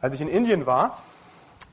als 0.00 0.14
ich 0.14 0.20
in 0.20 0.28
Indien 0.28 0.66
war 0.66 0.98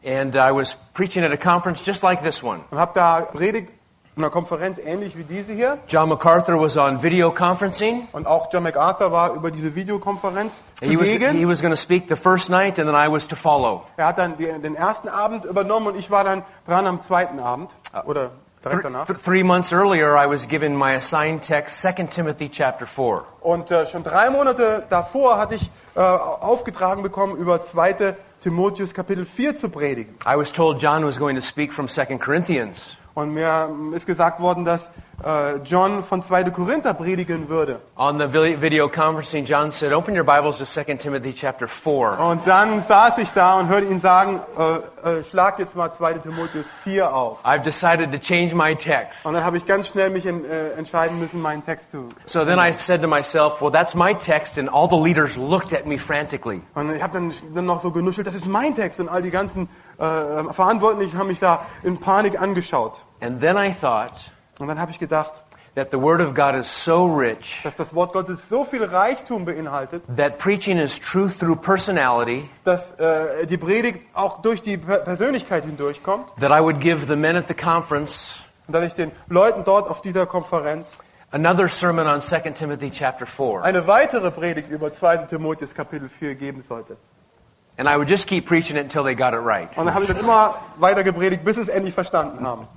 and 0.05 0.35
I 0.35 0.51
was 0.51 0.75
preaching 0.93 1.23
at 1.23 1.31
a 1.31 1.37
conference 1.37 1.85
just 1.85 2.03
like 2.03 2.21
this 2.23 2.43
one. 2.43 2.61
und 2.71 2.77
habe 2.77 2.91
da 2.93 3.21
predigt 3.21 3.69
in 4.17 4.23
einer 4.23 4.31
Konferenz 4.31 4.79
ähnlich 4.79 5.15
wie 5.15 5.23
diese 5.23 5.53
hier. 5.53 5.77
John 5.87 6.09
MacArthur 6.09 6.59
was 6.59 6.75
on 6.75 7.03
video 7.03 7.31
conferencing. 7.31 8.07
Und 8.13 8.25
auch 8.25 8.51
John 8.51 8.63
MacArthur 8.63 9.11
war 9.11 9.33
über 9.33 9.51
diese 9.51 9.75
Videokonferenz 9.75 10.53
He 10.81 10.99
was, 10.99 11.07
he 11.09 11.47
was 11.47 11.61
going 11.61 11.71
to 11.71 11.79
speak 11.79 12.05
the 12.09 12.15
first 12.15 12.49
night 12.49 12.79
and 12.79 12.89
then 12.89 12.95
I 12.95 13.11
was 13.11 13.27
to 13.27 13.35
follow. 13.35 13.83
Er 13.95 14.07
hat 14.07 14.17
dann 14.17 14.35
den 14.37 14.75
ersten 14.75 15.07
Abend 15.07 15.45
übernommen 15.45 15.87
und 15.87 15.99
ich 15.99 16.09
war 16.09 16.23
dann 16.23 16.43
dran 16.65 16.87
am 16.87 16.99
zweiten 17.01 17.39
Abend 17.39 17.69
oder 18.05 18.31
direkt 18.69 18.85
danach. 18.85 19.05
th- 19.07 19.19
three 19.23 19.43
months 19.43 19.71
earlier, 19.71 20.15
I 20.15 20.29
was 20.29 20.47
given 20.47 20.75
my 20.75 20.95
assigned 20.95 21.43
text, 21.43 21.81
2 21.81 22.07
Timothy 22.09 22.49
chapter 22.49 22.85
4. 22.85 23.23
Und 23.41 23.71
äh, 23.71 23.85
schon 23.87 24.03
drei 24.03 24.29
Monate 24.29 24.83
davor 24.89 25.37
hatte 25.37 25.55
ich 25.55 25.69
äh, 25.95 25.99
aufgetragen 25.99 27.03
bekommen, 27.03 27.35
über 27.37 27.61
2. 27.61 28.15
Timotheus 28.43 28.93
Kapitel 28.93 29.25
4 29.25 29.57
zu 29.57 29.69
predigen. 29.69 30.15
I 30.25 30.37
was 30.37 30.51
told 30.51 30.79
John 30.81 31.03
was 31.05 31.17
going 31.17 31.35
to 31.35 31.41
speak 31.41 31.73
from 31.73 31.87
2 31.87 32.17
Corinthians. 32.17 32.95
Und 33.15 33.33
mir 33.33 33.69
ist 33.93 34.05
gesagt 34.05 34.39
worden, 34.39 34.63
dass 34.63 34.81
John 35.63 36.03
von 36.03 36.21
2. 36.21 36.43
Korinther 36.51 36.93
predigen 36.93 37.49
würde. 37.49 37.79
On 37.97 38.19
the 38.19 38.27
vi- 38.31 38.61
video 38.61 38.87
conferencing, 38.87 39.45
John 39.45 39.71
said, 39.71 39.91
Open 39.91 40.15
your 40.15 40.23
Bibles 40.23 40.59
to 40.59 40.65
2 40.65 40.95
Timothy 40.97 41.33
chapter 41.33 41.67
4. 41.67 42.19
Und 42.19 42.45
dann 42.45 42.83
saß 42.83 43.17
ich 43.17 43.31
da 43.33 43.55
und 43.59 43.67
hörte 43.67 43.87
ihn 43.87 43.99
sagen, 43.99 44.41
äh, 45.03 45.19
äh, 45.19 45.23
schlag 45.23 45.57
jetzt 45.57 45.75
mal 45.75 45.91
2. 45.91 46.13
Timotheus 46.19 46.65
4 46.83 47.11
auf. 47.13 47.39
I've 47.43 47.63
decided 47.63 48.11
to 48.11 48.19
change 48.19 48.53
my 48.53 48.75
text. 48.75 49.25
Und 49.25 49.33
dann 49.33 49.43
habe 49.43 49.57
ich 49.57 49.65
ganz 49.65 49.87
schnell 49.87 50.11
mich 50.11 50.25
en, 50.27 50.45
äh, 50.45 50.73
entscheiden 50.73 51.19
müssen, 51.19 51.41
meinen 51.41 51.65
Text 51.65 51.89
zu. 51.91 52.07
So 52.27 52.45
then 52.45 52.59
I 52.59 52.71
said 52.73 53.01
to 53.01 53.07
myself, 53.07 53.59
Well, 53.59 53.71
that's 53.71 53.95
my 53.95 54.13
text, 54.13 54.59
and 54.59 54.69
all 54.71 54.87
the 54.87 54.97
leaders 55.03 55.35
looked 55.35 55.73
at 55.73 55.87
me 55.87 55.97
frantically. 55.97 56.61
Und 56.75 56.95
ich 56.95 57.01
habe 57.01 57.13
dann, 57.13 57.33
dann 57.55 57.65
noch 57.65 57.81
so 57.81 57.89
genuschelt, 57.89 58.27
das 58.27 58.35
ist 58.35 58.45
mein 58.45 58.75
Text. 58.75 58.99
Und 58.99 59.09
all 59.09 59.23
die 59.23 59.31
ganzen 59.31 59.67
äh, 59.97 60.03
Verantwortlichen 60.53 61.17
haben 61.17 61.27
mich 61.27 61.39
da 61.39 61.65
in 61.81 61.97
Panik 61.99 62.39
angeschaut. 62.39 62.99
And 63.19 63.41
then 63.41 63.57
I 63.57 63.73
thought 63.73 64.11
Und 64.59 64.67
dann 64.67 64.79
habe 64.79 64.91
ich 64.91 64.99
gedacht, 64.99 65.31
that 65.75 65.89
the 65.91 66.01
Word 66.01 66.19
of 66.21 66.33
God 66.33 66.55
is 66.55 66.83
so 66.83 67.05
rich 67.05 67.61
dass 67.63 67.75
das 67.75 67.93
Wort 67.93 68.11
Gottes 68.13 68.39
so 68.49 68.65
viel 68.65 68.83
Reichtum 68.83 69.45
beinhaltet, 69.45 70.01
that 70.15 70.37
preaching 70.39 70.79
is 70.79 70.99
truth 70.99 71.37
through 71.39 71.55
personality, 71.61 72.49
dass 72.63 72.89
äh, 72.99 73.45
die 73.45 73.57
Predigt 73.57 73.99
auch 74.15 74.41
durch 74.41 74.61
die 74.63 74.77
Per- 74.77 74.99
Persönlichkeit 74.99 75.65
hindurchkommt. 75.65 76.25
that 76.39 76.49
I 76.51 76.61
would 76.63 76.79
give 76.79 77.05
the 77.07 77.15
men 77.15 77.35
at 77.35 77.47
the 77.47 77.53
conference 77.53 78.43
Und 78.67 78.73
dass 78.73 78.83
ich 78.85 78.95
den 78.95 79.11
Leuten 79.29 79.63
dort 79.63 79.87
auf 79.89 80.01
dieser 80.01 80.25
Konferenz 80.25 80.87
another 81.31 81.67
sermon 81.69 82.07
on 82.07 82.21
2 82.21 82.39
Timothy 82.51 82.89
chapter 82.89 83.27
4. 83.27 83.61
eine 83.63 83.85
weitere 83.85 84.31
Predigt 84.31 84.69
über 84.71 84.91
2. 84.91 85.17
Timotheus 85.29 85.75
Kapitel 85.75 86.09
4 86.09 86.33
geben 86.35 86.63
sollte. 86.67 86.97
And 87.77 87.87
I 87.87 87.95
would 87.95 88.09
just 88.09 88.25
keep 88.27 88.47
preaching 88.47 88.75
it 88.75 88.81
until 88.85 89.03
they 89.03 89.13
got 89.13 89.33
it 89.35 89.45
right. 89.45 89.69
Und 89.77 89.85
dann 89.85 89.93
habe 89.93 90.03
ich 90.05 90.09
das 90.11 90.19
immer 90.19 90.55
weiter 90.77 91.03
gepredigt, 91.03 91.45
bis 91.45 91.55
sie 91.57 91.61
es 91.61 91.67
endlich 91.67 91.93
verstanden 91.93 92.43
haben. 92.43 92.67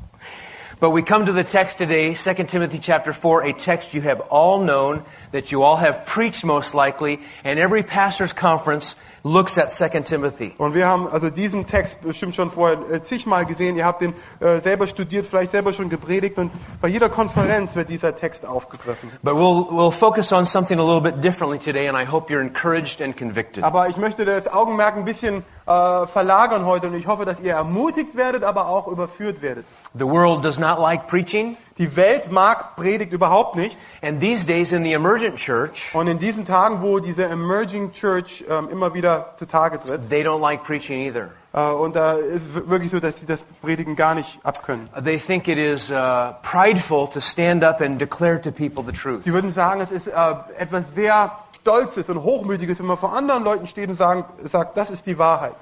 But 0.81 0.93
we 0.93 1.03
come 1.03 1.27
to 1.27 1.33
the 1.33 1.45
text 1.45 1.77
today, 1.77 2.15
2 2.15 2.45
Timothy 2.45 2.79
chapter 2.79 3.13
4, 3.13 3.43
a 3.45 3.53
text 3.53 3.93
you 3.93 4.01
have 4.01 4.21
all 4.31 4.61
known, 4.61 5.05
that 5.31 5.53
you 5.53 5.63
all 5.63 5.77
have 5.77 6.07
preached 6.07 6.43
most 6.43 6.73
likely, 6.73 7.21
and 7.45 7.59
every 7.59 7.83
pastor's 7.83 8.33
conference 8.33 8.95
looks 9.23 9.59
at 9.59 9.73
2 9.73 10.05
Timothy. 10.05 10.55
Und 10.57 10.73
wir 10.73 10.87
haben 10.87 11.07
also 11.07 11.29
diesen 11.29 11.67
Text 11.67 12.01
bestimmt 12.01 12.35
schon 12.35 12.51
vorher 12.51 12.79
äh, 12.91 13.03
zigmal 13.03 13.45
gesehen. 13.45 13.77
Ihr 13.77 13.85
habt 13.85 14.01
den 14.01 14.15
äh, 14.41 14.63
selber 14.63 14.87
studiert, 14.87 15.27
vielleicht 15.27 15.51
selber 15.51 15.75
schon 15.75 15.91
gepredigt. 15.91 16.39
Und 16.39 16.51
bei 16.81 16.89
jeder 16.89 17.11
Konferenz 17.11 17.77
wird 17.77 17.91
dieser 17.91 18.17
Text 18.17 18.47
aufgegriffen. 18.47 19.11
But 19.23 19.35
we'll, 19.35 19.69
we'll 19.71 19.93
focus 19.93 20.33
on 20.33 20.47
something 20.47 20.79
a 20.79 20.83
little 20.83 21.03
bit 21.03 21.23
differently 21.23 21.59
today, 21.59 21.89
and 21.89 21.99
I 21.99 22.11
hope 22.11 22.33
you're 22.33 22.41
encouraged 22.41 23.03
and 23.03 23.15
convicted. 23.15 23.65
Aber 23.65 23.89
ich 23.89 23.99
möchte 23.99 24.25
das 24.25 24.49
Augenmerk 24.49 24.97
ein 24.97 25.05
bisschen 25.05 25.45
äh, 25.67 26.07
verlagern 26.07 26.65
heute. 26.65 26.87
Und 26.87 26.95
ich 26.95 27.07
hoffe, 27.07 27.27
dass 27.27 27.39
ihr 27.41 27.53
ermutigt 27.53 28.17
werdet, 28.17 28.43
aber 28.43 28.69
auch 28.69 28.89
überführt 28.89 29.43
werdet. 29.43 29.67
The 29.99 30.07
world 30.07 30.45
does 30.45 30.59
not 30.59 30.79
like 30.81 31.09
preaching, 31.09 31.57
Die 31.79 31.97
Welt 31.97 32.31
mag 32.31 32.77
Predigt 32.77 33.13
überhaupt 33.13 33.57
nicht. 33.57 33.77
and 34.03 34.21
these 34.21 34.47
days 34.47 34.73
in 34.73 34.85
the 34.85 34.93
emergent 34.93 35.37
church, 35.37 35.91
Und 35.95 36.07
in 36.09 36.19
diesen 36.19 36.45
Tagen, 36.47 36.81
wo 36.83 36.99
diese 37.01 37.25
Emerging 37.25 37.93
Church 37.93 38.45
ähm, 38.49 38.69
immer 38.71 38.93
wieder 38.95 39.35
zutage 39.39 39.81
tritt, 39.81 40.09
they 40.11 40.23
don't 40.23 40.41
like 40.41 40.63
preaching 40.63 41.01
either. 41.01 41.31
äh, 41.55 41.73
und 41.73 41.97
da 41.97 42.13
ist 42.13 42.43
es 42.55 42.69
wirklich 42.69 42.91
so, 42.93 43.01
dass 43.01 43.19
sie 43.19 43.27
das 43.27 43.41
Predigen 43.63 43.97
gar 43.97 44.15
nicht 44.15 44.39
abkönnen. 44.45 44.89
They 45.03 45.19
think 45.19 45.49
it 45.49 45.59
is 45.59 45.91
uh, 45.91 46.35
prideful 46.43 47.09
to 47.09 47.21
stand 47.21 47.65
up 47.65 47.81
and 47.81 47.99
declare 48.01 48.41
to 48.41 48.53
people 48.53 48.85
the 48.85 48.93
truth. 48.93 49.25
Sie 49.25 49.33
würden 49.33 49.53
sagen, 49.53 49.81
es 49.81 49.91
ist 49.91 50.07
äh, 50.07 50.13
etwas 50.59 50.85
sehr 50.95 51.33
Stolzes 51.63 52.09
und 52.09 52.23
Hochmütiges, 52.23 52.79
wenn 52.79 52.87
man 52.87 52.97
vor 52.99 53.13
anderen 53.15 53.43
Leuten 53.45 53.67
steht 53.67 53.89
und 53.91 53.97
sagen, 53.97 54.25
sagt, 54.53 54.77
das 54.77 54.91
ist 54.91 55.05
die 55.07 55.19
Wahrheit. 55.19 55.53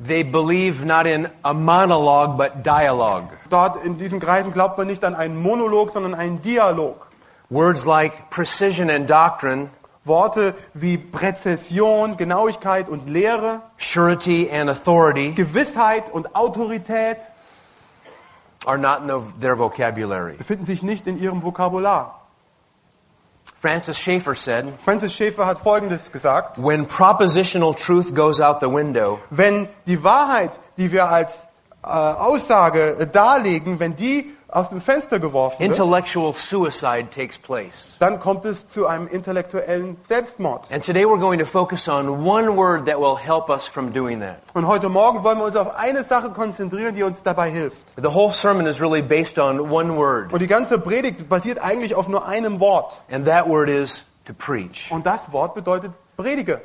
They 0.00 0.24
believe 0.24 0.84
not 0.84 1.06
in 1.06 1.28
a 1.44 1.54
monologue, 1.54 2.36
but 2.36 2.64
dialogue. 2.64 3.28
Dort 3.48 3.84
in 3.84 3.96
diesen 3.96 4.18
Kreisen 4.20 4.52
glaubt 4.52 4.76
man 4.76 4.86
nicht 4.88 5.04
an 5.04 5.14
einen 5.14 5.40
Monolog, 5.40 5.92
sondern 5.92 6.14
einen 6.14 6.42
Dialog. 6.42 7.06
Words 7.50 7.86
like 7.86 8.30
precision 8.30 8.90
and 8.90 9.08
doctrine, 9.08 9.70
Worte 10.04 10.54
wie 10.74 10.98
Präzision, 10.98 12.16
Genauigkeit 12.16 12.88
und 12.88 13.08
Lehre, 13.08 13.60
surety 13.78 14.50
and 14.50 14.68
authority 14.68 15.32
Gewissheit 15.32 16.10
und 16.12 16.34
Autorität 16.34 17.18
are 18.66 18.76
not 18.78 19.00
in 19.02 19.08
the- 19.08 19.40
their 19.40 19.56
vocabulary. 19.58 20.34
befinden 20.36 20.66
sich 20.66 20.82
nicht 20.82 21.06
in 21.06 21.18
ihrem 21.22 21.42
Vokabular. 21.42 22.20
Francis 23.64 23.96
Schaeffer 23.98 24.34
said, 24.34 24.70
Francis 24.84 25.14
Schaeffer 25.14 25.46
hat 25.46 25.58
Folgendes 25.58 26.12
gesagt. 26.12 26.58
When 26.58 26.84
propositional 26.84 27.74
truth 27.74 28.14
goes 28.14 28.38
out 28.38 28.60
the 28.60 28.68
window, 28.68 29.20
Wenn 29.30 29.70
die 29.86 30.04
Wahrheit, 30.04 30.50
die 30.76 30.92
wir 30.92 31.08
als 31.08 31.32
äh, 31.82 31.86
Aussage 31.86 33.08
darlegen, 33.10 33.80
wenn 33.80 33.96
die 33.96 34.34
aus 34.54 34.68
dem 34.70 34.80
Fenster 34.80 35.18
geworfen 35.18 35.58
wird, 35.58 35.70
intellectual 35.70 36.32
suicide 36.34 37.08
takes 37.10 37.36
place. 37.36 37.92
dann 37.98 38.20
kommt 38.20 38.44
es 38.44 38.66
zu 38.68 38.86
einem 38.86 39.08
intellektuellen 39.08 39.96
Selbstmord. 40.08 40.62
And 40.70 40.84
today 40.84 41.04
we're 41.04 41.18
going 41.18 41.38
to 41.40 41.44
focus 41.44 41.88
on 41.88 42.08
one 42.24 42.56
word 42.56 42.86
that 42.86 42.98
will 42.98 43.16
help 43.16 43.48
us 43.50 43.66
from 43.66 43.92
doing 43.92 44.20
that. 44.20 44.38
Und 44.54 44.66
heute 44.66 44.88
Morgen 44.88 45.22
wollen 45.24 45.38
wir 45.38 45.44
uns 45.44 45.56
auf 45.56 45.74
eine 45.76 46.04
Sache 46.04 46.30
konzentrieren, 46.30 46.94
die 46.94 47.02
uns 47.02 47.22
dabei 47.22 47.50
hilft. 47.50 47.76
The 47.96 48.12
whole 48.14 48.32
sermon 48.32 48.66
is 48.66 48.80
really 48.80 49.02
based 49.02 49.38
on 49.38 49.58
one 49.60 49.96
word, 49.96 50.32
Und 50.32 50.40
die 50.40 50.46
ganze 50.46 50.78
Predigt 50.78 51.28
basiert 51.28 51.58
eigentlich 51.62 51.94
auf 51.94 52.08
nur 52.08 52.24
einem 52.26 52.60
Wort. 52.60 52.94
and 53.10 53.26
that 53.26 53.48
word 53.48 53.68
is 53.68 54.04
to 54.26 54.32
preach. 54.32 54.90
Und 54.90 55.04
das 55.04 55.20
Wort 55.32 55.54
bedeutet 55.54 55.90
Predige. 56.16 56.60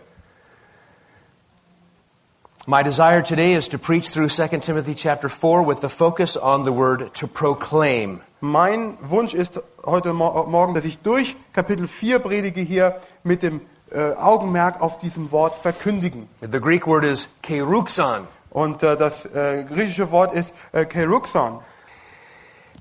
My 2.69 2.84
desire 2.84 3.24
today 3.24 3.56
is 3.56 3.68
to 3.69 3.80
preach 3.80 4.09
through 4.09 4.30
2 4.30 4.59
Timothy 4.59 4.94
chapter 4.94 5.28
4 5.28 5.63
with 5.63 5.81
the 5.81 5.90
focus 5.90 6.38
on 6.38 6.66
the 6.66 6.72
word 6.72 7.12
to 7.16 7.25
proclaim. 7.25 8.22
Mein 8.41 8.96
Wunsch 9.02 9.34
ist 9.34 9.57
heute 9.84 10.13
Mo- 10.13 10.46
Morgen, 10.46 10.75
dass 10.75 10.85
ich 10.85 11.00
durch 11.00 11.35
Kapitel 11.52 11.88
4 11.88 12.19
predige 12.19 12.62
hier 12.62 13.02
mit 13.24 13.41
dem 13.41 13.62
äh, 13.91 14.13
Augenmerk 14.13 14.81
auf 14.81 15.00
diesem 15.00 15.31
Wort 15.31 15.56
verkündigen. 15.56 16.30
The 16.42 16.60
Greek 16.60 16.86
word 16.86 17.06
is 17.06 17.27
keruxon. 17.42 18.27
Und 18.51 18.83
äh, 18.83 18.95
das 18.95 19.25
äh, 19.25 19.63
griechische 19.68 20.12
Wort 20.12 20.36
ist 20.36 20.54
äh, 20.71 20.86
keruxon. 20.86 21.62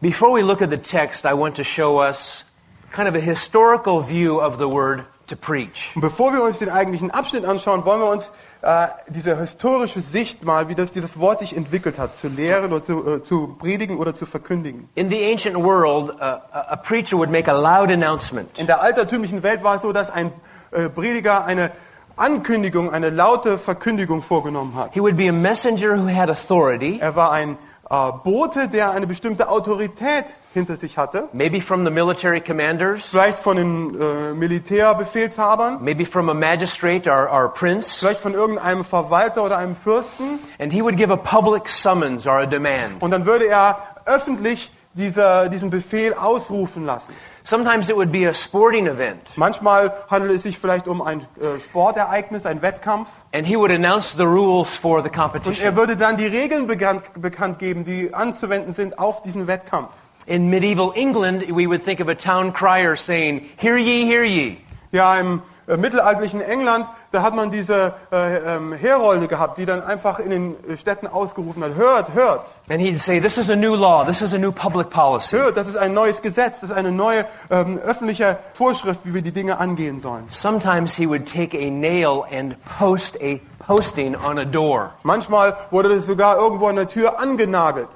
Before 0.03 0.35
we 0.39 0.43
look 0.43 0.61
at 0.61 0.69
the 0.69 0.77
text, 0.77 1.25
I 1.25 1.33
want 1.33 1.57
to 1.57 1.65
show 1.65 1.99
us 1.99 2.45
kind 2.93 3.09
of 3.09 3.15
a 3.15 3.21
historical 3.21 4.03
view 4.07 4.39
of 4.39 4.59
the 4.59 4.69
word 4.69 5.05
to 5.29 5.35
preach. 5.35 5.93
Und 5.95 6.03
bevor 6.03 6.35
wir 6.35 6.43
uns 6.43 6.59
den 6.59 6.69
eigentlichen 6.69 7.11
Abschnitt 7.11 7.47
anschauen, 7.47 7.87
wollen 7.87 8.03
wir 8.03 8.11
uns 8.11 8.31
äh, 8.61 8.89
diese 9.09 9.39
historische 9.39 10.01
Sicht 10.01 10.45
mal, 10.45 10.69
wie 10.69 10.75
das 10.75 10.91
dieses 10.91 11.19
Wort 11.19 11.39
sich 11.39 11.57
entwickelt 11.57 11.99
hat, 11.99 12.17
zu 12.17 12.29
lehren 12.29 12.73
oder 12.73 12.85
zu, 12.85 13.07
äh, 13.07 13.25
zu 13.25 13.57
predigen 13.59 13.99
oder 13.99 14.17
zu 14.17 14.27
verkündigen. 14.27 14.89
In 14.95 15.09
the 15.11 15.33
ancient 15.33 15.57
world, 15.57 16.11
uh, 16.11 16.23
a 16.53 16.73
a 16.73 16.77
preacher 16.77 17.17
would 17.17 17.31
make 17.31 17.49
a 17.49 17.55
loud 17.55 17.91
announcement. 17.91 18.59
In 18.59 18.67
der 18.67 18.83
altertümlichen 18.83 19.43
Welt 19.43 19.63
war 19.63 19.77
es 19.77 19.83
so, 19.83 19.93
dass 19.93 20.11
ein 20.11 20.33
äh, 20.73 20.89
Prediger 20.89 21.45
eine 21.45 21.71
Ankündigung, 22.17 22.93
eine 22.93 23.11
laute 23.11 23.59
Verkündigung 23.59 24.23
vorgenommen 24.23 24.75
hat. 24.75 24.93
He 24.93 25.01
would 25.01 25.17
be 25.17 25.29
a 25.29 25.33
messenger 25.33 25.97
who 25.97 26.09
had 26.09 26.29
authority, 26.29 26.99
Er 27.01 27.15
war 27.15 27.31
ein 27.31 27.57
äh, 27.89 28.13
Bote, 28.25 28.69
der 28.69 28.91
eine 28.91 29.07
bestimmte 29.07 29.49
Autorität 29.49 30.25
hinter 30.59 30.77
sich 30.77 30.99
hatte. 30.99 31.29
maybe 31.33 31.61
from 31.61 31.85
the 31.85 31.91
military 31.91 32.41
commanders, 32.41 33.07
Vielleicht 33.11 33.39
von 33.39 33.57
den 33.57 34.01
äh, 34.01 34.33
Militärbefehlshabern, 34.35 35.83
maybe 35.83 36.05
from 36.05 36.29
a 36.29 36.35
magistrate 36.35 37.09
or, 37.11 37.29
or 37.33 37.45
a 37.45 37.49
prince, 37.49 37.99
vielleicht 38.01 38.21
von 38.21 38.35
irgendeinem 38.35 38.85
Verwalter 38.85 39.45
oder 39.45 39.59
einem 39.59 39.77
Fürsten. 39.77 40.39
and 40.59 40.73
he 40.73 40.83
would 40.83 40.97
give 40.97 41.13
a 41.13 41.17
public 41.17 41.69
summons 41.69 42.27
or 42.27 42.39
a 42.39 42.47
demand. 42.47 43.01
Und 43.03 43.11
dann 43.11 43.27
würde 43.27 43.47
er 43.47 43.79
öffentlich 44.07 44.71
dieser, 44.95 45.49
diesen 45.49 45.71
Befehl 45.71 46.15
ausrufen 46.15 46.85
lassen. 46.85 47.13
Sometimes 47.45 47.89
it 47.89 47.97
would 47.97 48.13
be 48.13 48.29
a 48.29 48.35
sporting 48.35 48.87
event, 48.87 49.23
Manchmal 49.37 49.93
handelt 50.11 50.37
es 50.37 50.43
sich 50.43 50.59
vielleicht 50.59 50.87
um 50.87 51.01
ein 51.01 51.21
äh, 51.41 51.59
Sportereignis, 51.65 52.45
ein 52.45 52.61
Wettkampf. 52.61 53.09
and 53.33 53.47
he 53.47 53.57
would 53.57 53.71
announce 53.71 54.15
the 54.17 54.25
rules 54.25 54.77
for 54.77 55.03
the 55.03 55.09
Und 55.09 55.17
er 55.17 55.23
competition. 55.23 55.77
würde 55.77 55.97
dann 55.97 56.17
die 56.19 56.27
Regeln 56.27 56.67
bekannt, 56.67 57.05
bekannt 57.15 57.59
geben, 57.59 57.85
die 57.85 58.13
anzuwenden 58.13 58.75
sind 58.75 58.99
auf 58.99 59.23
diesen 59.23 59.47
Wettkampf. 59.47 59.89
In 60.29 60.51
medieval 60.51 60.93
England, 60.95 61.51
we 61.51 61.67
would 61.67 61.83
think 61.83 62.01
of 62.01 62.09
a 62.09 62.15
town 62.15 62.53
crier 62.53 62.97
saying, 62.97 63.49
Hear 63.57 63.79
ye, 63.79 64.05
hear 64.05 64.25
ye. 64.25 64.59
Ja, 64.93 65.19
im 65.19 65.41
äh, 65.67 65.79
mittelalterlichen 65.79 66.43
England, 66.43 66.87
da 67.13 67.23
hat 67.23 67.35
man 67.35 67.51
diese 67.51 67.95
äh, 68.13 68.57
ähm, 68.57 68.75
Herolde 68.75 69.27
gehabt, 69.27 69.57
die 69.57 69.65
dann 69.65 69.83
einfach 69.83 70.19
in 70.19 70.29
den 70.29 70.57
äh, 70.69 70.77
Städten 70.77 71.07
ausgerufen 71.07 71.65
hat, 71.65 71.75
hört, 71.77 72.13
hört, 72.13 72.51
And 72.69 72.81
he'd 72.81 73.01
say, 73.01 73.21
This 73.21 73.39
is 73.39 73.49
a 73.49 73.57
new 73.57 73.75
law, 73.75 74.05
this 74.05 74.21
is 74.21 74.35
a 74.35 74.39
new 74.39 74.53
public 74.53 74.91
policy. 74.91 75.37
hört, 75.37 75.57
das 75.57 75.67
ist 75.67 75.79
ein 75.79 75.95
neues 75.95 76.21
Gesetz, 76.21 76.61
das 76.61 76.69
ist 76.69 76.77
eine 76.77 76.93
neue 76.93 77.25
ähm, 77.51 77.79
öffentliche 77.79 78.37
Vorschrift, 78.53 79.01
wie 79.05 79.15
wir 79.15 79.23
die 79.23 79.33
Dinge 79.33 79.59
angehen 79.59 80.03
sollen. 80.03 80.25
Sometimes 80.29 80.95
he 80.95 81.09
would 81.09 81.27
take 81.27 81.57
a 81.57 81.71
nail 81.71 82.25
and 82.31 82.55
post 82.79 83.17
a 83.23 83.41
posting 83.67 84.15
on 84.15 84.39
a 84.39 84.45
door. 84.45 84.93
Manchmal 85.05 85.57
wurde 85.71 85.89
das 85.89 86.05
sogar 86.05 86.37
irgendwo 86.37 86.67
an 86.67 86.77
der 86.77 86.89
Tür 86.89 87.19
angenagelt. 87.19 87.89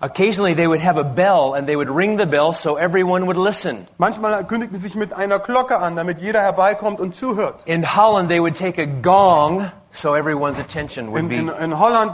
Occasionally 0.00 0.54
they 0.54 0.68
would 0.68 0.80
have 0.80 0.96
a 0.96 1.04
bell 1.04 1.54
and 1.54 1.66
they 1.66 1.74
would 1.74 1.90
ring 1.90 2.18
the 2.18 2.26
bell 2.26 2.52
so 2.54 2.76
everyone 2.76 3.26
would 3.26 3.36
listen. 3.36 3.86
Manchmal 3.98 4.44
kündigten 4.46 4.76
sie 4.76 4.82
sich 4.88 4.94
mit 4.94 5.12
einer 5.12 5.40
Glocke 5.40 5.78
an, 5.78 5.96
damit 5.96 6.20
jeder 6.20 6.40
herbeikommt 6.40 7.00
und 7.00 7.16
zuhört. 7.16 7.62
In 7.64 7.96
Holland 7.96 8.28
they 8.28 8.40
would 8.40 8.56
take 8.56 8.80
a 8.80 8.86
gong 8.86 9.70
so 9.90 10.14
everyone's 10.14 10.60
attention 10.60 11.10
would 11.10 11.22
In, 11.22 11.28
be. 11.28 11.34
in, 11.36 11.48
in 11.48 11.78
Holland 11.78 12.12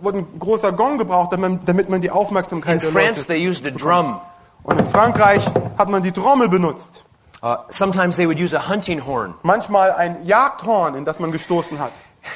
wurde 0.00 0.18
ein 0.18 0.38
großer 0.38 0.72
Gong 0.72 0.96
gebraucht, 0.96 1.32
damit 1.32 1.50
man, 1.50 1.64
damit 1.66 1.88
man 1.90 2.00
die 2.00 2.10
Aufmerksamkeit 2.10 2.82
der 2.82 2.90
France 2.90 3.26
they 3.26 3.46
used 3.46 3.66
a 3.66 3.70
drum. 3.70 4.20
Und 4.62 4.80
in 4.80 4.86
Frankreich 4.86 5.44
hat 5.76 5.88
man 5.88 6.02
die 6.02 6.12
Trommel 6.12 6.48
benutzt. 6.48 7.04
Uh, 7.42 7.56
sometimes 7.70 8.16
they 8.16 8.26
would 8.26 8.38
use 8.38 8.54
a 8.54 8.68
hunting 8.68 9.06
horn. 9.06 9.34
Manchmal 9.42 9.92
ein 9.92 10.26
Jagdhorn, 10.26 10.94
in 10.94 11.04
das 11.04 11.18
man 11.18 11.32
gestoßen 11.32 11.78
hat. 11.78 11.92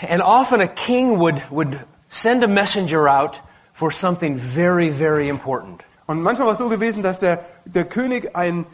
And 0.08 0.22
often 0.22 0.60
a 0.60 0.66
king 0.66 1.18
would, 1.18 1.42
would 1.50 1.78
send 2.08 2.42
a 2.42 2.46
messenger 2.46 3.06
out 3.08 3.40
for 3.74 3.90
something 3.90 4.38
very, 4.38 4.90
very 4.90 5.28
important. 5.28 5.82
Und 6.06 6.22
manchmal 6.22 6.46
war 6.46 6.54
es 6.54 6.58
so 6.58 6.68
gewesen, 6.68 7.02
dass 7.02 7.18
der, 7.18 7.44
der 7.64 7.84
König 7.84 8.34
einen 8.36 8.66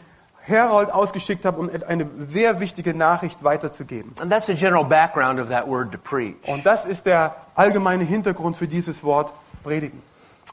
Herold 0.43 0.91
ausgeschickt 0.91 1.45
hat, 1.45 1.57
um 1.57 1.69
eine 1.87 2.07
sehr 2.29 2.59
wichtige 2.59 2.93
Nachricht 2.93 3.43
weiterzugeben. 3.43 4.13
And 4.19 4.31
that's 4.31 4.47
the 4.47 4.55
general 4.55 4.83
background 4.83 5.39
of 5.39 5.49
that 5.49 5.67
word 5.67 5.91
to 5.91 5.97
preach. 5.97 6.35
Und 6.47 6.65
das 6.65 6.85
ist 6.85 7.05
der 7.05 7.35
allgemeine 7.55 8.03
Hintergrund 8.03 8.57
für 8.57 8.67
dieses 8.67 9.03
Wort 9.03 9.31
predigen. 9.63 10.01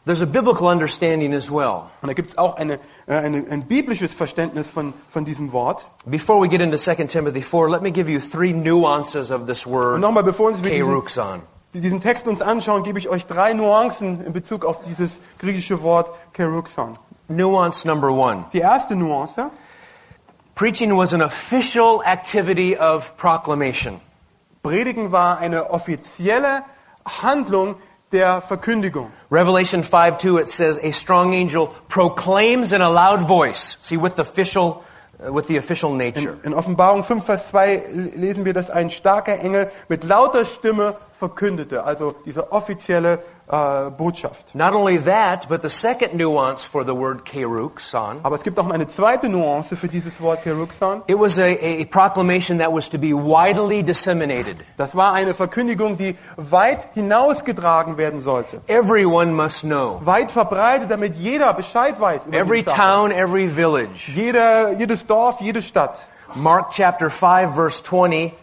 There's 0.05 0.23
a 0.23 0.27
biblical 0.27 0.69
understanding 0.69 1.35
as 1.35 1.51
well. 1.51 1.91
Und 2.03 2.09
da 2.09 2.12
gibt 2.12 2.31
es 2.31 2.39
auch 2.39 2.56
eine, 2.56 2.75
äh, 3.06 3.15
eine, 3.15 3.44
ein 3.51 3.62
biblisches 3.65 4.12
Verständnis 4.12 4.67
von, 4.67 4.94
von 5.11 5.25
diesem 5.25 5.53
Wort. 5.53 5.85
Before 6.06 6.41
we 6.41 6.49
get 6.49 6.61
into 6.61 6.77
2 6.77 7.06
Timothy 7.06 7.43
4, 7.43 7.69
let 7.69 7.83
me 7.83 7.91
give 7.91 8.11
you 8.11 8.21
three 8.21 8.53
nuances 8.53 9.31
of 9.31 9.47
this 9.47 9.67
Und 9.67 9.73
word, 9.73 10.01
nochmal, 10.01 10.23
bevor 10.23 10.53
wir 10.53 10.62
diesen, 10.62 10.87
keruxon. 10.87 11.43
Diesen 11.81 12.01
Text 12.01 12.27
uns 12.27 12.43
anschauen, 12.43 12.83
gebe 12.83 12.99
ich 12.99 13.09
euch 13.09 13.27
drei 13.27 13.53
Nuancen 13.53 14.25
in 14.25 14.33
Bezug 14.33 14.65
auf 14.65 14.83
dieses 14.83 15.11
griechische 15.39 15.83
Wort 15.83 16.11
keruxon. 16.33 16.95
Nuance 17.29 17.87
number 17.87 18.11
one. 18.11 18.45
Die 18.53 18.61
erste 18.61 18.97
Nuance, 18.97 19.51
Preaching 20.59 20.97
was 20.97 21.13
an 21.13 21.23
official 21.23 22.03
activity 22.05 22.77
of 22.77 23.17
proclamation. 23.17 24.01
Predigen 24.65 25.13
war 25.13 25.39
eine 25.39 25.71
offizielle 25.71 26.65
Handlung 27.07 27.77
der 28.11 28.43
Verkündigung. 28.43 29.13
Revelation 29.31 29.85
5 29.85 30.19
2, 30.19 30.39
it 30.41 30.49
says, 30.49 30.81
A 30.83 30.91
strong 30.93 31.33
angel 31.33 31.69
proclaims 31.89 32.73
in 32.73 32.83
a 32.83 32.89
loud 32.89 33.29
voice. 33.29 33.77
See, 33.83 33.97
with 33.97 34.17
the 34.17 34.23
official, 34.23 34.83
with 35.19 35.47
the 35.47 35.59
official 35.59 35.93
nature. 35.93 36.37
In 36.44 36.55
Offenbarung 36.55 37.03
5, 37.03 37.25
Vers 37.25 37.49
2 37.49 37.82
lesen 38.17 38.44
wir, 38.44 38.55
dass 38.55 38.70
ein 38.70 38.91
starker 38.91 39.38
Engel 39.41 39.70
mit 39.88 40.05
lauter 40.05 40.44
Stimme 40.44 40.97
verkündete, 41.19 41.85
also 41.85 42.15
diese 42.25 42.53
offizielle 42.53 43.19
äh, 43.50 43.91
Botschaft. 43.91 44.55
Not 44.55 44.75
only 44.75 44.99
that, 44.99 45.49
but 45.49 45.62
the 45.62 45.69
second 45.71 46.15
nuance 46.15 46.65
for 46.65 46.85
the 46.85 46.95
word 46.95 47.25
keruxon, 47.25 48.21
Aber 48.23 48.37
es 48.37 48.43
gibt 48.43 48.59
auch 48.59 48.69
eine 48.71 48.87
zweite 48.89 49.29
Nuance 49.29 49.77
für 49.77 49.89
dieses 49.89 50.21
Wort 50.21 50.43
Keruxon. 50.43 51.03
it 51.06 51.19
was 51.19 51.39
a, 51.39 51.45
a 51.45 51.85
proclamation 51.85 52.59
that 52.59 52.73
was 52.73 52.89
to 52.91 52.99
be 52.99 53.12
widely 53.15 53.83
disseminated. 53.83 54.56
Das 54.77 54.95
war 54.95 55.12
eine 55.12 55.35
Verkündigung, 55.35 55.97
die 55.97 56.17
weit 56.37 56.89
hinausgetragen 56.95 57.97
werden 57.97 58.23
sollte. 58.23 58.61
Everyone 58.67 59.33
must 59.33 59.62
know. 59.62 60.01
Weit 60.05 60.31
verbreitet, 60.31 60.91
damit 60.91 61.17
jeder 61.17 61.53
Bescheid 61.55 62.01
weiß. 62.01 62.27
Über 62.27 62.37
Every 62.37 62.62
die 62.62 62.69
Sache. 62.71 62.77
town, 62.77 63.11
every 63.11 63.49
village. 63.49 64.11
Jeder, 64.15 64.73
jedes 64.73 65.06
Dorf, 65.06 65.41
jede 65.41 65.62
Stadt. 65.62 65.99
Mark 66.35 66.73
chapter 66.73 67.09
5 67.09 67.55
verse 67.55 67.83
20, 67.83 68.35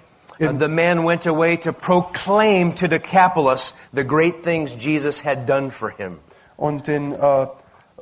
uh, 0.42 0.52
the 0.52 0.68
man 0.68 1.04
went 1.04 1.26
away 1.26 1.58
to 1.58 1.74
proclaim 1.74 2.74
to 2.74 2.88
Decapolis 2.88 3.74
the 3.94 4.04
great 4.04 4.44
things 4.44 4.76
Jesus 4.76 5.22
had 5.22 5.46
done 5.46 5.72
for 5.72 5.90
him. 5.90 6.20
Und 6.58 6.88
in 6.88 7.14
äh, 7.14 7.48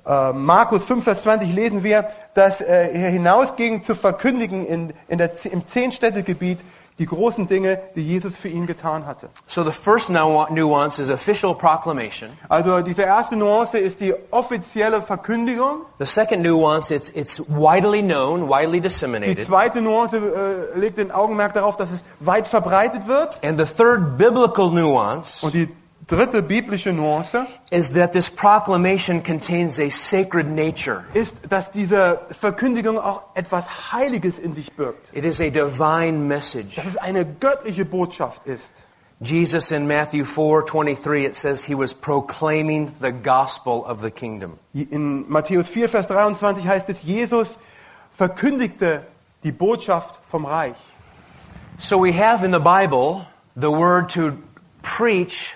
äh, 0.05 0.33
Markus 0.33 0.83
5, 0.83 1.03
Vers 1.03 1.23
20 1.23 1.53
lesen 1.53 1.83
wir, 1.83 2.09
dass 2.33 2.61
äh, 2.61 2.65
er 2.65 3.09
hinausging 3.09 3.83
zu 3.83 3.95
verkündigen 3.95 4.65
in, 4.65 4.93
in 5.07 5.17
der, 5.17 5.31
im 5.45 5.65
Zehn-Städte-Gebiet 5.65 6.59
die 6.99 7.05
großen 7.05 7.47
Dinge, 7.47 7.79
die 7.95 8.01
Jesus 8.07 8.35
für 8.35 8.47
ihn 8.49 8.67
getan 8.67 9.05
hatte. 9.05 9.29
So 9.47 9.63
the 9.63 9.71
first 9.71 10.09
nu- 10.09 10.45
nuance 10.51 11.01
is 11.01 11.09
official 11.09 11.55
proclamation. 11.55 12.29
Also 12.49 12.81
diese 12.81 13.01
erste 13.01 13.35
Nuance 13.35 13.77
ist 13.79 13.99
die 13.99 14.13
offizielle 14.31 15.01
Verkündigung. 15.01 15.77
The 15.99 16.05
second 16.05 16.43
nuance, 16.43 16.93
it's, 16.93 17.09
it's 17.09 17.39
widely 17.49 18.01
known, 18.01 18.47
widely 18.47 18.79
Die 18.79 18.81
disseminated. 18.81 19.45
zweite 19.45 19.81
Nuance 19.81 20.17
äh, 20.17 20.77
legt 20.77 20.97
den 20.97 21.11
Augenmerk 21.11 21.53
darauf, 21.53 21.77
dass 21.77 21.89
es 21.91 21.99
weit 22.19 22.47
verbreitet 22.47 23.07
wird. 23.07 23.39
And 23.43 23.59
the 23.59 23.65
third 23.65 24.17
biblical 24.17 24.69
nuance 24.69 25.43
Und 25.45 25.53
die 25.53 25.69
dritte 26.07 26.41
biblische 26.41 26.91
Nuance 26.91 27.47
is 27.71 27.93
that 27.93 28.13
this 28.13 28.29
proclamation 28.29 29.21
contains 29.21 29.79
a 29.79 29.89
sacred 29.89 30.47
nature. 30.47 31.05
ist, 31.13 31.35
dass 31.49 31.71
diese 31.71 32.21
Verkündigung 32.39 32.97
auch 32.97 33.23
etwas 33.35 33.91
Heiliges 33.91 34.39
in 34.39 34.53
sich 34.53 34.73
birgt. 34.73 35.09
It 35.13 35.25
is 35.25 35.39
a 35.41 35.49
divine 35.49 36.27
message. 36.27 36.75
Dass 36.75 36.85
es 36.85 36.97
eine 36.97 37.25
göttliche 37.25 37.85
Botschaft 37.85 38.45
ist. 38.45 38.71
Jesus 39.19 39.71
in 39.71 39.87
Matthew 39.87 40.25
4:23 40.25 41.25
it 41.25 41.35
says 41.35 41.63
he 41.63 41.75
was 41.75 41.93
proclaiming 41.93 42.91
the 42.99 43.11
gospel 43.11 43.85
of 43.85 44.01
the 44.01 44.11
kingdom. 44.11 44.59
In 44.73 45.25
Matthäus 45.29 45.67
4, 45.67 45.87
Vers 45.87 46.07
23 46.07 46.67
heißt 46.67 46.89
es, 46.89 47.03
Jesus 47.03 47.57
verkündigte 48.17 49.03
die 49.43 49.51
Botschaft 49.51 50.19
vom 50.29 50.45
Reich. 50.45 50.75
So 51.77 52.03
we 52.03 52.11
have 52.11 52.43
in 52.45 52.51
the 52.51 52.59
Bible 52.59 53.25
the 53.55 53.71
word 53.71 54.11
to 54.13 54.33
preach. 54.81 55.55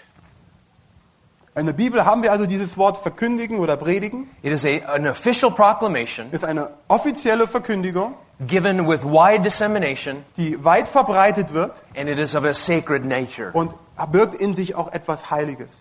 In 1.57 1.65
der 1.65 1.73
Bibel 1.73 2.05
haben 2.05 2.21
wir 2.21 2.31
also 2.31 2.45
dieses 2.45 2.77
Wort 2.77 2.97
verkündigen 3.01 3.57
oder 3.59 3.77
predigen. 3.77 4.29
It 4.43 4.53
is 4.53 4.63
a, 4.63 4.77
an 4.93 5.07
official 5.07 5.49
proclamation 5.49 6.27
ist 6.31 6.43
eine 6.45 6.69
offizielle 6.87 7.47
Verkündigung, 7.47 8.13
given 8.45 8.87
with 8.87 9.03
wide 9.03 9.41
dissemination 9.41 10.23
die 10.37 10.63
weit 10.63 10.87
verbreitet 10.87 11.53
wird 11.53 11.71
and 11.95 12.07
it 12.09 12.19
is 12.19 12.35
of 12.35 12.45
a 12.45 12.53
sacred 12.53 13.03
nature. 13.03 13.49
und 13.53 13.71
birgt 14.11 14.35
in 14.35 14.55
sich 14.55 14.75
auch 14.75 14.91
etwas 14.93 15.31
Heiliges. 15.31 15.71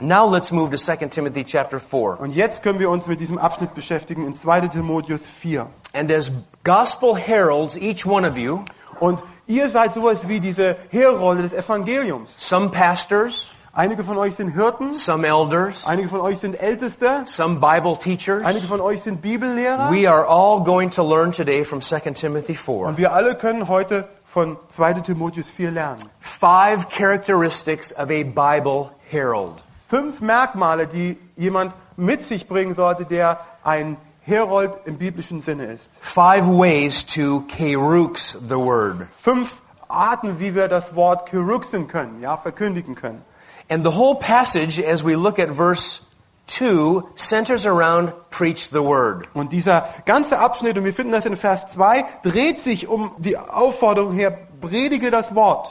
Now 0.00 0.28
let's 0.30 0.52
move 0.52 0.70
to 0.70 0.76
2 0.76 0.96
Timothy 1.08 1.44
chapter 1.44 1.80
4. 1.80 2.20
Und 2.20 2.34
jetzt 2.34 2.62
können 2.62 2.78
wir 2.78 2.90
uns 2.90 3.06
mit 3.06 3.18
diesem 3.20 3.38
Abschnitt 3.38 3.74
beschäftigen 3.74 4.26
in 4.26 4.34
2. 4.34 4.68
Timotheus 4.68 5.20
4. 5.40 5.66
And 5.94 6.10
as 6.12 6.30
gospel 6.64 7.16
heralds, 7.16 7.76
each 7.78 8.04
one 8.04 8.28
of 8.28 8.36
you, 8.36 8.64
Und 9.00 9.18
ihr 9.46 9.70
seid 9.70 9.94
sowas 9.94 10.28
wie 10.28 10.40
diese 10.40 10.76
Herolde 10.90 11.42
des 11.42 11.54
Evangeliums. 11.54 12.34
some 12.38 12.68
pastors, 12.70 13.50
Einige 13.74 14.04
von 14.04 14.18
euch 14.18 14.34
sind 14.34 14.50
Hirten, 14.50 14.92
some 14.92 15.26
elders, 15.26 15.86
einige 15.86 16.08
von 16.10 16.20
euch 16.20 16.38
sind 16.40 16.60
Älteste, 16.60 17.22
some 17.24 17.58
Bible 17.58 17.96
teachers. 17.96 18.44
einige 18.44 18.66
von 18.66 18.82
euch 18.82 19.02
sind 19.02 19.22
Bibellehrer. 19.22 19.90
We 19.90 20.06
are 20.06 20.26
all 20.28 20.62
going 20.62 20.90
to 20.90 21.02
learn 21.02 21.32
today 21.32 21.64
from 21.64 21.80
2 21.80 22.00
Timothy 22.12 22.54
4 22.54 22.74
Und 22.86 22.98
wir 22.98 23.14
alle 23.14 23.34
können 23.34 23.68
heute 23.68 24.06
von 24.30 24.58
2. 24.76 25.00
Timotheus 25.00 25.46
4 25.56 25.70
lernen. 25.70 26.02
five 26.20 26.86
characteristics 26.90 27.94
of 27.94 28.10
a 28.10 28.24
Bible 28.24 28.90
herald. 29.08 29.54
Fünf 29.88 30.20
Merkmale, 30.20 30.86
die 30.86 31.16
jemand 31.36 31.74
mit 31.96 32.20
sich 32.28 32.46
bringen 32.46 32.74
sollte, 32.74 33.06
der 33.06 33.40
ein 33.64 33.96
Herold 34.20 34.72
im 34.84 34.98
biblischen 34.98 35.40
Sinne 35.42 35.64
ist. 35.64 35.88
Five 35.98 36.46
ways 36.46 37.06
to 37.06 37.42
kerux 37.48 38.36
the 38.38 38.56
word. 38.56 39.06
Fünf 39.22 39.62
Arten, 39.88 40.38
wie 40.38 40.54
wir 40.54 40.68
das 40.68 40.94
Wort 40.94 41.24
keruxen 41.26 41.88
können, 41.88 42.20
ja, 42.20 42.36
verkündigen 42.36 42.94
können. 42.94 43.22
And 43.68 43.84
the 43.84 43.96
whole 43.96 44.16
passage, 44.16 44.80
as 44.80 45.04
we 45.04 45.14
look 45.16 45.38
at 45.38 45.48
verse 45.50 46.00
2 46.48 47.02
centers 47.14 47.66
around 47.66 48.12
preach 48.30 48.68
the 48.70 48.82
word. 48.82 49.28
Und 49.34 49.52
dieser 49.52 49.88
ganze 50.04 50.38
Abschnitt, 50.38 50.76
und 50.76 50.84
wir 50.84 50.92
finden 50.92 51.12
das 51.12 51.24
in 51.24 51.36
Vers 51.36 51.68
2, 51.72 52.04
dreht 52.22 52.58
sich 52.58 52.88
um 52.88 53.12
die 53.18 53.38
Aufforderung 53.38 54.12
her, 54.12 54.36
predige 54.60 55.10
das 55.10 55.34
Wort. 55.34 55.70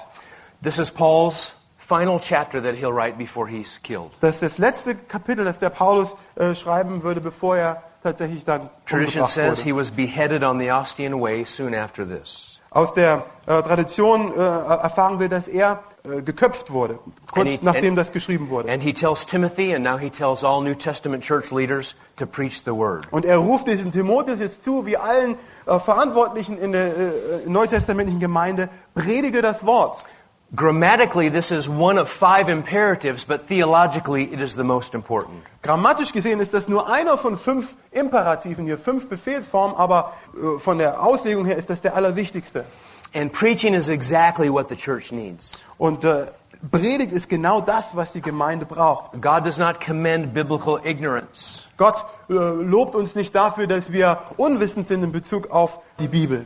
This 0.64 0.80
is 0.80 0.90
Paul's 0.92 1.54
final 1.78 2.20
chapter 2.20 2.62
that 2.62 2.76
he'll 2.76 2.94
write 2.94 3.18
before 3.18 3.48
he's 3.48 3.80
killed. 3.84 4.12
Das 4.22 4.36
ist 4.36 4.42
das 4.44 4.58
letzte 4.58 4.96
Kapitel, 4.96 5.44
das 5.44 5.60
der 5.60 5.70
Paulus 5.70 6.16
äh, 6.36 6.56
schreiben 6.56 7.04
würde, 7.04 7.20
bevor 7.22 7.58
er 7.58 7.84
tatsächlich 8.02 8.46
dann 8.46 8.70
Tradition 8.86 9.28
says 9.28 9.60
wurde. 9.60 9.70
he 9.70 9.76
was 9.76 9.92
beheaded 9.92 10.44
on 10.44 10.60
the 10.60 10.72
Ostian 10.72 11.20
Way 11.20 11.46
soon 11.46 11.76
after 11.76 12.08
this. 12.08 12.51
Aus 12.74 12.94
der 12.94 13.26
äh, 13.48 13.62
Tradition 13.64 14.32
äh, 14.34 14.38
erfahren 14.40 15.20
wir, 15.20 15.28
dass 15.28 15.48
er 15.50 15.80
äh, 16.06 16.22
geköpft 16.22 16.72
wurde, 16.72 17.00
kurz 17.34 17.48
he- 17.50 17.60
nachdem 17.62 17.90
and- 17.90 17.98
das 17.98 18.14
geschrieben 18.14 18.50
wurde. 18.50 18.72
And 18.72 18.82
he 18.82 18.94
tells 18.94 19.26
Timothy, 19.26 19.76
and 19.76 19.84
now 19.84 19.98
he 19.98 20.10
tells 20.10 20.42
all 20.44 20.64
New 20.64 20.74
Testament 20.74 21.22
church 21.22 21.52
leaders 21.52 21.96
to 22.16 22.26
preach 22.26 22.64
the 22.64 22.72
word. 22.72 23.08
Und 23.12 23.26
er 23.26 23.38
ruft 23.40 23.68
diesen 23.68 23.92
Timotheus 23.92 24.40
jetzt 24.40 24.64
zu, 24.64 24.86
wie 24.86 24.96
allen 24.96 25.36
äh, 25.66 25.80
Verantwortlichen 25.80 26.58
in 26.58 26.72
der 26.72 26.86
äh, 26.98 27.12
neutestamentlichen 27.46 28.22
Gemeinde, 28.22 28.70
predige 28.96 29.42
das 29.42 29.66
Wort. 29.66 30.06
Grammatically, 30.54 31.30
this 31.30 31.52
is 31.52 31.70
one 31.70 31.98
of 31.98 32.10
five 32.10 32.50
imperatives, 32.50 33.24
but 33.24 33.48
theologically, 33.48 34.34
it 34.34 34.42
is 34.42 34.56
the 34.56 34.66
most 34.66 34.94
important. 34.94 35.44
Grammatisch 35.62 36.12
gesehen 36.12 36.42
ist 36.42 36.54
das 36.54 36.68
nur 36.68 36.90
einer 36.90 37.18
von 37.18 37.38
fünf 37.38 37.74
Imperativen 37.92 38.66
hier, 38.66 38.78
fünf 38.78 39.08
Befehlsformen, 39.08 39.78
aber 39.78 40.14
äh, 40.36 40.60
von 40.60 40.78
der 40.78 41.02
Auslegung 41.02 41.46
her 41.46 41.56
ist 41.56 41.70
das 41.70 41.80
der 41.80 41.96
allerwichtigste. 41.96 42.66
And 43.14 43.32
preaching 43.32 43.74
is 43.74 43.90
exactly 43.90 44.52
what 44.52 44.68
the 44.68 44.76
church 44.76 45.14
needs. 45.14 45.58
Und 45.78 46.04
äh, 46.04 46.28
Predigt 46.70 47.12
ist 47.12 47.28
genau 47.28 47.62
das, 47.62 47.88
was 47.94 48.12
die 48.12 48.22
Gemeinde 48.22 48.66
braucht. 48.66 49.14
God 49.22 49.46
does 49.46 49.58
not 49.58 49.80
commend 49.80 50.34
biblical 50.34 50.80
ignorance. 50.84 51.62
Gott 51.78 52.06
äh, 52.30 52.34
lobt 52.34 52.94
uns 52.94 53.16
nicht 53.16 53.34
dafür, 53.34 53.68
dass 53.68 53.92
wir 53.92 54.20
unwissend 54.38 54.88
sind 54.88 55.04
in 55.04 55.12
Bezug 55.12 55.50
auf 55.50 55.80
die 55.98 56.08
Bibel. 56.08 56.46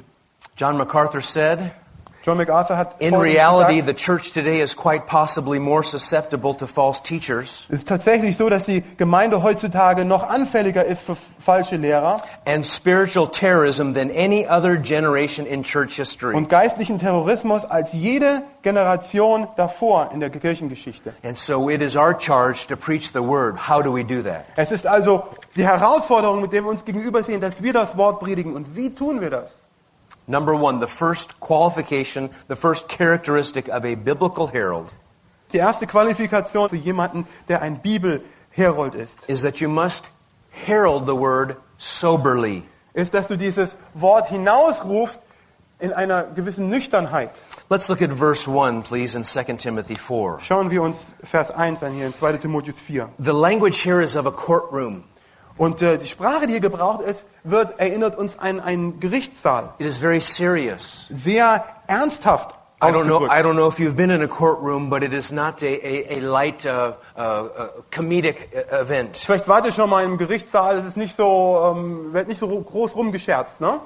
John 0.55 0.77
MacArthur 0.77 1.21
said, 1.21 1.71
John 2.25 2.37
MacArthur 2.37 2.75
hat 2.75 2.95
In 2.99 3.13
reality, 3.13 3.81
gesagt, 3.81 3.85
the 3.85 3.93
church 3.93 4.31
today 4.31 4.59
is 4.59 4.73
quite 4.73 5.05
possibly 5.05 5.59
more 5.59 5.83
susceptible 5.83 6.55
to 6.55 6.65
false 6.65 6.99
teachers 6.99 7.67
es 7.69 7.79
ist 7.79 7.87
tatsächlich 7.87 8.35
so, 8.35 8.49
dass 8.49 8.65
die 8.65 8.81
Gemeinde 8.97 9.43
heutzutage 9.43 10.05
noch 10.05 10.27
anfälliger 10.27 10.83
ist 10.83 11.03
für 11.03 11.15
falsche 11.39 11.75
Lehrer 11.75 12.17
and 12.47 12.65
spiritual 12.65 13.29
terrorism 13.29 13.93
than 13.93 14.09
any 14.09 14.47
other 14.47 14.75
generation 14.75 15.45
in 15.45 15.61
church 15.61 15.97
history. 15.97 16.33
und 16.33 16.49
geistlichen 16.49 16.97
Terrorismus 16.97 17.63
als 17.63 17.93
jede 17.93 18.41
Generation 18.63 19.47
davor 19.55 20.09
in 20.11 20.19
der 20.19 20.31
Kirchengeschichte. 20.31 21.13
And 21.23 21.37
so 21.37 21.69
it 21.69 21.83
is 21.83 21.95
our 21.95 22.19
charge 22.19 22.65
to 22.67 22.75
preach 22.75 23.11
the 23.13 23.21
word. 23.21 23.69
How 23.69 23.83
do 23.83 23.95
we 23.95 24.03
do 24.03 24.23
that? 24.23 24.45
Es 24.55 24.71
ist 24.71 24.87
also 24.87 25.25
die 25.55 25.63
Herausforderung, 25.63 26.41
mit 26.41 26.51
der 26.53 26.63
wir 26.63 26.71
uns 26.71 26.83
gegenübersehen, 26.83 27.39
dass 27.39 27.61
wir 27.61 27.73
das 27.73 27.95
Wort 27.95 28.19
predigen. 28.19 28.55
Und 28.55 28.75
wie 28.75 28.95
tun 28.95 29.21
wir 29.21 29.29
das? 29.29 29.51
Number 30.27 30.55
one, 30.55 30.79
the 30.79 30.87
first 30.87 31.39
qualification, 31.39 32.29
the 32.47 32.55
first 32.55 32.87
characteristic 32.87 33.67
of 33.69 33.85
a 33.85 33.95
biblical 33.95 34.47
herald 34.47 34.91
Die 35.53 35.59
erste 35.59 35.87
Qualifikation 35.87 36.69
für 36.69 36.75
jemanden, 36.75 37.27
der 37.47 37.61
ein 37.61 37.79
Bibelherold 37.79 38.95
ist, 38.95 39.13
is 39.27 39.41
that 39.41 39.61
you 39.61 39.69
must 39.69 40.05
herald 40.49 41.05
the 41.05 41.15
word 41.15 41.55
soberly. 41.77 42.63
ist, 42.93 43.13
dass 43.13 43.27
du 43.27 43.37
dieses 43.37 43.75
Wort 43.93 44.27
hinausrufst 44.29 45.19
in 45.79 45.93
einer 45.93 46.23
gewissen 46.23 46.69
Nüchternheit. 46.69 47.29
Let's 47.69 47.89
look 47.89 48.01
at 48.01 48.11
verse 48.11 48.47
1, 48.47 48.87
please, 48.87 49.15
in 49.15 49.23
2 49.23 49.57
Timothy 49.57 49.97
4. 49.97 50.39
Schauen 50.41 50.69
wir 50.71 50.81
uns 50.81 50.97
Vers 51.23 51.51
1 51.51 51.83
an 51.83 51.93
hier 51.93 52.07
in 52.07 52.13
2 52.13 52.37
Timotheus 52.37 52.75
4. 52.79 53.09
The 53.17 53.33
language 53.33 53.81
here 53.83 54.01
is 54.01 54.15
of 54.15 54.25
a 54.25 54.31
courtroom. 54.31 55.03
Und 55.57 55.81
äh, 55.81 55.97
die 55.97 56.07
Sprache, 56.07 56.47
die 56.47 56.53
hier 56.53 56.61
gebraucht 56.61 57.01
ist, 57.01 57.25
wird, 57.43 57.79
erinnert 57.79 58.17
uns 58.17 58.37
an 58.37 58.59
einen 58.59 58.99
Gerichtssaal. 58.99 59.73
It 59.77 59.87
is 59.87 59.97
very 59.97 60.19
serious. 60.19 61.05
Sehr 61.09 61.63
ernsthaft 61.87 62.55
I 62.81 62.91
don't 62.91 63.07
know. 63.07 63.25
I 63.25 63.41
don't 63.41 63.55
know 63.55 63.67
if 63.67 63.79
you've 63.79 63.95
been 63.95 64.11
in 64.11 64.21
a 64.21 64.27
courtroom, 64.27 64.89
but 64.89 65.01
it 65.01 65.13
is 65.13 65.31
not 65.31 65.63
a, 65.63 65.65
a, 65.65 66.17
a 66.17 66.19
light 66.19 66.65
uh, 66.65 66.93
uh, 67.15 67.19
uh, 67.19 67.67
comedic 67.89 68.49
uh, 68.53 68.81
event. 68.81 69.17
Vielleicht 69.17 69.47
wart 69.47 69.65
ihr 69.65 69.71
schon 69.71 69.89
mal 69.89 70.03
im 70.03 70.17
Gerichtssaal, 70.17 70.77
es 70.77 70.85
ist 70.85 70.97
nicht 70.97 71.15
so, 71.15 71.73
ähm, 71.73 72.13
wird 72.13 72.27
nicht 72.27 72.39
so 72.39 72.47
groß 72.47 72.95
rumgescherzt. 72.95 73.61
Ne? 73.61 73.79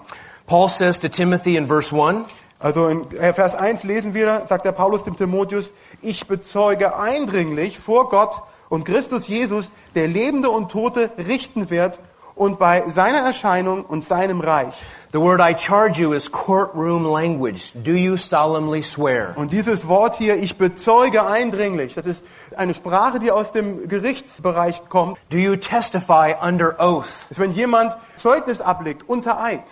Paul 0.47 0.69
says 0.69 0.99
to 0.99 1.07
Timothy 1.07 1.55
in 1.55 1.67
verse 1.67 1.93
1, 1.93 2.25
Also 2.59 2.87
in 2.87 3.09
äh, 3.15 3.31
Vers 3.33 3.55
1 3.55 3.83
lesen 3.83 4.13
wir, 4.13 4.45
sagt 4.49 4.65
der 4.65 4.73
Paulus 4.73 5.03
dem 5.03 5.15
Timotheus, 5.15 5.69
ich 6.01 6.27
bezeuge 6.27 6.97
eindringlich 6.97 7.79
vor 7.79 8.09
Gott 8.09 8.41
und 8.69 8.85
Christus 8.85 9.27
Jesus, 9.27 9.69
der 9.95 10.07
Lebende 10.07 10.49
und 10.49 10.71
Tote 10.71 11.11
richten 11.17 11.69
wird 11.69 11.99
und 12.35 12.59
bei 12.59 12.87
seiner 12.89 13.19
Erscheinung 13.19 13.83
und 13.83 14.03
seinem 14.03 14.39
Reich. 14.39 14.75
the 15.11 15.19
word 15.19 15.41
I 15.41 15.53
charge 15.53 15.97
you 15.97 16.13
is 16.13 16.29
courtroom 16.29 17.03
language. 17.03 17.71
Do 17.71 17.93
you 17.93 18.15
solemnly 18.15 18.83
swear? 18.83 19.33
Und 19.35 19.51
dieses 19.51 19.87
Wort 19.87 20.15
hier, 20.17 20.35
ich 20.35 20.57
bezeuge 20.57 21.25
eindringlich, 21.25 21.95
das 21.95 22.05
ist 22.05 22.23
eine 22.55 22.73
Sprache, 22.73 23.19
die 23.19 23.31
aus 23.31 23.51
dem 23.51 23.87
Gerichtsbereich 23.87 24.81
kommt. 24.89 25.17
Do 25.31 25.37
you 25.37 25.55
testify 25.55 26.35
under 26.39 26.79
oath? 26.79 27.07
Das 27.29 27.31
ist, 27.31 27.39
wenn 27.39 27.53
jemand 27.53 27.97
Zeugnis 28.15 28.61
ablegt 28.61 29.07
unter 29.07 29.41
Eid. 29.41 29.63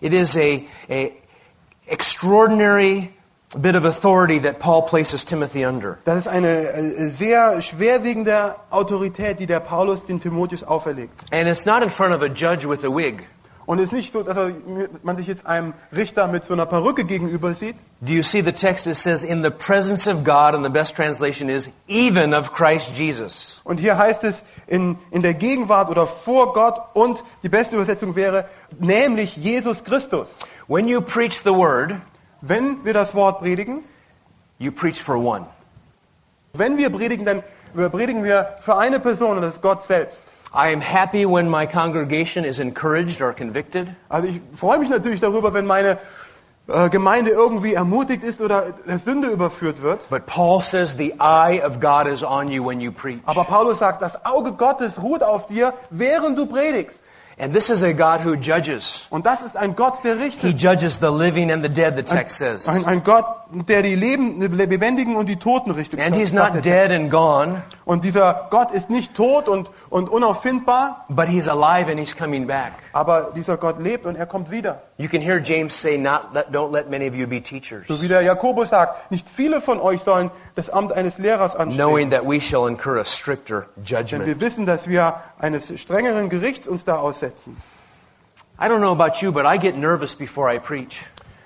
It 0.00 0.12
is 0.12 0.36
a, 0.36 0.60
a 0.90 1.10
extraordinary 1.86 3.10
bit 3.58 3.74
of 3.74 3.84
authority 3.84 4.40
that 4.40 4.58
Paul 4.58 4.82
places 4.82 5.24
Timothy 5.24 5.64
under. 5.64 5.98
Das 6.04 6.18
ist 6.18 6.28
eine 6.28 6.68
äh, 6.72 7.10
sehr 7.10 7.60
schwerwiegende 7.62 8.56
Autorität, 8.70 9.40
die 9.40 9.46
der 9.46 9.60
Paulus 9.60 10.04
den 10.04 10.20
Timotheus 10.20 10.64
auferlegt. 10.64 11.24
And 11.32 11.48
it's 11.48 11.66
not 11.66 11.82
in 11.82 11.90
front 11.90 12.14
of 12.14 12.22
a 12.22 12.28
judge 12.28 12.68
with 12.68 12.84
a 12.84 12.88
wig. 12.88 13.26
Und 13.64 13.78
es 13.78 13.86
ist 13.86 13.92
nicht 13.92 14.12
so, 14.12 14.22
dass 14.22 14.36
er, 14.36 14.50
man 15.02 15.16
sich 15.16 15.26
jetzt 15.26 15.46
einem 15.46 15.72
Richter 15.94 16.26
mit 16.26 16.44
so 16.44 16.52
einer 16.52 16.66
Perücke 16.66 17.04
gegenüber 17.04 17.54
sieht. 17.54 17.76
Do 18.00 18.12
you 18.12 18.22
see 18.22 18.42
the 18.42 18.52
text? 18.52 18.86
It 18.86 18.96
says, 18.96 19.22
in 19.22 19.42
the 19.44 19.50
presence 19.50 20.08
of 20.08 20.24
God, 20.24 20.54
and 20.54 20.64
the 20.64 20.70
best 20.70 20.96
translation 20.96 21.48
is, 21.48 21.70
even 21.88 22.34
of 22.34 22.52
Christ 22.52 22.98
Jesus. 22.98 23.60
Und 23.64 23.78
hier 23.78 23.96
heißt 23.96 24.24
es 24.24 24.42
in, 24.66 24.98
in 25.10 25.22
der 25.22 25.34
Gegenwart 25.34 25.90
oder 25.90 26.06
vor 26.06 26.52
Gott 26.54 26.80
und 26.94 27.22
die 27.44 27.48
beste 27.48 27.76
Übersetzung 27.76 28.16
wäre, 28.16 28.46
nämlich 28.80 29.36
Jesus 29.36 29.84
Christus. 29.84 30.28
When 30.66 30.88
you 30.88 31.00
preach 31.00 31.42
the 31.44 31.54
word, 31.54 31.94
Wenn 32.42 32.84
wir 32.84 32.92
das 32.92 33.14
Wort 33.14 33.40
predigen, 33.40 33.84
you 34.58 34.72
preach 34.72 35.00
for 35.00 35.16
one. 35.16 35.46
wenn 36.54 36.76
wir 36.76 36.90
predigen, 36.90 37.24
dann 37.24 37.42
predigen 37.90 38.24
wir 38.24 38.56
für 38.60 38.76
eine 38.76 39.00
Person 39.00 39.36
und 39.36 39.42
das 39.42 39.54
ist 39.54 39.62
Gott 39.62 39.82
selbst. 39.82 40.22
I 40.54 40.70
am 40.72 40.82
happy 40.82 41.24
when 41.24 41.48
my 41.48 41.66
congregation 41.66 42.44
is 42.44 42.58
encouraged 42.58 43.22
or 43.22 43.32
convicted. 43.32 43.88
Also 44.10 44.28
ich 44.28 44.40
freue 44.54 44.78
mich 44.78 44.90
natürlich 44.90 45.20
darüber, 45.20 45.54
wenn 45.54 45.64
meine 45.64 45.98
äh, 46.66 46.90
Gemeinde 46.90 47.30
irgendwie 47.30 47.74
ermutigt 47.74 48.22
ist 48.22 48.42
oder 48.42 48.74
der 48.86 48.98
Sünde 48.98 49.28
überführt 49.28 49.80
wird. 49.80 50.08
But 50.10 50.26
Paul 50.26 50.60
says 50.60 50.96
the 50.96 51.14
eye 51.18 51.62
of 51.64 51.80
God 51.80 52.06
is 52.06 52.22
on 52.22 52.48
you 52.48 52.66
when 52.66 52.80
you 52.80 52.92
preach. 52.92 53.20
Aber 53.24 53.44
Paulus 53.44 53.78
sagt, 53.78 54.02
das 54.02 54.26
Auge 54.26 54.52
Gottes 54.52 55.00
ruht 55.00 55.22
auf 55.22 55.46
dir, 55.46 55.72
während 55.90 56.36
du 56.36 56.46
predigst. 56.46 57.01
And 57.38 57.54
this 57.54 57.70
is 57.70 57.82
a 57.82 57.92
God 57.92 58.24
who 58.24 58.36
judges. 58.36 59.06
Und 59.10 59.26
das 59.26 59.42
ist 59.42 59.56
ein 59.56 59.74
Gott, 59.74 60.04
der 60.04 60.16
He 60.16 60.50
judges 60.50 60.98
the 60.98 61.08
living 61.10 61.50
and 61.50 61.64
the 61.64 61.70
dead, 61.70 61.96
the 61.96 62.02
text 62.02 62.38
says. 62.38 62.68
Ein, 62.68 62.84
ein 62.84 63.02
Gott, 63.02 63.24
der 63.68 63.82
die 63.82 63.94
Leben, 63.94 64.40
die 64.40 64.46
Lebendigen 64.46 65.16
und 65.16 65.26
die 65.28 65.36
Toten 65.36 65.70
richtet. 65.70 66.00
And 66.00 66.14
he's 66.14 66.32
not 66.32 66.54
dead 66.64 66.90
and 66.90 67.10
gone, 67.10 67.62
Und 67.84 68.04
dieser 68.04 68.48
Gott 68.50 68.70
ist 68.72 68.90
nicht 68.90 69.14
tot 69.14 69.48
und, 69.48 69.70
und 69.90 70.08
unauffindbar, 70.08 71.04
but 71.08 71.28
he's 71.28 71.48
alive 71.48 71.90
and 71.90 72.00
he's 72.00 72.16
coming 72.16 72.46
back. 72.46 72.72
aber 72.92 73.32
dieser 73.36 73.56
Gott 73.56 73.78
lebt 73.80 74.06
und 74.06 74.16
er 74.16 74.26
kommt 74.26 74.50
wieder. 74.50 74.82
You 74.96 75.08
can 75.08 75.20
hear 75.20 75.38
James 75.42 75.74
say, 75.80 75.98
not 75.98 76.32
let, 76.32 76.48
don't 76.50 76.72
let 76.72 76.88
many 76.90 77.08
of 77.08 77.14
you 77.14 77.26
be 77.26 77.42
teachers, 77.42 77.86
So 77.88 78.00
wie 78.02 78.08
der 78.08 78.22
Jakobus 78.22 78.70
sagt, 78.70 79.10
nicht 79.10 79.28
viele 79.28 79.60
von 79.60 79.78
euch 79.80 80.00
sollen 80.02 80.30
das 80.54 80.70
Amt 80.70 80.92
eines 80.92 81.18
Lehrers 81.18 81.52
knowing 81.54 81.70
anstreben. 82.06 82.10
that 82.10 82.26
we 82.28 82.40
shall 82.40 82.66
incur 82.68 82.98
a 82.98 83.04
stricter 83.04 83.66
Denn 83.76 83.84
judgment. 83.84 84.26
wir 84.26 84.40
wissen, 84.40 84.66
dass 84.66 84.86
wir 84.88 85.16
eines 85.38 85.64
strengeren 85.80 86.28
Gerichts 86.28 86.66
uns 86.66 86.84
da 86.84 86.96
aussetzen. 86.96 87.56
I 88.60 88.66
don't 88.66 88.78
know 88.78 88.92
about 88.92 89.20
you, 89.20 89.32
but 89.32 89.44
I 89.44 89.58
get 89.58 89.76
nervous 89.76 90.14
before 90.14 90.48
I 90.54 90.58
preach. 90.58 91.00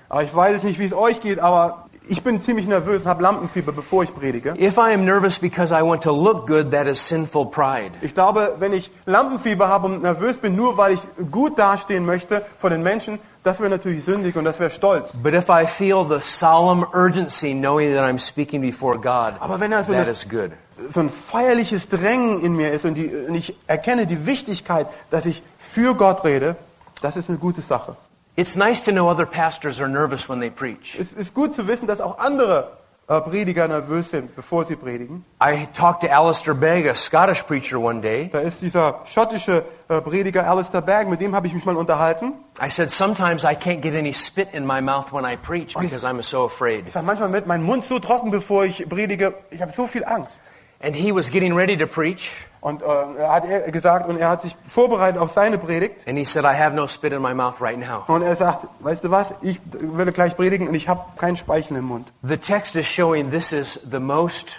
Aber 0.09 0.23
ich 0.23 0.33
weiß 0.33 0.63
nicht, 0.63 0.79
wie 0.79 0.85
es 0.85 0.93
euch 0.93 1.19
geht, 1.19 1.39
aber 1.39 1.86
ich 2.09 2.23
bin 2.23 2.41
ziemlich 2.41 2.67
nervös 2.67 3.01
und 3.03 3.07
habe 3.07 3.23
Lampenfieber, 3.23 3.71
bevor 3.71 4.03
ich 4.03 4.13
predige. 4.13 4.53
If 4.59 4.77
I 4.77 4.93
am 4.93 5.05
nervous 5.05 5.39
because 5.39 5.73
I 5.73 5.81
want 5.81 6.03
to 6.03 6.11
look 6.11 6.47
good, 6.47 6.71
that 6.71 6.87
is 6.87 7.05
sinful 7.05 7.45
pride. 7.45 7.91
Ich 8.01 8.13
glaube, 8.13 8.55
wenn 8.59 8.73
ich 8.73 8.91
Lampenfieber 9.05 9.67
habe 9.67 9.87
und 9.87 10.01
nervös 10.01 10.37
bin, 10.37 10.55
nur 10.55 10.77
weil 10.77 10.93
ich 10.93 11.01
gut 11.31 11.57
dastehen 11.57 12.05
möchte 12.05 12.43
vor 12.59 12.69
den 12.69 12.83
Menschen, 12.83 13.19
das 13.43 13.59
wäre 13.59 13.69
natürlich 13.69 14.03
sündig 14.05 14.35
und 14.35 14.45
das 14.45 14.59
wäre 14.59 14.69
stolz. 14.69 15.11
But 15.13 15.33
if 15.33 15.49
I 15.49 15.65
feel 15.65 16.05
the 16.07 16.19
solemn 16.21 16.85
urgency 16.93 17.53
knowing 17.53 17.93
that 17.93 18.03
I'm 18.03 18.19
speaking 18.19 18.61
before 18.61 18.97
God, 18.97 19.33
Aber 19.39 19.59
wenn 19.59 19.73
also 19.73 19.93
that 19.93 20.07
is 20.07 20.27
good. 20.27 20.51
so 20.93 20.99
ein 20.99 21.09
feierliches 21.09 21.89
Drängen 21.89 22.41
in 22.43 22.55
mir 22.55 22.71
ist 22.71 22.85
und, 22.85 22.95
die, 22.95 23.07
und 23.07 23.35
ich 23.35 23.55
erkenne 23.67 24.05
die 24.05 24.25
Wichtigkeit, 24.25 24.87
dass 25.09 25.25
ich 25.25 25.41
für 25.73 25.95
Gott 25.95 26.23
rede, 26.23 26.55
das 27.01 27.15
ist 27.15 27.29
eine 27.29 27.37
gute 27.37 27.61
Sache. 27.61 27.95
It's 28.37 28.55
nice 28.55 28.81
to 28.81 28.91
know 28.91 29.09
other 29.09 29.25
pastors 29.25 29.81
are 29.81 29.87
nervous 29.87 30.29
when 30.29 30.39
they 30.39 30.51
preach. 30.51 30.95
Es 30.99 31.11
ist 31.11 31.33
gut 31.33 31.55
zu 31.55 31.67
wissen, 31.67 31.87
dass 31.87 31.99
auch 31.99 32.19
andere 32.19 32.77
äh, 33.07 33.19
Prediger 33.19 33.67
nervös 33.67 34.11
sind, 34.11 34.35
bevor 34.35 34.63
sie 34.65 34.75
predigen. 34.75 35.25
I 35.41 35.65
talked 35.73 36.01
to 36.01 36.07
Alistair 36.07 36.53
Begg, 36.53 36.87
a 36.87 36.93
Scottish 36.93 37.41
preacher, 37.47 37.79
one 37.79 37.99
day. 37.99 38.29
Da 38.31 38.41
ist 38.41 38.61
dieser 38.61 39.01
schottische 39.07 39.63
äh, 39.89 40.01
Prediger 40.01 40.47
Alistair 40.47 40.81
Berg, 40.81 41.07
mit 41.07 41.19
dem 41.19 41.33
habe 41.33 41.47
ich 41.47 41.53
mich 41.55 41.65
mal 41.65 41.75
unterhalten. 41.75 42.33
I 42.61 42.69
said, 42.69 42.91
Sometimes 42.91 43.43
I 43.43 43.55
can't 43.55 43.81
get 43.81 43.95
any 43.95 44.13
spit 44.13 44.49
in 44.53 44.67
my 44.67 44.81
mouth 44.81 45.11
when 45.11 45.25
I 45.25 45.35
preach 45.35 45.73
because 45.73 46.05
I'm 46.05 46.21
so 46.21 46.45
afraid. 46.45 46.85
Ich 46.85 46.93
sage, 46.93 47.07
manchmal 47.07 47.33
wird 47.33 47.47
mein 47.47 47.63
Mund 47.63 47.85
so 47.85 47.97
trocken, 47.97 48.29
bevor 48.29 48.65
ich 48.65 48.87
predige, 48.87 49.33
ich 49.49 49.63
habe 49.63 49.71
so 49.75 49.87
viel 49.87 50.05
Angst. 50.05 50.39
And 50.79 50.95
he 50.95 51.11
was 51.11 51.31
getting 51.31 51.55
ready 51.55 51.75
to 51.75 51.87
preach, 51.87 52.29
Und 52.67 52.81
äh, 52.81 52.85
er 52.85 53.31
hat 53.31 53.45
er 53.45 53.71
gesagt, 53.71 54.09
und 54.09 54.17
er 54.19 54.27
hat 54.27 54.41
sich 54.41 54.53
vorbereitet 54.67 55.21
auf 55.21 55.31
seine 55.31 55.57
Predigt. 55.57 56.05
and 56.05 56.17
he 56.17 56.25
said, 56.25 56.43
I 56.43 56.53
have 56.53 56.75
no 56.75 56.85
spit 56.85 57.13
in 57.13 57.21
my 57.21 57.33
mouth 57.33 57.61
right 57.61 57.79
now. 57.79 58.03
Und 58.07 58.23
er 58.23 58.35
sagt, 58.35 58.67
weißt 58.81 59.05
du 59.05 59.09
was, 59.09 59.27
ich 59.41 59.61
werde 59.71 60.11
gleich 60.11 60.35
predigen 60.35 60.67
und 60.67 60.73
ich 60.73 60.89
habe 60.89 61.01
keinen 61.17 61.37
Speichel 61.37 61.77
im 61.77 61.85
Mund. 61.85 62.11
The 62.23 62.35
text 62.35 62.75
is 62.75 62.85
showing 62.85 63.31
this 63.31 63.53
is 63.53 63.79
the 63.89 63.99
most 63.99 64.57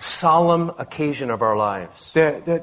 solemn 0.00 0.70
occasion 0.78 1.30
of 1.30 1.42
our 1.42 1.54
lives. 1.56 2.12
Der, 2.14 2.40
der 2.40 2.62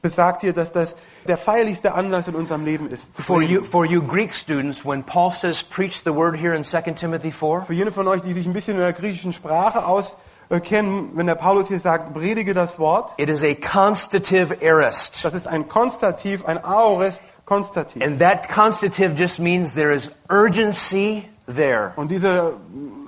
besagt 0.00 0.40
hier, 0.40 0.54
dass 0.54 0.72
das 0.72 0.94
der 1.26 1.36
feierlichste 1.36 1.92
Anlass 1.92 2.28
in 2.28 2.34
unserem 2.34 2.64
Leben 2.64 2.90
ist. 2.90 3.02
For 3.12 3.42
you, 3.42 3.62
for 3.62 3.84
you 3.84 4.00
Greek 4.00 4.34
students, 4.34 4.86
when 4.86 5.02
Paul 5.02 5.32
says 5.32 5.62
preach 5.62 6.00
the 6.02 6.14
word 6.14 6.34
here 6.34 6.54
in 6.56 6.64
2 6.64 6.92
Timothy 6.92 7.30
4, 7.30 7.64
Für 7.66 7.74
jene 7.74 7.92
von 7.92 8.08
euch, 8.08 8.22
die 8.22 8.32
sich 8.32 8.46
ein 8.46 8.54
bisschen 8.54 8.76
in 8.76 8.80
der 8.80 8.94
griechischen 8.94 9.34
Sprache 9.34 9.84
auskennen, 9.84 10.27
wenn 10.48 11.26
der 11.26 11.34
Paulus 11.34 11.68
hier 11.68 11.80
sagt, 11.80 12.14
predige 12.14 12.54
das 12.54 12.78
Wort, 12.78 13.12
it 13.18 13.28
is 13.28 13.44
a 13.44 13.54
constative 13.54 14.56
aorist. 14.62 15.24
das 15.24 15.34
ist 15.34 15.46
ein 15.46 15.68
Konstativ, 15.68 16.44
ein 16.46 16.62
Aorist 16.64 17.20
Konstativ. 17.48 18.02
And 18.02 18.18
that 18.20 18.48
constative 18.48 19.14
just 19.14 19.40
means 19.40 19.72
there 19.72 19.90
is 19.90 20.10
urgency 20.28 21.28
there. 21.46 21.92
Und 21.96 22.10
dieser, 22.10 22.52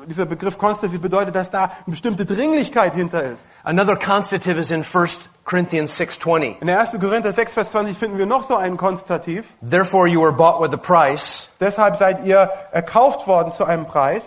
dieser 0.06 0.24
Begriff 0.24 0.56
Konstativ 0.56 1.00
bedeutet, 1.00 1.34
dass 1.34 1.50
da 1.50 1.64
eine 1.64 1.72
bestimmte 1.86 2.24
Dringlichkeit 2.24 2.94
hinter 2.94 3.22
ist. 3.22 3.46
Another 3.64 3.96
constative 3.96 4.58
is 4.58 4.70
in 4.70 4.82
1 4.82 5.28
Corinthians 5.44 6.00
6:20. 6.00 6.60
In 6.60 6.68
der 6.68 6.80
1. 6.80 6.98
Korinther 6.98 7.32
6, 7.32 7.52
Vers 7.52 7.70
20 7.70 7.98
finden 7.98 8.16
wir 8.16 8.24
noch 8.24 8.48
so 8.48 8.56
einen 8.56 8.78
Konstativ. 8.78 9.46
Therefore 9.60 10.08
you 10.08 10.22
were 10.22 10.32
bought 10.32 10.60
with 10.60 10.72
a 10.72 10.78
price. 10.78 11.50
Deshalb 11.60 11.96
seid 11.96 12.24
ihr 12.24 12.50
erkauft 12.72 13.26
worden 13.26 13.52
zu 13.52 13.66
einem 13.66 13.84
Preis. 13.84 14.22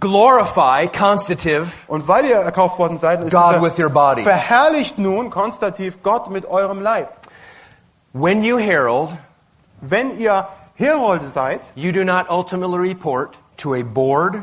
Glorify 0.00 0.88
constative 0.88 1.66
Und 1.86 2.08
weil 2.08 2.24
ihr 2.24 2.36
erkauft 2.36 2.78
worden 2.78 2.98
seid, 2.98 3.22
ist 3.22 3.30
God 3.30 3.62
with 3.62 3.78
your 3.78 3.90
body. 3.90 4.22
verherrlicht 4.22 4.98
nun, 4.98 5.30
Konstativ, 5.30 6.02
Gott 6.02 6.30
mit 6.30 6.46
eurem 6.46 6.80
Leib. 6.80 7.08
When 8.12 8.42
you 8.42 8.58
herald, 8.58 9.10
Wenn 9.80 10.18
ihr 10.18 10.48
Herolde 10.74 11.30
seid, 11.32 11.60
you 11.76 11.92
do 11.92 12.02
not 12.04 12.28
ultimately 12.28 12.78
report 12.78 13.38
to 13.58 13.74
a 13.74 13.82
board, 13.82 14.42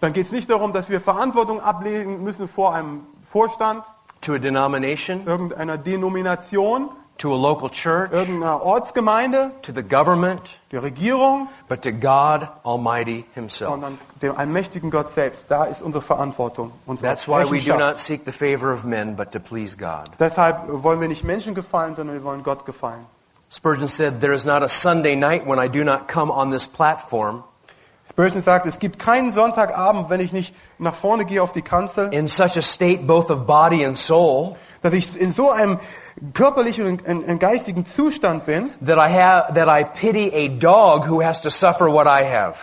dann 0.00 0.12
geht 0.12 0.26
es 0.26 0.32
nicht 0.32 0.50
darum, 0.50 0.74
dass 0.74 0.90
wir 0.90 1.00
Verantwortung 1.00 1.60
ablegen 1.60 2.22
müssen 2.22 2.46
vor 2.46 2.74
einem 2.74 3.06
Vorstand, 3.30 3.82
to 4.20 4.34
a 4.34 4.38
denomination, 4.38 5.26
irgendeiner 5.26 5.78
Denomination, 5.78 6.90
to 7.18 7.32
a 7.32 7.36
local 7.36 7.70
church, 7.70 8.12
irgendeiner 8.12 8.62
Ortsgemeinde, 8.62 9.50
to 9.62 9.72
the 9.72 9.82
government, 9.82 10.42
der 10.70 10.82
Regierung, 10.82 11.48
but 11.68 11.82
to 11.82 11.92
God 11.92 12.48
Almighty 12.64 13.24
Himself. 13.34 13.70
sondern 13.70 13.98
dem 14.22 14.36
allmächtigen 14.36 14.90
Gott 14.90 15.12
selbst. 15.12 15.46
Da 15.48 15.64
ist 15.64 15.82
unsere 15.82 16.02
Verantwortung. 16.02 16.72
Unsere 16.86 17.08
That's 17.08 17.26
why 17.26 17.44
we 17.50 17.60
do 17.60 17.76
not 17.76 17.98
seek 17.98 18.24
the 18.24 18.32
favor 18.32 18.72
of 18.72 18.84
men, 18.84 19.16
but 19.16 19.32
to 19.32 19.40
please 19.40 19.76
God. 19.76 20.10
Deshalb 20.18 20.82
wollen 20.82 21.00
wir 21.00 21.08
nicht 21.08 21.24
Menschen 21.24 21.54
gefallen, 21.54 21.96
sondern 21.96 22.16
wir 22.16 22.24
wollen 22.24 22.42
Gott 22.42 22.66
gefallen. 22.66 23.06
Spurgeon 23.50 23.88
said, 23.88 24.20
There 24.20 24.34
is 24.34 24.44
not 24.44 24.62
a 24.62 24.68
Sunday 24.68 25.14
night 25.14 25.46
when 25.46 25.58
I 25.58 25.68
do 25.68 25.84
not 25.84 26.08
come 26.08 26.32
on 26.32 26.50
this 26.50 26.66
platform 26.66 27.44
Spurgeon 28.08 28.42
sagt, 28.42 28.66
es 28.66 28.78
gibt 28.78 28.98
keinen 28.98 29.32
Sonntagabend, 29.32 30.08
wenn 30.10 30.20
ich 30.20 30.32
nicht 30.32 30.54
nach 30.78 30.94
vorne 30.94 31.24
gehe 31.24 31.42
auf 31.42 31.52
die 31.52 31.62
Kanzel, 31.62 32.12
in 32.12 32.28
such 32.28 32.56
a 32.56 32.62
state 32.62 33.02
both 33.02 33.30
of 33.30 33.46
body 33.46 33.84
and 33.84 33.98
soul 33.98 34.56
dass 34.82 34.94
ich 34.94 35.20
in 35.20 35.32
so 35.32 35.50
einem 35.50 35.80
körperlichen 36.34 36.86
und 36.86 37.06
und 37.06 37.38
geistigen 37.38 37.84
Zustand 37.86 38.46
bin, 38.46 38.70
that 38.84 38.96
I 38.98 39.12
have 39.12 39.54
that 39.54 39.68
I 39.68 39.84
pity 39.84 40.30
a 40.34 40.48
dog 40.48 41.06
who 41.08 41.22
has 41.22 41.40
to 41.42 41.50
suffer 41.50 41.86
what 41.92 42.06
I 42.06 42.24
have. 42.24 42.56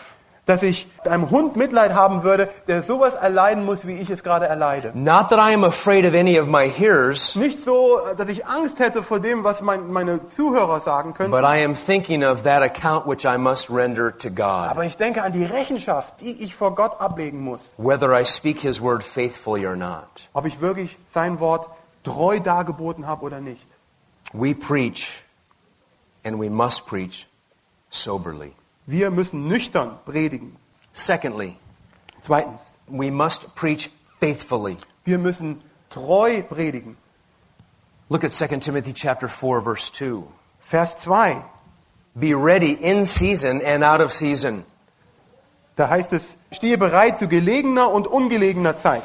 dass 0.45 0.61
ich 0.61 0.87
einem 1.05 1.29
Hund 1.29 1.55
Mitleid 1.55 1.93
haben 1.93 2.23
würde, 2.23 2.49
der 2.67 2.83
sowas 2.83 3.13
erleiden 3.13 3.63
muss, 3.65 3.87
wie 3.87 3.93
ich 3.93 4.09
es 4.09 4.23
gerade 4.23 4.45
erleide. 4.45 4.91
Not 4.93 5.29
that 5.29 5.39
I 5.39 5.53
am 5.53 5.63
afraid 5.63 6.05
of 6.05 6.13
any 6.13 6.37
of 6.37 6.47
my 6.47 6.69
hearers, 6.69 7.33
Nicht 7.37 7.61
so, 7.63 7.99
dass 8.17 8.27
ich 8.27 8.45
Angst 8.45 8.79
hätte 8.79 9.03
vor 9.03 9.21
dem, 9.21 9.45
was 9.45 9.61
mein, 9.61 9.89
meine 9.89 10.25
Zuhörer 10.27 10.81
sagen 10.81 11.13
können, 11.13 11.31
but 11.31 11.43
I 11.43 11.63
am 11.63 11.75
thinking 11.75 12.25
of 12.25 12.41
that 12.43 12.61
account 12.61 13.07
which 13.07 13.23
I 13.23 13.37
must 13.37 13.69
render 13.69 14.11
to 14.17 14.29
God, 14.29 14.69
aber 14.69 14.83
ich 14.83 14.97
denke 14.97 15.23
an 15.23 15.31
die 15.31 15.45
Rechenschaft, 15.45 16.19
die 16.19 16.43
ich 16.43 16.55
vor 16.55 16.75
Gott 16.75 16.99
ablegen 16.99 17.39
muss. 17.39 17.61
whether 17.77 18.11
I 18.11 18.25
speak 18.25 18.59
His 18.59 18.81
word 18.81 19.01
faithfully 19.01 19.65
or 19.65 19.77
not. 19.77 20.27
Ob 20.33 20.45
ich 20.45 20.59
wirklich 20.59 20.97
sein 21.13 21.39
Wort 21.39 21.67
treu 22.03 22.39
dargeboten 22.39 23.05
habe 23.07 23.23
oder 23.25 23.39
nicht. 23.41 23.67
We 24.33 24.53
preach, 24.55 25.23
and 26.23 26.39
we 26.39 26.49
must 26.49 26.85
preach 26.87 27.27
soberly. 27.89 28.53
Wir 28.85 29.11
müssen 29.11 29.47
nüchtern 29.47 29.99
predigen. 30.05 30.55
Secondly, 30.93 31.57
Zweitens, 32.21 32.61
we 32.87 33.11
must 33.11 33.55
preach 33.55 33.89
faithfully. 34.19 34.77
wir 35.05 35.17
müssen 35.17 35.61
treu 35.89 36.41
predigen. 36.43 36.97
Look 38.09 38.23
at 38.23 38.33
2 38.33 38.59
Timothy 38.59 38.93
chapter 38.93 39.27
4 39.27 39.61
verse 39.61 39.91
2. 39.91 40.23
Vers 40.69 40.95
2, 40.97 41.43
Be 42.15 42.33
ready 42.35 42.73
in 42.73 43.05
season 43.05 43.61
and 43.61 43.83
out 43.83 44.01
of 44.01 44.11
season. 44.13 44.65
da 45.75 45.89
heißt 45.89 46.13
es, 46.13 46.23
stehe 46.51 46.77
bereit 46.77 47.17
zu 47.17 47.27
gelegener 47.27 47.89
und 47.91 48.05
ungelegener 48.07 48.77
Zeit. 48.77 49.03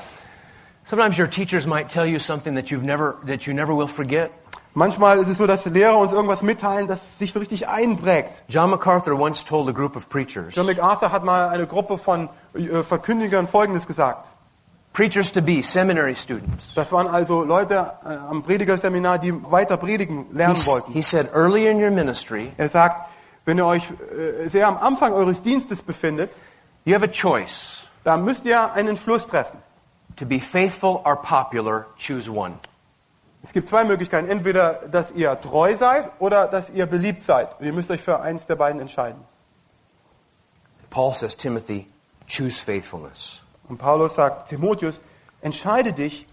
Sometimes 0.88 1.18
your 1.18 1.27
teachers 1.29 1.66
might 1.66 1.90
tell 1.90 2.07
you 2.07 2.18
something 2.18 2.55
that 2.55 2.70
you've 2.70 2.83
never 2.83 3.16
that 3.27 3.46
you 3.46 3.53
never 3.53 3.74
will 3.74 3.88
forget. 3.88 4.31
Manchmal 4.74 5.18
ist 5.18 5.29
es 5.29 5.37
so, 5.37 5.46
dass 5.46 5.64
Lehrer 5.66 5.98
uns 5.98 6.12
irgendwas 6.12 6.40
mitteilen, 6.40 6.87
das 6.88 7.01
sich 7.18 7.33
so 7.33 7.40
richtig 7.40 7.68
einprägt. 7.68 8.31
John 8.48 8.70
MacArthur 8.70 9.18
once 9.18 9.44
told 9.44 9.68
a 9.68 9.72
group 9.72 9.96
of 9.96 10.09
preachers, 10.09 10.55
John 10.55 10.66
MacArthur 10.66 11.11
hat 11.12 11.24
mal 11.24 11.48
eine 11.48 11.66
Gruppe 11.66 11.98
von 11.98 12.29
äh, 12.55 12.83
Verkündigern 12.83 13.48
Folgendes 13.48 13.87
gesagt. 13.87 14.27
preachers 14.94 15.31
to 15.31 15.42
be, 15.42 15.62
seminary 15.62 16.14
students. 16.14 16.72
Das 16.74 16.90
waren 16.90 17.07
also 17.07 17.44
Leute 17.44 17.92
äh, 18.05 18.09
am 18.31 18.42
Predigerseminar, 18.42 19.18
die 19.18 19.33
weiter 19.51 19.77
predigen 19.77 20.27
lernen 20.33 20.57
wollten. 20.66 20.92
he 20.92 21.03
said, 21.03 21.29
early 21.35 21.66
in 21.68 21.83
your 21.83 21.90
ministry, 21.90 22.53
Er 22.57 22.70
sagt, 22.70 23.09
wenn 23.44 23.59
ihr 23.59 23.66
euch 23.66 23.83
äh, 23.85 24.48
sehr 24.48 24.66
am 24.66 24.79
Anfang 24.79 25.12
eures 25.12 25.42
Dienstes 25.42 25.83
befindet, 25.83 26.31
you 26.85 26.94
have 26.94 27.05
a 27.05 27.09
choice. 27.09 27.83
da 28.05 28.16
müsst 28.16 28.46
ihr 28.46 28.72
einen 28.72 28.88
Entschluss 28.88 29.27
treffen. 29.27 29.59
To 30.18 30.26
be 30.26 30.40
faithful 30.40 31.02
or 31.04 31.16
popular, 31.16 31.87
choose 31.96 32.28
one. 32.28 32.59
Es 33.44 33.52
gibt 33.52 33.68
zwei 33.68 33.85
Möglichkeiten. 33.85 34.28
Entweder, 34.28 34.74
dass 34.90 35.11
ihr 35.12 35.40
treu 35.40 35.76
seid 35.76 36.11
oder 36.18 36.48
dass 36.48 36.70
ihr 36.70 36.87
beliebt 36.87 37.22
seid. 37.22 37.59
Und 37.61 37.66
ihr 37.66 37.72
müsst 37.72 37.90
euch 37.90 38.02
für 38.02 38.20
eins 38.20 38.46
der 38.46 38.57
beiden 38.57 38.81
entscheiden. 38.81 39.20
Paul 40.90 41.14
says, 41.14 41.37
Timothy, 41.37 41.87
choose 42.26 42.61
faithfulness. 42.61 43.40
Und 43.68 43.78
Paulus 43.78 44.14
sagt, 44.14 44.48
Timotheus, 44.48 45.00
entscheide 45.40 45.92
dich 45.92 46.26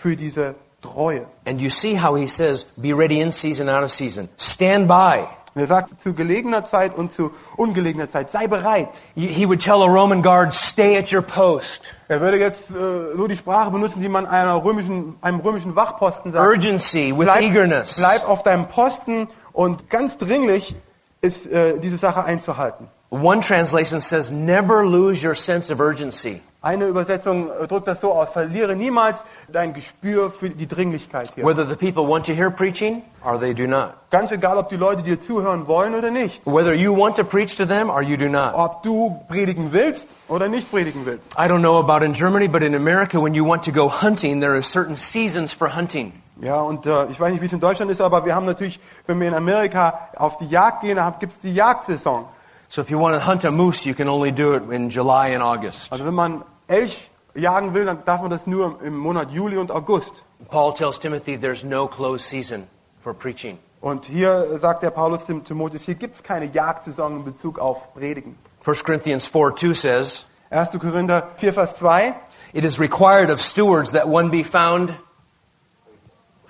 für 0.00 0.16
diese 0.16 0.54
Treue. 0.80 1.26
And 1.44 1.60
you 1.60 1.70
see 1.70 1.96
how 1.96 2.16
he 2.16 2.28
says, 2.28 2.64
be 2.76 2.92
ready 2.92 3.20
in 3.20 3.30
season, 3.30 3.68
out 3.68 3.84
of 3.84 3.92
season. 3.92 4.28
Stand 4.38 4.88
by. 4.88 5.28
Und 5.54 5.60
er 5.60 5.66
sagt, 5.66 6.00
zu 6.00 6.14
gelegener 6.14 6.64
Zeit 6.64 6.94
und 6.94 7.12
zu 7.12 7.30
ungelegener 7.56 8.10
Zeit, 8.10 8.30
sei 8.30 8.46
bereit. 8.46 8.88
He 9.14 9.46
would 9.46 9.60
tell 9.60 9.82
a 9.82 9.86
Roman 9.86 10.22
guard, 10.22 10.54
stay 10.54 10.96
at 10.96 11.12
your 11.12 11.22
post. 11.22 11.82
Er 12.12 12.20
würde 12.20 12.36
jetzt 12.38 12.68
äh, 12.70 13.16
so 13.16 13.26
die 13.26 13.36
Sprache 13.38 13.70
benutzen, 13.70 14.02
die 14.02 14.08
man 14.10 14.26
einer 14.26 14.62
römischen, 14.62 15.16
einem 15.22 15.40
römischen 15.40 15.74
Wachposten 15.74 16.30
sagt. 16.30 16.46
Urgency 16.46 17.10
with 17.16 17.24
Bleib, 17.24 17.40
eagerness. 17.40 17.96
bleib 17.96 18.28
auf 18.28 18.42
deinem 18.42 18.68
Posten 18.68 19.28
und 19.54 19.88
ganz 19.88 20.18
dringlich 20.18 20.76
ist 21.22 21.46
äh, 21.46 21.78
diese 21.78 21.96
Sache 21.96 22.22
einzuhalten. 22.24 22.88
One 23.08 23.40
translation 23.40 24.02
says, 24.02 24.30
never 24.30 24.84
lose 24.84 25.26
your 25.26 25.34
sense 25.34 25.72
of 25.72 25.80
urgency. 25.80 26.42
Eine 26.64 26.86
Übersetzung 26.86 27.50
äh, 27.50 27.66
drückt 27.66 27.88
das 27.88 28.00
so 28.00 28.12
aus, 28.12 28.28
verliere 28.30 28.76
niemals 28.76 29.18
dein 29.48 29.74
Gespür 29.74 30.30
für 30.30 30.48
die 30.48 30.68
Dringlichkeit 30.68 31.32
hier. 31.34 31.44
Whether 31.44 31.66
the 31.68 31.74
people 31.74 32.08
want 32.08 32.24
to 32.26 32.32
hear 32.32 32.50
preaching 32.50 33.02
or 33.24 33.36
they 33.36 33.52
do 33.52 33.66
not. 33.66 33.94
Ganz 34.10 34.30
egal, 34.30 34.56
ob 34.58 34.68
die 34.68 34.76
Leute 34.76 35.02
dir 35.02 35.18
zuhören 35.18 35.66
wollen 35.66 35.92
oder 35.96 36.12
nicht. 36.12 36.46
Whether 36.46 36.72
you 36.72 36.96
want 36.96 37.16
to 37.16 37.24
preach 37.24 37.56
to 37.56 37.64
them 37.64 37.90
or 37.90 38.00
you 38.00 38.16
do 38.16 38.28
not. 38.28 38.54
Ob 38.54 38.84
du 38.84 39.20
predigen 39.28 39.72
willst 39.72 40.06
oder 40.28 40.46
nicht 40.46 40.70
predigen 40.70 41.04
willst. 41.04 41.32
I 41.34 41.48
don't 41.48 41.62
know 41.62 41.80
about 41.80 42.04
in 42.04 42.12
Germany, 42.12 42.46
but 42.46 42.62
in 42.62 42.76
America, 42.76 43.20
when 43.20 43.34
you 43.34 43.44
want 43.44 43.64
to 43.64 43.72
go 43.72 43.88
hunting, 43.90 44.40
there 44.40 44.52
are 44.52 44.62
certain 44.62 44.96
seasons 44.96 45.52
for 45.52 45.74
hunting. 45.74 46.12
Ja, 46.40 46.60
und 46.60 46.86
äh, 46.86 47.06
ich 47.06 47.18
weiß 47.18 47.32
nicht, 47.32 47.40
wie 47.40 47.46
es 47.46 47.52
in 47.52 47.60
Deutschland 47.60 47.90
ist, 47.90 48.00
aber 48.00 48.24
wir 48.24 48.36
haben 48.36 48.46
natürlich, 48.46 48.78
wenn 49.08 49.18
wir 49.18 49.26
in 49.26 49.34
Amerika 49.34 49.98
auf 50.14 50.38
die 50.38 50.46
Jagd 50.46 50.82
gehen, 50.82 51.00
gibt 51.18 51.32
es 51.32 51.38
die 51.40 51.54
Jagdsaison. 51.54 52.26
So 52.68 52.80
if 52.80 52.88
you 52.88 52.98
want 52.98 53.14
to 53.14 53.20
hunt 53.20 53.44
a 53.44 53.50
moose, 53.50 53.84
you 53.84 53.94
can 53.94 54.08
only 54.08 54.32
do 54.32 54.54
it 54.54 54.62
in 54.70 54.88
July 54.88 55.34
and 55.34 55.42
August. 55.42 55.92
Also 55.92 56.06
wenn 56.06 56.14
man 56.14 56.42
Elch 56.68 57.10
jagen 57.34 57.74
will, 57.74 57.84
dann 57.84 58.04
darf 58.04 58.20
man 58.20 58.30
das 58.30 58.46
nur 58.46 58.80
im 58.82 58.96
Monat 58.96 59.30
Juli 59.30 59.56
und 59.56 59.70
August. 59.70 60.22
Paul 60.48 60.74
tells 60.74 60.98
Timothy 60.98 61.38
there's 61.38 61.64
no 61.64 61.86
closed 61.86 62.26
season 62.26 62.66
for 63.02 63.14
preaching. 63.14 63.58
Und 63.80 64.04
hier 64.04 64.58
sagt 64.60 64.82
der 64.82 64.90
Paulus 64.90 65.24
dem 65.26 65.42
Timotheus, 65.44 65.82
hier 65.82 65.94
gibt 65.96 66.14
es 66.14 66.22
keine 66.22 66.46
Jagdsaison 66.46 67.16
in 67.16 67.24
Bezug 67.24 67.58
auf 67.58 67.92
Predigen. 67.94 68.36
1 68.64 68.84
Corinthians 68.84 69.26
4 69.26 69.56
2 69.56 69.74
says, 69.74 70.24
1. 70.50 70.70
Korinther 70.78 71.28
4, 71.36 71.52
Vers 71.52 71.74
2, 71.76 72.14
It 72.52 72.64
is 72.64 72.78
required 72.78 73.30
of 73.30 73.40
stewards 73.40 73.90
that 73.92 74.06
one 74.06 74.30
be 74.30 74.44
found 74.44 74.92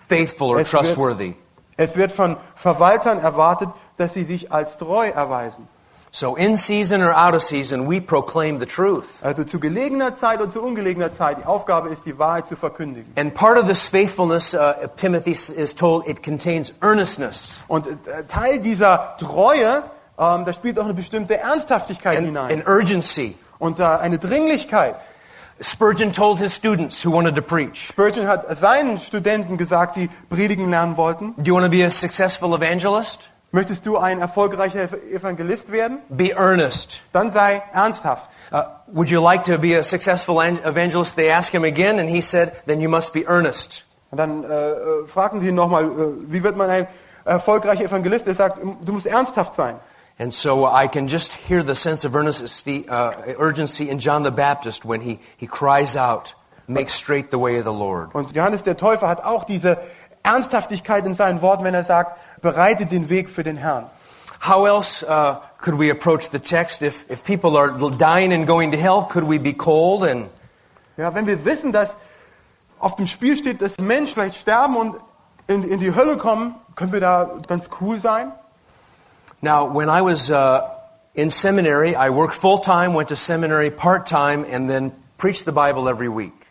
faithful 0.09 0.49
or 0.51 0.59
Es 0.61 0.73
wird- 0.73 0.85
trustworthy. 0.85 1.35
Es 1.77 1.97
wird 1.97 2.13
von 2.13 2.37
Verwaltern 2.57 3.19
erwartet, 3.19 3.71
dass 3.97 4.13
sie 4.15 4.25
sich 4.25 4.53
als 4.53 4.77
treu 4.77 5.09
erweisen. 5.09 5.69
So 6.15 6.37
in 6.37 6.59
season 6.59 7.01
or 7.01 7.15
out 7.15 7.35
of 7.35 7.43
season, 7.43 7.87
we 7.87 7.99
proclaim 7.99 8.59
the 8.59 8.67
truth. 8.67 9.25
Also 9.25 9.45
zu 9.45 9.59
gelegener 9.59 10.15
Zeit 10.15 10.43
und 10.43 10.53
zu 10.53 10.61
ungelegener 10.61 11.11
Zeit. 11.15 11.39
Die 11.39 11.47
Aufgabe 11.47 11.89
ist, 11.89 12.05
die 12.05 12.19
Wahrheit 12.19 12.47
zu 12.49 12.55
verkündigen. 12.55 13.11
And 13.17 13.33
part 13.33 13.57
of 13.57 13.67
this 13.67 13.89
faithfulness, 13.89 14.53
uh, 14.53 14.75
Timothy 14.99 15.31
is 15.31 15.75
told, 15.75 16.07
it 16.07 16.23
contains 16.23 16.75
earnestness 16.83 17.59
Und 17.67 17.87
äh, 17.87 18.25
Teil 18.29 18.59
dieser 18.59 19.17
Treue, 19.19 19.85
ähm, 20.19 20.45
da 20.45 20.53
spielt 20.53 20.79
auch 20.79 20.85
eine 20.85 20.93
bestimmte 20.93 21.39
Ernsthaftigkeit 21.39 22.19
and, 22.19 22.27
hinein. 22.27 22.53
and 22.53 22.69
urgency. 22.69 23.35
Und 23.59 23.81
äh, 23.81 23.85
eine 23.85 24.19
Dringlichkeit. 24.19 24.97
Spurgeon 25.63 26.13
told 26.13 26.39
his 26.39 26.55
students 26.55 27.03
who 27.07 27.11
wanted 27.11 27.37
to 27.37 27.43
preach, 27.43 27.87
Spurgeon 27.89 28.27
hat 28.27 28.59
seinen 28.59 28.99
Studenten 28.99 29.57
gesagt, 29.57 29.97
die 29.97 30.11
predigen 30.29 30.69
lernen 30.69 30.99
wollten, 30.99 31.35
Do 31.39 31.45
you 31.45 31.55
want 31.55 31.65
to 31.65 31.71
be 31.71 31.83
a 31.87 31.91
successful 31.91 32.53
evangelist? 32.55 33.31
Möchtest 33.53 33.87
du 33.87 33.97
ein 33.99 34.21
erfolgreicher 34.21 34.89
Evangelist 35.11 35.71
werden? 35.71 35.99
Be 36.09 36.35
earnest. 36.37 37.03
Dann 37.13 37.31
sei 37.31 37.63
ernsthaft. 37.73 38.29
Uh, 38.51 38.65
would 38.89 39.09
you 39.09 39.23
like 39.23 39.45
to 39.45 39.57
be 39.59 39.79
a 39.79 39.83
successful 39.83 40.41
an- 40.41 40.59
evangelist? 40.65 41.17
They 41.17 41.31
asked 41.31 41.55
him 41.55 41.65
again, 41.65 41.99
and 41.99 42.09
he 42.09 42.21
said, 42.21 42.53
Then 42.67 42.81
you 42.81 42.89
must 42.89 43.13
be 43.13 43.25
earnest. 43.27 43.85
Und 44.11 44.19
dann 44.19 44.45
äh, 44.45 44.73
äh, 44.73 45.07
fragten 45.07 45.41
sie 45.41 45.49
ihn 45.49 45.55
nochmal, 45.55 45.85
äh, 45.85 45.89
wie 46.29 46.43
wird 46.43 46.57
man 46.57 46.69
ein 46.69 46.87
erfolgreicher 47.25 47.85
Evangelist? 47.85 48.27
Er 48.27 48.35
sagt, 48.35 48.59
du 48.63 48.93
musst 48.93 49.07
ernsthaft 49.07 49.55
sein. 49.55 49.77
And 50.19 50.35
so 50.35 50.69
I 50.69 50.87
can 50.87 51.09
just 51.09 51.33
hear 51.33 51.65
the 51.65 51.75
sense 51.75 52.07
of 52.07 52.15
earnesty, 52.15 52.85
uh, 52.91 53.13
urgency 53.39 53.89
in 53.89 53.99
John 53.99 54.23
the 54.25 54.31
Baptist 54.31 54.85
when 54.85 55.01
he, 55.01 55.19
he 55.39 55.47
cries 55.47 55.97
out, 55.97 56.35
Make 56.69 56.91
straight 56.91 57.31
the 57.31 57.39
way 57.39 57.59
of 57.59 57.65
the 57.65 57.73
Lord. 57.73 58.15
Und 58.15 58.37
Johannes 58.37 58.63
der 58.63 58.77
Täufer 58.77 59.09
hat 59.09 59.25
auch 59.25 59.45
diese 59.45 59.79
Ernsthaftigkeit 60.23 61.07
in 61.07 61.15
seinen 61.15 61.43
Worten, 61.43 61.65
wenn 61.65 61.75
er 61.75 61.85
sagt, 61.85 62.19
bereite 62.43 62.87
den 62.87 63.09
Weg 63.09 63.31
für 63.31 63.43
den 63.43 63.57
Herrn. 63.57 63.87
How 64.47 64.67
else 64.67 65.03
uh, 65.03 65.37
could 65.61 65.79
we 65.79 65.91
approach 65.91 66.29
the 66.31 66.41
text? 66.41 66.83
If, 66.83 67.05
if 67.09 67.23
people 67.25 67.57
are 67.57 67.71
dying 67.91 68.33
and 68.33 68.47
going 68.47 68.73
to 68.73 68.77
hell, 68.77 69.07
could 69.09 69.25
we 69.25 69.39
be 69.39 69.55
cold 69.55 70.03
and 70.03 70.29
Ja, 70.97 71.15
wenn 71.15 71.27
wir 71.27 71.45
wissen, 71.45 71.73
dass 71.73 71.89
auf 72.79 72.97
dem 72.97 73.07
Spiel 73.07 73.37
steht, 73.37 73.63
dass 73.63 73.79
Menschen 73.79 74.15
vielleicht 74.15 74.37
sterben 74.37 74.77
und 74.77 74.97
in, 75.47 75.63
in 75.63 75.81
die 75.81 75.95
Hölle 75.95 76.19
kommen, 76.19 76.55
können 76.77 76.93
wir 76.93 77.01
da 77.01 77.41
ganz 77.49 77.69
cool 77.81 77.99
sein? 77.99 78.33
Now, 79.41 79.67
when 79.67 79.89
I 79.89 80.03
was 80.03 80.31
uh, 80.31 80.61
in 81.15 81.31
seminary, 81.31 81.97
I 81.97 82.11
worked 82.11 82.35
full 82.35 82.61
time, 82.61 82.95
went 82.95 83.09
to 83.09 83.17
seminary 83.17 83.71
part 83.71 84.07
time, 84.07 84.45
and 84.45 84.69
then 84.69 84.93
preached 85.17 85.45
the 85.47 85.53
Bible 85.53 85.89
every 85.89 86.09
week. 86.09 86.42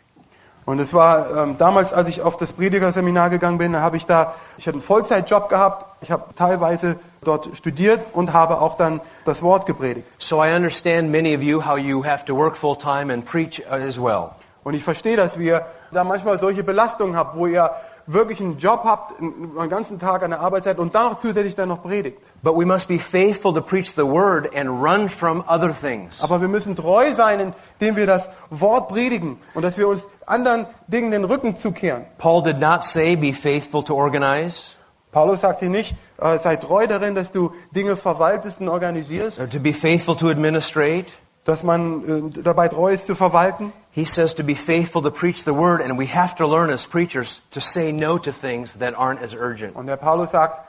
Und 0.64 0.78
es 0.78 0.94
war 0.94 1.36
ähm, 1.36 1.56
damals, 1.58 1.92
als 1.92 2.08
ich 2.08 2.22
auf 2.22 2.36
das 2.36 2.52
Predigerseminar 2.52 3.30
gegangen 3.30 3.58
bin, 3.58 3.72
da 3.72 3.80
habe 3.80 3.96
ich 3.96 4.06
da, 4.06 4.34
ich 4.58 4.66
hatte 4.66 4.76
einen 4.76 4.82
Vollzeitjob 4.82 5.48
gehabt, 5.48 5.86
ich 6.02 6.10
habe 6.12 6.24
teilweise 6.36 6.96
dort 7.24 7.48
studiert 7.56 8.00
und 8.12 8.32
habe 8.32 8.60
auch 8.60 8.76
dann 8.76 9.00
das 9.24 9.42
Wort 9.42 9.66
gepredigt. 9.66 10.06
So 10.18 10.42
I 10.44 10.54
understand 10.54 11.10
many 11.10 11.34
of 11.34 11.42
you 11.42 11.64
how 11.64 11.76
you 11.76 12.04
have 12.04 12.24
to 12.26 12.36
work 12.36 12.56
full 12.56 12.76
time 12.76 13.12
and 13.12 13.24
preach 13.24 13.60
uh, 13.68 13.74
as 13.74 14.00
well. 14.00 14.30
Und 14.64 14.74
ich 14.74 14.84
verstehe, 14.84 15.16
dass 15.16 15.36
wir 15.36 15.66
da 15.90 16.04
manchmal 16.04 16.38
solche 16.38 16.62
Belastungen 16.62 17.16
haben, 17.16 17.36
wo 17.36 17.46
ihr 17.46 17.70
wirklich 18.06 18.40
einen 18.40 18.58
Job 18.58 18.82
habt, 18.84 19.20
einen 19.20 19.68
ganzen 19.68 19.98
Tag 19.98 20.22
an 20.22 20.30
der 20.30 20.40
Arbeit 20.40 20.64
seid 20.64 20.78
und 20.78 20.94
dann 20.94 21.10
noch 21.10 21.20
zusätzlich 21.20 21.54
dann 21.54 21.68
noch 21.68 21.82
predigt. 21.82 22.18
But 22.42 22.56
we 22.56 22.64
must 22.66 22.88
be 22.88 22.98
faithful 22.98 23.52
to 23.54 23.60
preach 23.60 23.94
the 23.94 24.04
word 24.04 24.54
and 24.54 24.68
run 24.68 25.08
from 25.08 25.44
other 25.48 25.72
things. 25.72 26.20
Aber 26.20 26.40
wir 26.40 26.48
müssen 26.48 26.76
treu 26.76 27.14
sein, 27.14 27.54
indem 27.78 27.96
wir 27.96 28.06
das 28.06 28.28
Wort 28.50 28.88
predigen 28.88 29.38
und 29.54 29.62
dass 29.62 29.76
wir 29.76 29.88
uns 29.88 30.02
anderen 30.26 30.66
Dingen 30.86 31.10
den 31.10 31.24
Rücken 31.24 31.56
zukehren. 31.56 32.04
Paul 32.18 32.42
did 32.42 32.58
not 32.60 32.84
say, 32.84 33.16
Be 33.16 33.32
faithful 33.32 33.82
to 33.84 33.94
organize, 33.94 34.72
Paulus 35.12 35.42
sagt 35.42 35.60
hier 35.60 35.68
nicht, 35.68 35.94
äh, 36.18 36.38
sei 36.38 36.56
treu 36.56 36.86
darin, 36.86 37.14
dass 37.14 37.30
du 37.30 37.52
Dinge 37.70 37.96
verwaltest 37.96 38.60
und 38.60 38.68
organisierst, 38.70 39.38
or 39.38 39.48
to 39.48 39.60
be 39.60 39.74
faithful 39.74 40.16
to 40.16 40.28
administrate. 40.28 41.06
dass 41.44 41.62
man 41.62 42.32
äh, 42.36 42.42
dabei 42.42 42.68
treu 42.68 42.92
ist 42.92 43.06
zu 43.06 43.14
verwalten. 43.14 43.72
He 43.94 44.06
says 44.06 44.34
to 44.34 44.42
be 44.42 44.54
faithful 44.54 45.02
to 45.02 45.10
preach 45.10 45.44
the 45.44 45.52
word, 45.52 45.82
and 45.82 45.98
we 45.98 46.06
have 46.06 46.34
to 46.36 46.46
learn 46.46 46.70
as 46.70 46.86
preachers 46.86 47.42
to 47.50 47.60
say 47.60 47.92
no 47.92 48.18
to 48.18 48.32
things 48.32 48.72
that 48.74 48.94
aren't 48.94 49.20
as 49.22 49.34
urgent. 49.34 49.76
Und 49.76 49.86
der 49.86 49.98
Paulus 49.98 50.30
sagt, 50.30 50.62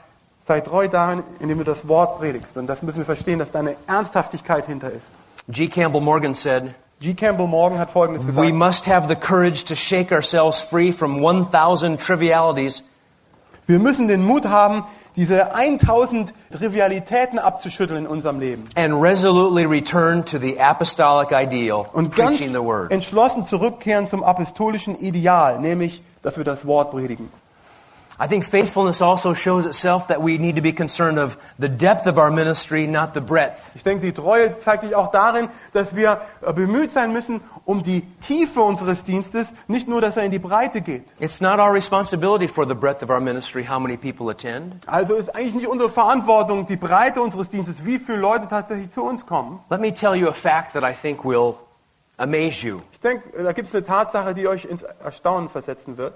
sei 0.45 0.59
treu 0.59 0.89
darin, 0.89 1.23
indem 1.39 1.59
du 1.59 1.63
das 1.63 1.87
Wort 1.87 2.19
predigst. 2.19 2.57
Und 2.57 2.67
das 2.67 2.81
müssen 2.81 2.97
wir 2.97 3.05
verstehen, 3.05 3.39
dass 3.39 3.51
da 3.51 3.59
eine 3.59 3.77
Ernsthaftigkeit 3.87 4.65
hinter 4.65 4.91
ist. 4.91 5.07
G. 5.49 5.67
Campbell 5.67 6.01
Morgan 6.01 6.35
said, 6.35 6.75
G. 6.99 7.13
Campbell 7.13 7.47
Morgan 7.47 7.79
hat 7.79 7.91
Folgendes 7.91 8.25
We 8.25 8.51
must 8.51 8.87
have 8.87 9.07
the 9.07 9.15
courage 9.15 9.63
to 9.65 9.75
shake 9.75 10.11
ourselves 10.11 10.61
free 10.61 10.91
from 10.91 11.21
1,000 11.21 11.99
trivialities 11.99 12.83
Wir 13.65 13.79
müssen 13.79 14.09
den 14.09 14.25
Mut 14.25 14.45
haben, 14.45 14.83
diese 15.15 15.53
1000 15.53 16.33
Trivialitäten 16.51 17.39
abzuschütteln 17.39 18.05
in 18.05 18.07
unserem 18.07 18.39
Leben. 18.39 18.63
and 18.75 18.93
resolutely 19.01 19.65
return 19.65 20.23
to 20.25 20.37
the 20.37 20.59
apostolic 20.59 21.31
ideal, 21.31 21.85
Und 21.93 22.15
ganz 22.15 22.37
preaching 22.37 22.53
the 22.53 22.61
word. 22.63 22.91
entschlossen 22.91 23.45
zurückkehren 23.45 24.07
zum 24.07 24.23
apostolischen 24.23 24.97
Ideal, 24.99 25.59
nämlich, 25.59 26.01
dass 26.21 26.37
wir 26.37 26.43
das 26.43 26.65
Wort 26.65 26.91
predigen. 26.91 27.29
I 28.19 28.27
think 28.27 28.45
faithfulness 28.45 29.01
also 29.01 29.33
shows 29.33 29.65
itself 29.65 30.07
that 30.07 30.21
we 30.21 30.37
need 30.37 30.55
to 30.55 30.61
be 30.61 30.71
concerned 30.71 31.17
of 31.17 31.37
the 31.57 31.69
depth 31.69 32.05
of 32.05 32.17
our 32.17 32.29
ministry, 32.29 32.85
not 32.85 33.13
the 33.13 33.21
breadth. 33.21 33.71
Ich 33.75 33.83
denke, 33.83 34.05
die 34.05 34.13
Treue 34.13 34.59
zeigt 34.59 34.83
sich 34.83 34.95
auch 34.95 35.11
darin, 35.11 35.49
dass 35.73 35.95
wir 35.95 36.21
äh, 36.41 36.53
bemüht 36.53 36.91
sein 36.91 37.11
müssen 37.11 37.41
um 37.65 37.81
die 37.81 38.01
Tiefe 38.21 38.61
unseres 38.61 39.03
Dienstes, 39.03 39.47
nicht 39.67 39.87
nur, 39.87 40.01
dass 40.01 40.17
er 40.17 40.23
in 40.23 40.31
die 40.31 40.39
Breite 40.39 40.81
geht. 40.81 41.05
It's 41.19 41.41
not 41.41 41.59
our 41.59 41.73
responsibility 41.73 42.47
for 42.47 42.67
the 42.67 42.73
breadth 42.73 43.01
of 43.01 43.09
our 43.09 43.21
ministry, 43.21 43.63
how 43.63 43.79
many 43.79 43.97
people 43.97 44.29
attend. 44.29 44.75
Also 44.85 45.15
ist 45.15 45.33
eigentlich 45.33 45.55
nicht 45.55 45.67
unsere 45.67 45.89
Verantwortung 45.89 46.67
die 46.67 46.75
Breite 46.75 47.21
unseres 47.21 47.49
Dienstes, 47.49 47.85
wie 47.85 47.99
viele 47.99 48.17
Leute 48.17 48.47
tatsächlich 48.47 48.91
zu 48.91 49.03
uns 49.03 49.25
kommen. 49.25 49.59
Let 49.69 49.79
me 49.79 49.93
tell 49.93 50.15
you 50.15 50.27
a 50.27 50.33
fact 50.33 50.73
that 50.73 50.83
I 50.83 50.93
think 50.93 51.23
will 51.23 51.55
amaze 52.17 52.67
you. 52.67 52.81
Ich 52.91 52.99
denke, 52.99 53.41
da 53.41 53.53
gibt 53.53 53.69
es 53.69 53.75
eine 53.75 53.85
Tatsache, 53.85 54.33
die 54.33 54.47
euch 54.47 54.65
ins 54.65 54.83
Erstaunen 54.83 55.49
versetzen 55.49 55.97
wird. 55.97 56.13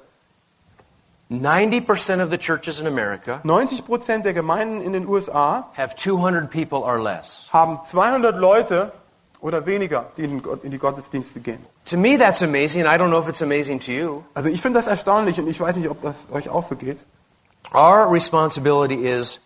90% 1.29 2.23
of 2.23 2.29
the 2.29 2.37
churches 2.37 2.79
in 2.79 2.87
America 2.87 3.41
90 3.43 3.85
Prozent 3.85 4.25
der 4.25 4.33
Gemeinden 4.33 4.81
in 4.81 4.93
den 4.93 5.05
USA 5.07 5.67
have 5.75 5.95
200 5.95 6.49
people 6.49 6.79
or 6.79 6.99
less. 6.99 7.47
haben 7.51 7.79
200 7.89 8.37
Leute 8.37 8.91
oder 9.41 9.65
weniger, 9.65 10.05
die 10.17 10.23
in 10.23 10.71
die 10.71 10.77
Gottesdienste 10.77 11.39
gehen. 11.39 11.65
To 11.85 11.97
me, 11.97 12.17
that's 12.17 12.41
amazing. 12.41 12.85
I 12.85 12.97
don't 12.97 13.09
know 13.09 13.19
if 13.21 13.29
it's 13.29 13.41
amazing 13.41 13.79
to 13.81 13.91
you. 13.91 14.23
Also 14.33 14.49
ich 14.49 14.61
finde 14.61 14.79
das 14.79 14.87
erstaunlich 14.87 15.39
und 15.39 15.47
ich 15.47 15.59
weiß 15.59 15.75
nicht, 15.75 15.89
ob 15.89 16.01
das 16.01 16.15
euch 16.31 16.49
auch 16.49 16.67
so 16.69 16.75
geht. 16.75 16.97
Our 17.73 18.11
responsibility 18.11 18.95
is 19.07 19.39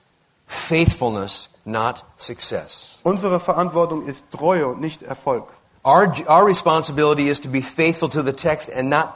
faithfulness, 0.48 1.50
not 1.66 2.04
success. 2.18 3.00
Unsere 3.04 3.40
Verantwortung 3.40 4.06
ist 4.06 4.24
Treue 4.32 4.68
und 4.68 4.82
nicht 4.82 5.02
Erfolg. 5.02 5.52
Our, 5.84 6.12
our 6.28 6.46
responsibility 6.46 7.30
is 7.30 7.42
to 7.42 7.50
be 7.50 7.62
faithful 7.62 8.08
to 8.10 8.22
the 8.22 8.34
text 8.34 8.70
and 8.70 8.90
not 8.90 9.14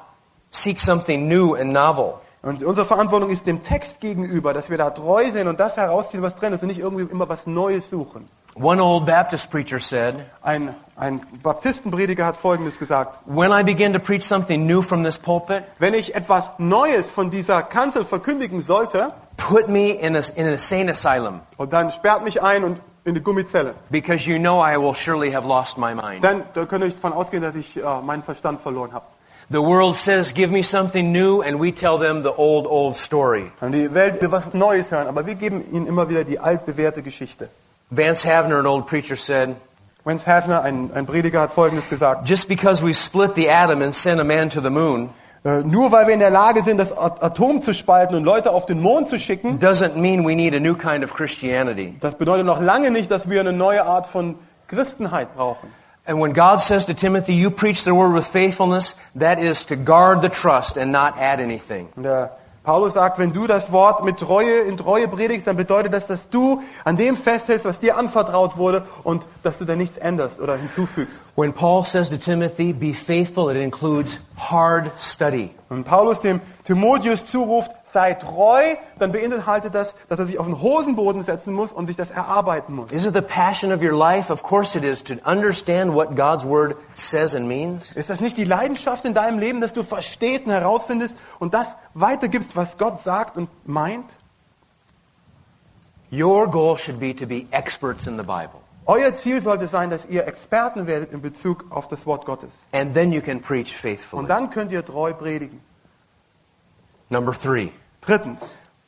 seek 0.51 0.79
something 0.79 1.27
new 1.27 1.53
and 1.53 1.71
novel. 1.71 2.21
Und 2.45 2.63
unsere 2.63 2.85
Verantwortung 2.85 3.31
ist 3.31 3.47
dem 3.47 3.63
Text 3.63 3.99
gegenüber, 3.99 4.53
dass 4.53 4.69
wir 4.69 4.77
da 4.77 4.91
treu 4.91 5.31
sind 5.31 5.47
und 5.47 5.59
das 5.59 5.75
herausziehen, 5.77 6.21
was 6.21 6.35
drin 6.35 6.53
ist 6.53 6.61
und 6.61 6.67
nicht 6.67 6.77
irgendwie 6.77 7.11
immer 7.11 7.27
was 7.27 7.47
Neues 7.47 7.89
suchen. 7.89 8.27
One 8.53 8.81
old 8.81 9.07
Baptist 9.07 9.49
preacher 9.49 9.79
said, 9.79 10.15
Ein, 10.43 10.75
ein 10.95 11.21
Baptistenprediger 11.41 12.23
hat 12.23 12.35
Folgendes 12.37 12.77
gesagt. 12.77 13.17
When 13.25 13.51
I 13.51 13.63
begin 13.63 13.93
to 13.93 13.99
preach 13.99 14.21
something 14.21 14.67
new 14.67 14.83
from 14.83 15.03
this 15.03 15.17
pulpit, 15.17 15.63
Wenn 15.79 15.95
ich 15.95 16.13
etwas 16.13 16.51
Neues 16.59 17.07
von 17.07 17.31
dieser 17.31 17.63
Kanzel 17.63 18.05
verkündigen 18.05 18.61
sollte, 18.61 19.11
put 19.37 19.67
me 19.67 19.89
in 19.93 20.15
a, 20.15 20.19
in 20.35 20.45
an 20.45 20.53
insane 20.53 20.91
asylum 20.91 21.39
und 21.57 21.73
dann 21.73 21.91
sperrt 21.91 22.23
mich 22.23 22.43
ein 22.43 22.63
und 22.63 22.79
in 23.05 23.15
die 23.15 23.21
Gummizelle, 23.21 23.73
because 23.89 24.29
you 24.29 24.37
know 24.37 24.63
I 24.63 24.77
will 24.77 24.93
surely 24.93 25.31
have 25.31 25.47
lost 25.47 25.79
my 25.79 25.95
mind. 25.95 26.23
dann 26.23 26.43
da 26.53 26.65
könnt 26.65 26.83
ihr 26.85 26.91
davon 26.91 27.11
ausgehen, 27.11 27.41
dass 27.41 27.55
ich 27.55 27.75
äh, 27.75 27.81
meinen 28.03 28.21
Verstand 28.21 28.61
verloren 28.61 28.93
habe. 28.93 29.05
The 29.51 29.61
world 29.61 29.95
says, 29.95 30.33
Give 30.33 30.51
me 30.51 30.63
something 30.63 31.11
new, 31.11 31.41
and 31.41 31.59
we 31.59 31.71
tell 31.71 31.97
them 31.99 32.23
the 32.23 32.33
old, 32.33 32.65
old 32.65 32.95
story. 32.95 33.51
Und 33.61 33.73
die 33.73 33.93
Welt 33.93 34.21
will 34.21 34.31
was 34.31 34.53
Neues 34.53 34.89
hören, 34.91 35.07
aber 35.07 35.25
wir 35.27 35.35
geben 35.35 35.63
ihnen 35.71 35.85
immer 35.87 36.09
wieder 36.09 36.23
die 36.23 36.39
altbewährte 36.39 37.01
Geschichte. 37.03 37.49
Vance 37.91 38.25
Havner, 38.27 38.57
an 38.59 38.65
old 38.65 38.87
preacher, 38.87 39.15
said, 39.15 39.55
Wens 40.03 40.25
Hafner, 40.27 40.61
ein, 40.63 40.91
ein 40.93 41.05
Prediger, 41.05 41.41
hat 41.41 41.53
Folgendes 41.53 41.89
gesagt. 41.89 42.27
Just 42.29 42.47
because 42.47 42.83
we 42.85 42.93
split 42.93 43.35
the 43.35 43.49
atom 43.49 43.81
and 43.81 43.95
sent 43.95 44.19
a 44.19 44.23
man 44.23 44.49
to 44.49 44.61
the 44.61 44.69
moon 44.69 45.09
Äh, 45.43 45.61
nur 45.63 45.91
weil 45.91 46.07
wir 46.07 46.13
in 46.15 46.19
der 46.19 46.31
Lage 46.31 46.63
sind, 46.63 46.79
das 46.79 46.91
At- 46.97 47.21
Atom 47.21 47.61
zu 47.61 47.71
spalten 47.75 48.15
und 48.15 48.23
Leute 48.23 48.49
auf 48.49 48.65
den 48.65 48.81
Mond 48.81 49.07
zu 49.09 49.19
schicken, 49.19 49.59
doesn't 49.59 49.95
mean 49.95 50.25
we 50.27 50.35
need 50.35 50.55
a 50.55 50.59
new 50.59 50.73
kind 50.73 51.03
of 51.03 51.13
Christianity. 51.13 51.95
das 52.01 52.15
bedeutet 52.15 52.47
noch 52.47 52.59
lange 52.59 52.89
nicht, 52.89 53.11
dass 53.11 53.29
wir 53.29 53.41
eine 53.41 53.53
neue 53.53 53.85
Art 53.85 54.07
von 54.07 54.33
Christenheit 54.67 55.35
brauchen. 55.35 55.67
And 56.07 56.19
when 56.19 56.33
God 56.33 56.57
says 56.57 56.85
to 56.85 56.93
Timothy, 56.93 57.33
You 57.33 57.49
preach 57.49 57.83
the 57.83 57.95
word 57.95 58.13
with 58.13 58.27
faithfulness, 58.27 58.95
that 59.15 59.39
is 59.39 59.65
to 59.65 59.75
guard 59.75 60.21
the 60.21 60.29
trust 60.29 60.77
and 60.77 60.91
not 60.91 61.17
add 61.17 61.39
anything. 61.39 61.89
Und 61.95 62.03
der 62.03 62.31
Paulus 62.65 62.95
sagt, 62.95 63.19
wenn 63.19 63.31
du 63.31 63.45
das 63.45 63.71
Wort 63.71 64.03
mit 64.03 64.17
Treue 64.17 64.61
in 64.61 64.75
Treue 64.75 65.07
predigst, 65.07 65.45
dann 65.45 65.55
bedeutet 65.55 65.93
das, 65.93 66.07
dass 66.07 66.29
du 66.29 66.63
an 66.83 66.97
dem 66.97 67.15
festhältst, 67.15 67.63
was 67.63 67.77
dir 67.77 67.95
anvertraut 67.95 68.57
wurde 68.57 68.87
und 69.03 69.27
dass 69.43 69.59
du 69.59 69.65
da 69.65 69.75
nichts 69.75 69.97
änderst 69.97 70.39
oder 70.39 70.57
hinzufügst. 70.57 71.13
When 71.35 71.53
Paul 71.53 71.83
says 71.83 72.09
to 72.09 72.17
Timothy, 72.17 72.73
be 72.73 72.93
faithful, 72.93 73.51
it 73.51 73.57
includes 73.57 74.19
hard 74.35 74.91
study. 74.99 75.51
Und 75.69 75.83
Paulus 75.83 76.21
dem 76.21 76.41
Timotheus 76.65 77.25
zuruft, 77.25 77.69
sei 77.95 78.13
treu, 78.13 78.75
dann 78.99 79.13
beinhaltet 79.13 79.73
das, 79.73 79.93
dass 80.09 80.19
er 80.19 80.25
sich 80.25 80.37
auf 80.37 80.45
den 80.45 80.61
Hosenboden 80.61 81.23
setzen 81.23 81.53
muss 81.53 81.71
und 81.71 81.87
sich 81.87 81.95
das 81.95 82.11
erarbeiten 82.11 82.75
muss. 82.75 82.91
Is 82.91 83.05
it 83.05 83.13
the 83.13 83.21
passion 83.21 83.71
of 83.71 83.81
your 83.81 83.97
life? 83.97 84.31
Of 84.31 84.43
course 84.43 84.77
it 84.77 84.83
is, 84.83 85.01
to 85.05 85.13
understand 85.25 85.93
what 85.93 86.13
God's 86.13 86.45
Word 86.45 86.75
says 86.93 87.33
and 87.33 87.47
means. 87.47 87.93
Ist 87.93 88.09
das 88.09 88.19
nicht 88.19 88.35
die 88.37 88.43
Leidenschaft 88.43 89.05
in 89.05 89.13
deinem 89.13 89.39
Leben, 89.39 89.61
dass 89.61 89.71
du 89.71 89.83
verstehst 89.83 90.45
und 90.45 90.51
herausfindest 90.51 91.15
und 91.39 91.53
das 91.53 91.69
weitergibst, 91.93 92.57
was 92.57 92.77
Gott 92.77 92.99
sagt 92.99 93.37
und 93.37 93.47
meint? 93.65 94.05
Your 96.11 96.47
goal 96.51 96.77
should 96.77 96.99
be 96.99 97.15
to 97.15 97.25
be 97.25 97.47
experts 97.51 98.07
in 98.07 98.17
the 98.17 98.23
Bible. 98.23 98.59
Euer 98.87 99.15
Ziel 99.15 99.41
sollte 99.41 99.69
sein, 99.69 99.89
dass 99.89 100.05
ihr 100.09 100.27
Experten 100.27 100.85
werdet 100.85 101.13
in 101.13 101.21
Bezug 101.21 101.65
auf 101.69 101.87
das 101.87 102.05
Wort 102.05 102.25
Gottes. 102.25 102.51
And 102.73 102.93
then 102.93 103.13
you 103.13 103.21
can 103.21 103.41
preach 103.41 103.71
Und 103.73 103.79
faithfully. 103.79 104.27
dann 104.27 104.49
könnt 104.49 104.73
ihr 104.73 104.85
treu 104.85 105.13
predigen. 105.13 105.61
Number 107.09 107.31
three, 107.33 107.71
Drittens, 108.05 108.39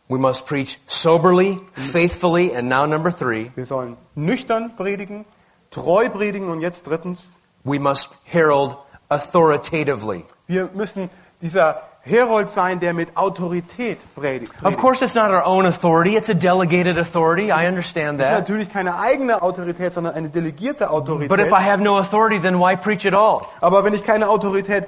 we 0.09 0.17
must 0.19 0.45
preach 0.45 0.79
soberly, 0.87 1.59
faithfully, 1.73 2.53
and 2.55 2.69
now 2.69 2.85
number 2.85 3.11
three, 3.11 3.51
wir 3.55 3.65
sollen 3.65 3.97
nüchtern 4.15 4.75
predigen, 4.77 5.25
treu 5.71 6.09
predigen 6.09 6.49
und 6.49 6.61
jetzt 6.61 6.85
drittens, 6.87 7.27
we 7.63 7.79
must 7.79 8.09
herald 8.25 8.77
authoritatively. 9.09 10.23
wir 10.47 10.69
müssen 10.73 11.09
dieser 11.41 11.81
Herold 12.01 12.49
sein, 12.49 12.79
der 12.79 12.93
mit 12.93 13.17
Autorität 13.17 13.97
predigt. 14.15 14.53
Of 14.63 14.77
course, 14.77 15.03
it's 15.03 15.13
not 15.15 15.29
our 15.29 15.43
own 15.45 15.65
authority, 15.65 16.15
it's 16.15 16.29
a 16.29 16.33
delegated 16.33 16.97
authority. 16.97 17.51
I 17.51 17.67
understand 17.67 18.17
Das 18.19 18.27
ist 18.27 18.33
that. 18.33 18.39
natürlich 18.47 18.71
keine 18.71 18.97
eigene 18.97 19.41
Autorität, 19.41 19.93
sondern 19.93 20.13
eine 20.15 20.29
delegierte 20.29 20.89
Autorität. 20.89 21.27
But 21.27 21.39
if 21.39 21.51
I 21.51 21.61
have 21.61 21.83
no 21.83 21.97
authority, 21.97 22.39
then 22.39 22.59
why 22.59 22.77
preach 22.77 23.05
at 23.05 23.13
all? 23.13 23.41
Aber 23.59 23.83
wenn 23.83 23.93
ich 23.93 24.05
keine 24.05 24.29
Autorität 24.29 24.87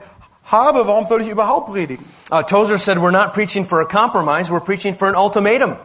habe, 0.52 0.88
warum 0.88 1.08
soll 1.08 1.22
ich 1.22 1.30
überhaupt 1.30 1.72
predigen? 1.72 2.06
Uh, 2.32 2.44
Tozer 2.44 2.78
said 2.78 2.98
we're 2.98 3.12
not 3.12 3.34
preaching 3.34 3.66
for 3.66 3.82
a 3.82 3.86
compromise, 3.86 4.52
we're 4.52 4.60
preaching 4.60 4.94
for 4.94 5.08
an 5.08 5.16
ultimatum. 5.16 5.78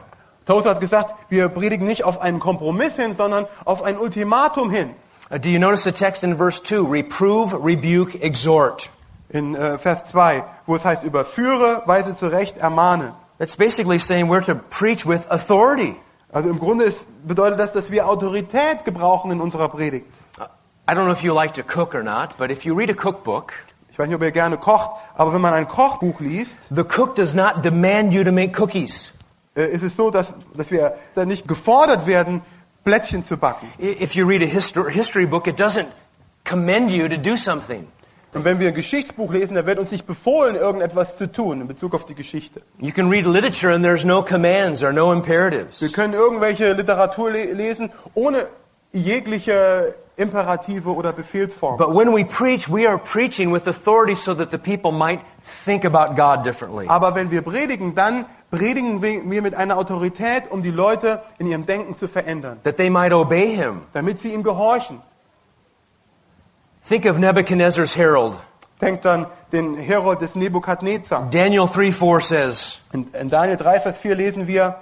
Toast 0.46 0.66
hat 0.66 0.80
gesagt, 0.80 1.14
wir 1.30 1.48
predigen 1.48 1.86
nicht 1.86 2.04
auf 2.04 2.20
einen 2.20 2.38
Kompromiss 2.38 2.96
hin, 2.96 3.14
sondern 3.16 3.46
auf 3.64 3.82
ein 3.82 3.96
Ultimatum 3.98 4.70
hin. 4.70 4.94
Uh, 5.30 5.38
do 5.38 5.48
you 5.48 5.58
notice 5.58 5.84
the 5.84 5.92
text 5.92 6.22
in 6.22 6.36
verse 6.36 6.62
2? 6.62 6.90
Reprove, 6.90 7.54
rebuke, 7.64 8.20
exhort. 8.20 8.90
In 9.30 9.54
äh, 9.54 9.78
Vers 9.78 10.04
2, 10.04 10.44
wo 10.66 10.76
es 10.76 10.84
heißt, 10.84 11.02
überführe, 11.02 11.82
weise 11.86 12.14
zurecht, 12.14 12.58
ermahne. 12.58 13.14
That's 13.38 13.56
basically 13.56 13.98
saying 13.98 14.28
we're 14.28 14.44
to 14.44 14.54
preach 14.54 15.06
with 15.06 15.26
authority. 15.30 15.96
Also 16.30 16.50
im 16.50 16.58
Grunde 16.58 16.84
ist, 16.84 17.06
bedeutet 17.26 17.58
das, 17.58 17.72
dass 17.72 17.90
wir 17.90 18.06
Autorität 18.06 18.84
gebrauchen 18.84 19.30
in 19.30 19.40
unserer 19.40 19.68
Predigt. 19.68 20.06
Uh, 20.38 20.44
I 20.86 20.94
don't 20.94 21.04
know 21.04 21.12
if 21.12 21.22
you 21.22 21.32
like 21.32 21.54
to 21.54 21.62
cook 21.62 21.94
or 21.94 22.02
not, 22.02 22.36
but 22.36 22.50
if 22.50 22.64
you 22.64 22.74
read 22.74 22.90
a 22.90 22.94
cookbook, 22.94 23.54
Ich 23.94 23.98
weiß 24.00 24.08
nicht, 24.08 24.16
ob 24.16 24.22
ihr 24.22 24.32
gerne 24.32 24.56
kocht, 24.58 24.90
aber 25.14 25.32
wenn 25.32 25.40
man 25.40 25.54
ein 25.54 25.68
Kochbuch 25.68 26.18
liest, 26.18 26.58
the 26.68 26.82
cook 26.82 27.14
does 27.14 27.32
not 27.32 27.64
demand 27.64 28.12
you 28.12 28.24
to 28.24 28.32
make 28.32 28.60
cookies. 28.60 29.12
äh, 29.56 29.68
ist 29.70 29.84
es 29.84 29.94
so, 29.94 30.10
dass, 30.10 30.26
dass 30.56 30.68
wir 30.72 30.94
da 31.14 31.24
nicht 31.24 31.46
gefordert 31.46 32.04
werden, 32.08 32.42
Plätzchen 32.84 33.22
zu 33.22 33.36
backen. 33.36 33.68
If 33.80 34.16
you 34.16 34.26
read 34.26 34.42
a 34.42 34.46
histo- 34.46 34.88
history 34.88 35.26
book, 35.26 35.46
it 35.46 35.60
doesn't 35.60 35.86
commend 36.44 36.90
you 36.90 37.06
to 37.08 37.16
do 37.16 37.36
something. 37.36 37.86
Und 38.34 38.44
wenn 38.44 38.58
wir 38.58 38.66
ein 38.66 38.74
Geschichtsbuch 38.74 39.32
lesen, 39.32 39.54
da 39.54 39.64
wird 39.64 39.78
uns 39.78 39.92
nicht 39.92 40.08
befohlen, 40.08 40.56
irgendetwas 40.56 41.16
zu 41.16 41.30
tun 41.30 41.60
in 41.60 41.68
Bezug 41.68 41.94
auf 41.94 42.04
die 42.04 42.16
Geschichte. 42.16 42.62
You 42.80 42.90
can 42.90 43.08
read 43.08 43.26
literature 43.26 43.72
and 43.72 43.84
there's 43.84 44.04
no 44.04 44.24
commands 44.24 44.82
or 44.82 44.92
no 44.92 45.10
Wir 45.10 45.18
imperatives. 45.18 45.92
können 45.92 46.14
irgendwelche 46.14 46.72
Literatur 46.72 47.30
le 47.30 47.52
lesen, 47.52 47.92
ohne 48.14 48.48
jegliche 48.92 49.94
Imperative 50.16 50.88
oder 50.88 51.12
Befehlsform. 51.12 51.76
But 51.76 51.92
when 51.94 52.14
we 52.14 52.24
preach, 52.24 52.68
we 52.68 52.86
are 52.86 52.98
preaching 52.98 53.52
with 53.52 53.66
authority 53.66 54.14
so 54.14 54.34
that 54.34 54.50
the 54.50 54.58
people 54.58 54.92
might 54.92 55.20
think 55.64 55.84
about 55.84 56.14
God 56.16 56.44
differently. 56.44 56.86
Aber 56.88 57.14
wenn 57.14 57.30
wir 57.30 57.42
predigen, 57.42 57.94
dann 57.94 58.26
predigen 58.50 59.02
wir 59.02 59.42
mit 59.42 59.54
einer 59.54 59.76
Autorität, 59.76 60.50
um 60.50 60.62
die 60.62 60.70
Leute 60.70 61.20
in 61.38 61.46
ihrem 61.48 61.66
Denken 61.66 61.96
zu 61.96 62.06
verändern, 62.06 62.60
That 62.62 62.76
they 62.76 62.90
might 62.90 63.12
obey 63.12 63.56
Him. 63.56 63.82
damit 63.92 64.20
sie 64.20 64.32
ihm 64.32 64.42
gehorchen. 64.44 65.00
Think 66.88 67.06
of 67.06 67.18
Nebuchadnezzar's 67.18 67.96
herald. 67.96 68.34
Denkt 68.80 69.06
an 69.06 69.26
den 69.52 69.74
Herold 69.76 70.20
des 70.20 70.34
Nebukadnezar. 70.34 71.28
Daniel 71.30 71.66
3 71.66 71.92
4 71.92 72.20
says, 72.20 72.80
In, 72.92 73.06
in 73.18 73.30
Daniel 73.30 73.56
3, 73.56 73.80
Vers 73.80 73.98
4 73.98 74.14
lesen 74.14 74.46
wir, 74.46 74.76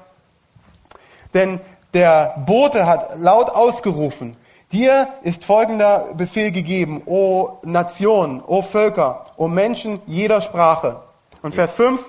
denn 1.35 1.61
der 1.95 2.35
Bote 2.47 2.87
hat 2.87 3.19
laut 3.19 3.51
ausgerufen, 3.51 4.37
dir 4.73 5.09
ist 5.23 5.45
folgender 5.45 6.15
Befehl 6.15 6.51
gegeben, 6.51 7.03
o 7.07 7.59
Nation, 7.63 8.43
o 8.47 8.63
Völker, 8.63 9.27
o 9.37 9.49
Menschen 9.49 10.01
jeder 10.07 10.41
Sprache. 10.41 11.01
Und 11.43 11.55
Vers 11.55 11.73
5, 11.73 12.01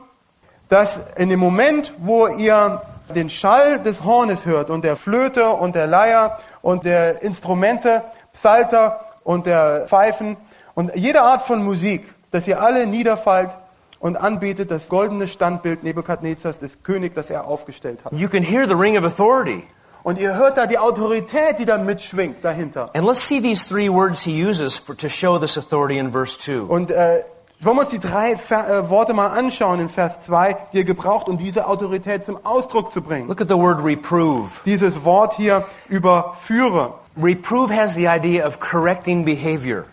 dass 0.70 1.00
in 1.18 1.30
dem 1.30 1.40
Moment, 1.40 1.94
wo 1.98 2.28
ihr 2.28 2.82
den 3.14 3.30
Schall 3.30 3.80
des 3.80 4.04
Hornes 4.04 4.46
hört 4.46 4.70
und 4.70 4.84
der 4.84 4.96
Flöte 4.96 5.50
und 5.50 5.76
der 5.76 5.88
Leier 5.88 6.40
und 6.62 6.86
der 6.86 7.22
Instrumente, 7.22 8.04
Psalter 8.34 9.00
und 9.24 9.46
der 9.46 9.86
Pfeifen 9.88 10.38
und 10.74 10.96
jede 10.96 11.22
Art 11.22 11.44
von 11.44 11.64
Musik, 11.64 12.14
dass 12.32 12.48
ihr 12.48 12.62
alle 12.62 12.88
niederfallt 12.88 13.52
und 14.00 14.18
anbetet 14.18 14.72
das 14.72 14.90
goldene 14.90 15.28
Standbild 15.28 15.84
Nebukadnezars 15.84 16.60
des 16.60 16.84
Königs, 16.84 17.16
das 17.16 17.30
er 17.30 17.46
aufgestellt 17.48 18.04
hat. 18.04 18.14
you 18.14 18.28
can 18.28 18.44
hear 18.44 18.68
the 18.68 18.74
ring 18.74 18.98
of 18.98 19.04
authority. 19.06 19.64
Und 20.04 20.20
ihr 20.20 20.36
hört 20.36 20.58
da 20.58 20.68
die 20.68 20.78
Autorität, 20.78 21.60
die 21.60 21.66
da 21.66 21.78
mitschwingt 21.78 22.44
dahinter. 22.44 22.90
And 22.94 23.08
let's 23.08 23.26
see 23.26 23.42
these 23.42 23.68
three 23.68 23.90
words 23.90 24.22
he 24.22 24.46
uses 24.46 24.78
for, 24.78 24.96
to 24.98 25.08
show 25.08 25.40
this 25.40 25.58
authority 25.58 25.98
in 25.98 26.12
verse 26.12 26.38
2. 26.38 26.64
Und 26.68 26.92
äh, 26.92 27.24
wollen 27.62 27.78
wir 27.78 27.82
uns 27.84 27.90
die 27.92 28.00
drei 28.00 28.36
Ver 28.36 28.68
äh, 28.68 28.90
Worte 28.90 29.14
mal 29.14 29.28
anschauen 29.28 29.80
in 29.80 29.90
Vers 29.90 30.20
2, 30.26 30.58
die 30.74 30.80
er 30.80 30.84
gebraucht, 30.84 31.30
um 31.30 31.38
diese 31.38 31.68
Autorität 31.68 32.26
zum 32.26 32.46
Ausdruck 32.46 32.92
zu 32.92 33.02
bringen. 33.02 33.30
Look 33.30 33.40
at 33.40 33.48
the 33.48 33.56
word 33.56 33.82
reprove. 33.82 34.50
Dieses 34.66 35.06
Wort 35.06 35.36
hier 35.36 35.64
überführe. 35.88 36.96
Reprove 37.16 37.74
has 37.74 37.94
the 37.94 38.08
idea 38.08 38.46
of 38.46 38.60
correcting 38.60 39.24
behavior. 39.24 39.86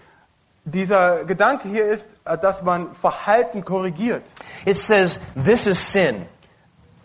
Dieser 0.65 1.25
Gedanke 1.25 1.69
hier 1.69 1.85
ist, 1.85 2.09
äh, 2.25 2.37
dass 2.37 2.63
man 2.63 2.89
Verhalten 3.01 3.65
korrigiert. 3.65 4.23
It 4.65 4.77
says, 4.77 5.21
this 5.37 5.69
is 5.69 5.93
sin. 5.93 6.27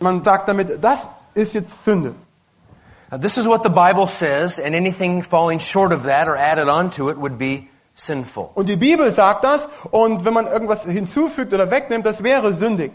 Man 0.00 0.24
sagt 0.24 0.48
damit, 0.48 0.82
das 0.82 0.98
ist 1.34 1.54
jetzt 1.54 1.84
Sünde. 1.84 2.14
Now, 3.10 3.18
this 3.18 3.38
is 3.38 3.46
what 3.46 3.62
the 3.62 3.70
Bible 3.70 4.06
says, 4.06 4.58
and 4.58 4.74
anything 4.74 5.22
falling 5.22 5.60
short 5.60 5.92
of 5.92 6.04
that 6.04 6.26
or 6.26 6.36
added 6.36 6.68
onto 6.68 7.08
it 7.08 7.18
would 7.18 7.38
be 7.38 7.68
sinful. 7.94 8.50
Und 8.54 8.66
die 8.66 8.76
Bibel 8.76 9.12
sagt 9.12 9.44
das 9.44 9.66
und 9.90 10.24
wenn 10.24 10.34
man 10.34 10.46
irgendwas 10.46 10.82
hinzufügt 10.82 11.52
oder 11.54 11.70
wegnimmt, 11.70 12.04
das 12.04 12.22
wäre 12.22 12.52
sündig. 12.54 12.92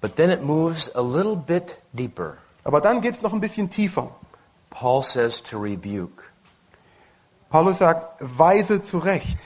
But 0.00 0.16
then 0.16 0.30
it 0.30 0.42
moves 0.42 0.90
a 0.94 1.00
little 1.00 1.36
bit 1.36 1.78
deeper. 1.92 2.38
Aber 2.64 2.80
dann 2.80 3.00
geht 3.00 3.14
es 3.14 3.22
noch 3.22 3.32
ein 3.32 3.40
bisschen 3.40 3.70
tiefer. 3.70 4.10
Paul 4.70 5.02
says 5.02 5.42
to 5.42 5.58
rebuke. 5.58 6.22
Paulus 7.50 7.78
sagt, 7.78 8.16
weise 8.20 8.82
zurecht. 8.82 9.38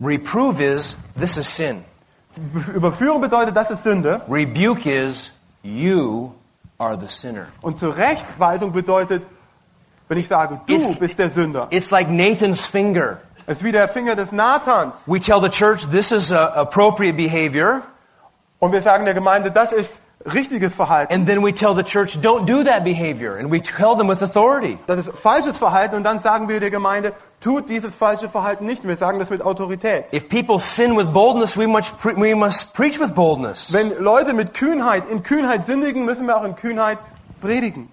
Reprove 0.00 0.60
is, 0.60 0.96
this 1.18 1.38
is 1.38 1.48
sin. 1.48 1.84
Überführen 2.74 3.20
bedeutet, 3.20 3.56
das 3.56 3.70
ist 3.70 3.84
Sünde. 3.84 4.20
Rebuke 4.28 4.86
is, 4.86 5.30
you 5.62 6.32
are 6.78 6.98
the 6.98 7.08
sinner. 7.08 7.46
Und 7.62 7.78
Zurechtweisung 7.78 8.72
bedeutet, 8.72 9.22
wenn 10.08 10.18
ich 10.18 10.28
sage, 10.28 10.60
du 10.66 10.74
Ist- 10.74 10.98
bist 11.00 11.18
der 11.18 11.30
Sünder. 11.30 11.66
It's 11.70 11.90
like 11.90 12.08
Nathan's 12.08 12.64
finger. 12.66 13.18
Es 13.46 13.58
ist 13.58 13.64
wie 13.64 13.72
der 13.72 13.88
Finger 13.88 14.16
des 14.16 14.32
Nathans. 14.32 14.96
We 15.06 15.20
tell 15.20 15.40
the 15.40 15.48
church 15.48 15.88
this 15.90 16.10
is 16.12 16.32
appropriate 16.32 17.16
behavior, 17.16 17.82
Und 18.58 18.72
wir 18.72 18.82
sagen 18.82 19.04
der 19.04 19.14
Gemeinde, 19.14 19.50
das 19.50 19.72
ist 19.72 19.90
richtiges 20.24 20.72
Verhalten. 20.74 21.12
and 21.12 21.26
then 21.26 21.42
we 21.42 21.52
tell 21.52 21.74
the 21.74 21.82
church 21.82 22.20
don't 22.20 22.46
do 22.46 22.64
that 22.64 22.84
behavior, 22.84 23.36
and 23.36 23.50
we 23.50 23.60
tell 23.60 23.96
them 23.96 24.08
with 24.08 24.22
authority. 24.22 24.78
Das 24.86 24.98
ist 24.98 25.10
falsches 25.18 25.56
Verhalten. 25.56 25.96
Und 25.96 26.04
dann 26.04 26.18
sagen 26.20 26.48
wir 26.48 26.60
der 26.60 26.70
Gemeinde, 26.70 27.12
tut 27.40 27.68
dieses 27.68 27.94
falsche 27.94 28.28
Verhalten 28.28 28.66
nicht. 28.66 28.86
Wir 28.86 28.96
sagen 28.96 29.18
das 29.18 29.30
mit 29.30 29.42
Autorität. 29.42 30.12
If 30.12 30.28
people 30.28 30.58
sin 30.58 30.96
with 30.96 31.06
boldness, 31.12 31.56
we 31.56 31.66
must, 31.66 31.98
pre- 31.98 32.16
we 32.16 32.34
must 32.34 32.74
preach 32.74 32.98
with 32.98 33.12
boldness. 33.12 33.72
Wenn 33.72 33.96
Leute 34.02 34.32
mit 34.32 34.54
Kühnheit, 34.54 35.08
in 35.08 35.22
Kühnheit 35.22 35.66
sündigen, 35.66 36.04
müssen 36.04 36.26
wir 36.26 36.36
auch 36.36 36.44
in 36.44 36.56
Kühnheit 36.56 36.98
predigen. 37.40 37.88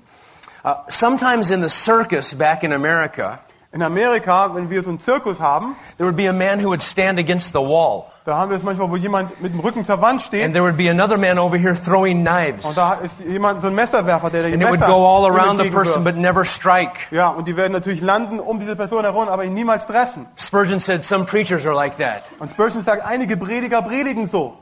Uh, 0.65 0.75
sometimes 0.87 1.51
in 1.51 1.61
the 1.61 1.69
circus 1.69 2.33
back 2.33 2.63
in 2.63 2.71
America, 2.71 3.39
In 3.73 3.81
Amerika, 3.81 4.53
wenn 4.53 4.69
wir 4.69 4.83
so 4.83 4.89
einen 4.89 4.99
Zirkus 4.99 5.39
haben, 5.39 5.75
there 5.97 6.05
would 6.05 6.15
be 6.15 6.29
a 6.29 6.33
man 6.33 6.59
who 6.59 6.69
would 6.69 6.83
stand 6.83 7.17
against 7.17 7.53
the 7.53 7.59
wall, 7.59 8.05
da 8.23 8.37
haben 8.37 8.51
wir 8.51 8.57
es 8.57 8.63
manchmal, 8.63 8.87
wo 8.89 8.95
jemand 8.95 9.41
mit 9.41 9.51
dem 9.51 9.59
Rücken 9.59 9.83
zur 9.83 9.99
Wand 9.99 10.13
and 10.13 10.21
steht. 10.21 10.53
there 10.53 10.63
would 10.63 10.77
be 10.77 10.89
another 10.89 11.17
man 11.17 11.39
over 11.39 11.57
here 11.57 11.73
throwing 11.75 12.19
Und 12.19 12.23
knives, 12.23 12.75
da 12.75 12.93
ist 12.93 13.19
jemand, 13.27 13.61
so 13.61 13.67
ein 13.67 13.73
Messerwerfer, 13.73 14.29
der 14.29 14.43
die 14.43 14.53
and 14.53 14.61
it 14.61 14.69
would 14.69 14.79
Messer 14.79 14.91
go 14.91 15.05
all 15.05 15.25
around 15.25 15.59
the 15.59 15.71
person 15.71 16.03
but 16.03 16.15
never 16.15 16.45
strike. 16.45 16.99
Ja, 17.09 17.29
und 17.29 17.47
die 17.47 17.57
werden 17.57 17.73
natürlich 17.73 18.01
landen 18.01 18.39
um 18.39 18.59
diese 18.59 18.75
Person 18.75 19.01
herum, 19.05 19.27
aber 19.27 19.43
ihn 19.43 19.55
niemals 19.55 19.87
treffen. 19.87 20.27
Spurgeon 20.37 20.79
said 20.79 21.03
some 21.03 21.25
preachers 21.25 21.65
are 21.65 21.75
like 21.75 21.97
that. 21.97 22.21
Und 22.37 22.51
Spurgeon 22.51 22.83
sagt, 22.83 23.03
einige 23.03 23.37
Prediger 23.37 23.81
predigen 23.81 24.29
so. 24.29 24.53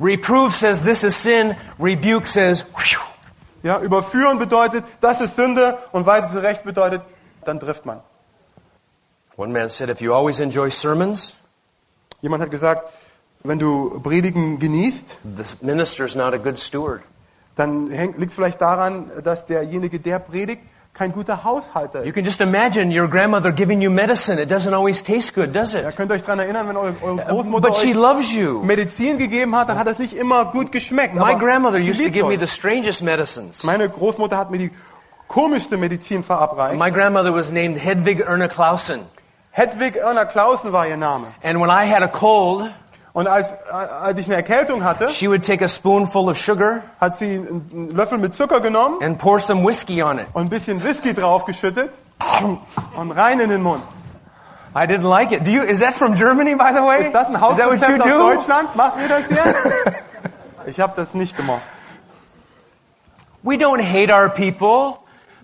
Reprove 0.00 0.52
says 0.52 0.82
this 0.82 1.02
is 1.02 1.20
sin. 1.20 1.56
Rebuke 1.80 2.28
says, 2.28 2.64
whew. 2.76 3.00
Ja, 3.62 3.80
überführen 3.80 4.38
bedeutet, 4.38 4.84
das 5.00 5.20
ist 5.22 5.34
Sünde 5.34 5.78
und 5.92 6.06
weise 6.06 6.28
zurecht 6.28 6.62
bedeutet, 6.62 7.00
dann 7.44 7.58
trifft 7.58 7.86
man. 7.86 8.00
One 9.38 9.52
man 9.52 9.70
said, 9.70 9.88
if 9.88 10.00
you 10.00 10.12
always 10.12 10.40
enjoy 10.40 10.68
sermons, 10.70 11.34
Jemand 12.20 12.42
hat 12.42 12.50
gesagt, 12.50 12.82
wenn 13.44 13.60
du 13.60 14.00
Predigen 14.02 14.58
genießt, 14.58 15.18
the 15.36 15.44
minister's 15.64 16.16
not 16.16 16.34
a 16.34 16.38
good 16.38 16.58
steward. 16.58 17.02
dann 17.54 17.86
liegt 17.88 18.30
es 18.30 18.34
vielleicht 18.34 18.60
daran, 18.60 19.10
dass 19.22 19.46
derjenige, 19.46 20.00
der 20.00 20.18
predigt, 20.18 20.62
kein 20.92 21.12
guter 21.12 21.44
Haushalter 21.44 22.00
You 22.00 22.08
ist. 22.08 22.14
can 22.16 22.24
just 22.24 22.40
imagine 22.40 22.90
your 22.92 23.06
grandmother 23.08 23.52
giving 23.52 23.80
you 23.80 23.88
medicine. 23.90 24.42
It 24.42 24.50
doesn't 24.50 24.74
always 24.74 25.00
taste 25.04 25.32
good, 25.34 25.54
does 25.54 25.72
Ihr 25.72 25.88
it? 25.88 25.96
könnt 25.96 26.10
euch 26.10 26.22
daran 26.22 26.40
erinnern, 26.40 26.68
wenn 26.68 26.76
eure, 26.76 26.94
eure 27.00 27.24
Großmutter 27.24 27.70
euch 27.70 28.32
you. 28.32 28.64
Medizin 28.64 29.18
gegeben 29.18 29.54
hat, 29.54 29.68
dann 29.68 29.78
hat 29.78 29.86
das 29.86 30.00
nicht 30.00 30.14
immer 30.14 30.46
gut 30.46 30.72
geschmeckt. 30.72 31.14
My 31.14 31.20
aber 31.20 31.38
grandmother 31.38 31.78
used 31.78 32.02
to 32.04 32.10
give 32.10 32.26
me 32.26 32.36
the 32.36 32.48
strangest 32.48 33.02
medicines. 33.04 33.62
Meine 33.62 33.88
Großmutter 33.88 34.36
hat 34.36 34.50
mir 34.50 34.58
die 34.58 34.72
komischste 35.28 35.76
Medizin 35.76 36.24
verabreicht. 36.24 36.76
My 36.80 36.90
grandmother 36.90 37.32
was 37.32 37.52
named 37.52 37.78
Hedwig 37.78 38.18
Erna 38.26 38.48
Clausen. 38.48 39.02
Hedwig 39.58 39.96
Erna 39.96 40.24
Clausen 40.24 40.72
war 40.72 40.86
ihr 40.86 40.96
Name. 40.96 41.26
And 41.42 41.60
when 41.60 41.68
I 41.68 41.84
had 41.84 42.02
a 42.02 42.08
cold, 42.08 42.70
Und 43.12 43.26
als, 43.26 43.48
als 43.72 44.16
ich 44.20 44.26
eine 44.26 44.36
Erkältung 44.36 44.84
hatte, 44.84 45.10
she 45.10 45.26
would 45.28 45.44
take 45.44 45.64
a 45.64 45.68
spoonful 45.68 46.28
of 46.28 46.38
sugar 46.38 46.82
hat 47.00 47.18
sie 47.18 47.24
einen 47.34 47.90
Löffel 47.92 48.18
mit 48.18 48.36
Zucker 48.36 48.60
genommen 48.60 49.02
and 49.02 49.18
pour 49.18 49.40
some 49.40 49.66
whiskey 49.66 50.00
on 50.00 50.20
it. 50.20 50.26
und 50.34 50.44
ein 50.44 50.48
bisschen 50.48 50.84
Whisky 50.84 51.12
draufgeschüttet 51.12 51.90
und 52.96 53.10
rein 53.10 53.40
in 53.40 53.50
den 53.50 53.62
Mund. 53.62 53.82
I 54.76 54.86
didn't 54.86 55.08
like 55.08 55.32
it. 55.32 55.44
Do 55.44 55.50
you? 55.50 55.62
Is 55.62 55.80
that 55.80 55.94
from 55.94 56.14
Germany, 56.14 56.54
by 56.54 56.70
the 56.72 56.82
way? 56.82 57.06
Ist 57.06 57.14
das 57.14 57.26
ein 57.26 57.40
Hausrezept 57.40 58.00
aus 58.00 58.08
do? 58.08 58.30
Deutschland? 58.34 58.76
Macht 58.76 58.94
ihr 59.00 59.08
das 59.08 59.26
hier? 59.26 59.54
Ich 60.66 60.78
habe 60.78 60.92
das 60.94 61.14
nicht 61.14 61.34
gemacht. 61.36 61.62
We 63.42 63.54
don't 63.54 63.80
hate 63.82 64.12
our 64.12 64.28
people, 64.28 64.98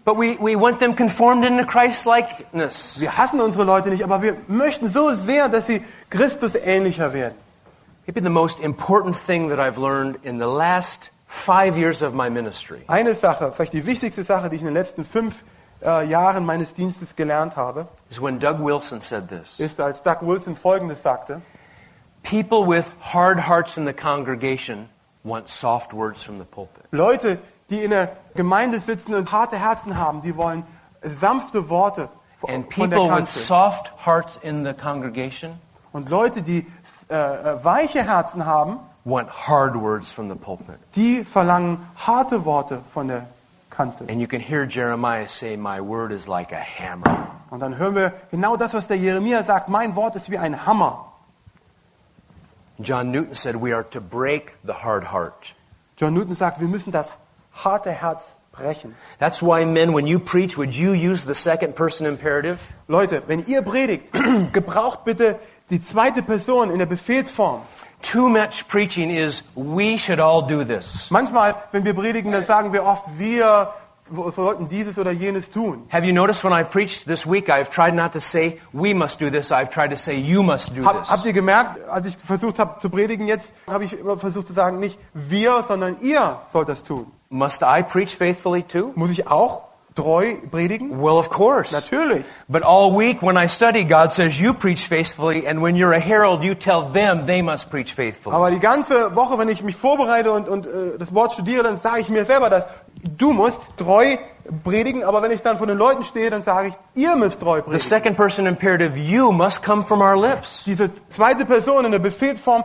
but 0.05 0.17
we, 0.17 0.37
we 0.37 0.57
want 0.57 0.79
them 0.79 0.95
conformed 0.95 1.45
into 1.45 1.65
Christ 1.65 2.07
likeness. 2.07 3.01
Wir 3.01 3.17
hassen 3.17 3.41
unsere 3.41 3.65
Leute 3.65 3.91
nicht, 3.91 4.05
aber 4.05 4.23
wir 4.23 4.37
möchten 4.47 4.91
so 4.91 5.15
sehr, 5.15 5.49
dass 5.49 5.67
sie 5.67 5.83
Christus 6.11 6.55
ähnlicher 6.55 7.13
werden. 7.13 7.35
Maybe 8.07 8.21
the 8.21 8.31
most 8.31 8.61
important 8.61 9.17
thing 9.17 9.49
that 9.49 9.59
I've 9.59 9.79
learned 9.79 10.19
in 10.25 10.39
the 10.39 10.47
last 10.47 11.11
five 11.27 11.79
years 11.79 12.03
of 12.03 12.15
my 12.15 12.29
ministry 12.29 12.83
Eine 12.87 13.15
Sache, 13.15 13.53
vielleicht 13.55 13.73
die 13.73 13.87
wichtigste 13.87 14.25
Sache, 14.25 14.51
die 14.51 14.57
ich 14.57 14.63
in 14.63 14.67
den 14.67 14.75
letzten 14.75 15.07
fünf 15.07 15.43
äh, 15.83 16.07
Jahren 16.07 16.45
meines 16.45 16.75
Dienstes 16.75 17.17
gelernt 17.17 17.57
habe, 17.57 17.89
is 18.11 18.21
when 18.21 18.39
Doug 18.39 18.59
Wilson 18.61 19.01
said 19.01 19.29
this. 19.29 19.59
ist, 19.59 19.81
als 19.81 20.03
Doug 20.03 20.19
Wilson 20.21 20.55
Folgendes 20.55 21.03
sagte. 21.03 21.41
People 22.23 22.67
with 22.67 22.85
hard 23.01 23.49
hearts 23.49 23.77
in 23.77 23.87
the 23.87 23.93
congregation 23.93 24.89
want 25.25 25.49
soft 25.49 25.93
words 25.93 26.23
from 26.23 26.39
the 26.39 26.45
pulpit. 26.45 26.85
Leute, 26.91 27.39
die 27.71 27.83
in 27.83 27.91
der 27.91 28.17
Gemeinde 28.35 28.81
sitzen 28.81 29.15
und 29.15 29.31
harte 29.33 29.57
Herzen 29.59 29.97
haben, 29.97 30.23
die 30.23 30.37
wollen 30.37 30.65
sanfte 31.21 31.69
Worte 31.69 32.09
And 32.47 32.73
von 32.73 32.91
der 32.91 32.99
people 32.99 33.11
with 33.11 33.25
Kanzel. 33.27 33.43
soft 33.43 33.93
hearts 34.05 34.39
in 34.43 34.65
the 34.65 34.73
congregation 34.75 35.59
Und 35.93 36.09
Leute, 36.11 36.43
die 36.43 36.67
äh, 37.09 37.15
äh, 37.15 37.65
weiche 37.65 38.03
Herzen 38.03 38.45
haben, 38.45 38.79
want 39.05 39.29
hard 39.49 39.75
words 39.75 40.13
from 40.13 40.29
the 40.29 40.35
pulpit. 40.35 40.77
die 40.97 41.25
verlangen 41.25 41.79
harte 41.97 42.45
Worte 42.45 42.81
von 42.93 43.09
der 43.09 43.27
Kanzel. 43.71 44.09
And 44.11 44.21
you 44.21 44.27
can 44.27 44.41
hear 44.41 44.65
Jeremiah 44.67 45.29
say, 45.29 45.57
My 45.57 45.81
word 45.81 46.11
is 46.13 46.27
like 46.27 46.53
a 46.53 46.61
hammer. 46.61 47.29
Und 47.51 47.61
dann 47.61 47.77
hören 47.79 47.95
wir 47.95 48.13
genau 48.31 48.57
das, 48.57 48.75
was 48.75 48.87
der 48.89 48.97
Jeremia 48.97 49.43
sagt. 49.45 49.69
Mein 49.69 49.95
Wort 49.97 50.17
ist 50.17 50.31
wie 50.31 50.39
ein 50.39 50.67
Hammer. 50.67 51.07
John 52.79 53.11
Newton 53.13 53.35
said, 53.35 53.55
We 53.63 53.73
are 53.75 53.85
to 53.91 54.01
break 54.01 54.55
the 54.65 54.73
hard 54.73 55.13
heart. 55.13 55.55
John 55.97 56.15
Newton 56.15 56.35
sagt, 56.35 56.61
wir 56.61 56.67
müssen 56.69 56.91
das 56.93 57.07
harte 57.55 57.91
Herz 57.91 58.23
brechen. 58.53 58.95
That's 59.19 59.43
why, 59.43 59.65
men, 59.65 59.93
when 59.93 60.07
you 60.07 60.19
preach, 60.19 60.57
would 60.57 60.75
you 60.75 60.93
use 60.93 61.25
the 61.25 61.35
second 61.35 61.75
person 61.75 62.07
imperative? 62.07 62.59
Leute, 62.89 63.23
wenn 63.27 63.45
ihr 63.47 63.63
predigt, 63.63 64.13
gebraucht 64.53 65.05
bitte 65.05 65.39
die 65.71 65.81
zweite 65.81 66.23
Person 66.23 66.71
in 66.71 66.79
der 66.79 66.87
Befehlsform. 66.87 67.63
Too 68.03 68.29
much 68.29 68.69
preaching 68.69 69.11
is, 69.11 69.43
we 69.55 69.97
should 69.97 70.21
all 70.21 70.43
do 70.47 70.63
this. 70.63 71.11
Manchmal, 71.11 71.55
wenn 71.73 71.85
wir 71.85 71.95
predigen, 71.95 72.33
dann 72.33 72.45
sagen 72.45 72.73
wir 72.73 72.85
oft, 72.85 73.07
wir 73.19 73.71
sollten 74.37 74.69
dieses 74.69 74.99
oder 74.99 75.11
jenes 75.11 75.49
tun. 75.51 75.87
Have 75.91 76.05
you 76.07 76.13
noticed 76.13 76.45
when 76.45 76.53
I 76.53 76.63
preached 76.63 77.07
this 77.07 77.27
week, 77.27 77.49
I've 77.49 77.71
tried 77.71 77.95
not 77.95 78.13
to 78.13 78.21
say, 78.21 78.61
we 78.73 78.93
must 78.93 79.19
do 79.21 79.31
this, 79.31 79.51
I've 79.51 79.71
tried 79.71 79.89
to 79.91 79.97
say, 79.97 80.17
you 80.17 80.43
must 80.43 80.77
do 80.77 80.85
Hab, 80.85 81.09
habt 81.09 81.23
this. 81.23 81.27
ihr 81.29 81.33
gemerkt, 81.33 81.81
als 81.89 82.07
ich 82.07 82.19
versucht 82.19 82.59
habe 82.59 82.79
zu 82.81 82.91
predigen 82.91 83.27
jetzt, 83.27 83.51
habe 83.67 83.85
ich 83.85 83.99
immer 83.99 84.19
versucht 84.19 84.49
zu 84.49 84.53
sagen, 84.53 84.79
nicht 84.81 84.99
wir, 85.15 85.65
sondern 85.67 85.97
ihr 86.03 86.41
sollt 86.53 86.69
das 86.69 86.83
tun. 86.83 87.11
Must 87.35 87.65
I 87.65 87.83
preach 87.83 88.15
faithfully 88.15 88.63
too? 88.63 88.93
Muss 88.95 89.11
ich 89.11 89.27
auch 89.27 89.63
treu 89.97 90.37
predigen? 90.53 91.03
Well, 91.03 91.19
of 91.19 91.31
course. 91.31 91.73
Natürlich. 91.73 92.25
But 92.49 92.63
all 92.63 92.97
week 92.97 93.23
when 93.23 93.37
I 93.37 93.49
study, 93.49 93.83
God 93.83 94.13
says, 94.13 94.41
you 94.41 94.55
preach 94.55 94.87
faithfully, 94.87 95.45
and 95.45 95.61
when 95.61 95.75
you're 95.75 95.93
a 95.93 95.99
herald, 96.01 96.45
you 96.45 96.55
tell 96.55 96.93
them 96.93 97.27
they 97.27 97.43
must 97.43 97.71
preach 97.71 97.93
faithfully. 97.93 98.37
Aber 98.37 98.53
die 98.53 98.61
ganze 98.61 99.17
Woche, 99.17 99.37
wenn 99.37 99.49
ich 99.49 99.65
mich 99.65 99.75
vorbereite 99.75 100.31
und, 100.31 100.49
und 100.49 100.67
äh, 100.67 100.97
das 100.97 101.13
Wort 101.13 101.33
studiere, 101.33 101.65
dann 101.65 101.81
sage 101.81 102.03
ich 102.03 102.09
mir 102.09 102.25
selber, 102.25 102.51
dass 102.51 102.67
du 103.03 103.33
musst 103.33 103.61
treu 103.77 104.17
predigen. 104.63 105.03
Aber 105.03 105.21
wenn 105.21 105.33
ich 105.33 105.43
dann 105.43 105.59
vor 105.59 105.67
den 105.67 105.77
Leuten 105.77 106.05
stehe, 106.05 106.31
dann 106.31 106.45
sage 106.45 106.69
ich, 106.69 106.75
ihr 106.95 107.17
müsst 107.17 107.41
treu 107.41 107.57
The 107.57 107.63
predigen. 107.63 107.81
second 107.81 108.17
person 108.17 108.47
imperative, 108.47 108.97
you, 108.97 109.33
must 109.33 109.61
come 109.61 109.83
from 109.83 110.01
our 110.01 110.17
lips. 110.17 110.63
Diese 110.67 110.89
zweite 111.09 111.45
Person 111.45 111.85
in 111.85 111.91
der 111.91 111.99
Befehlsform, 111.99 112.63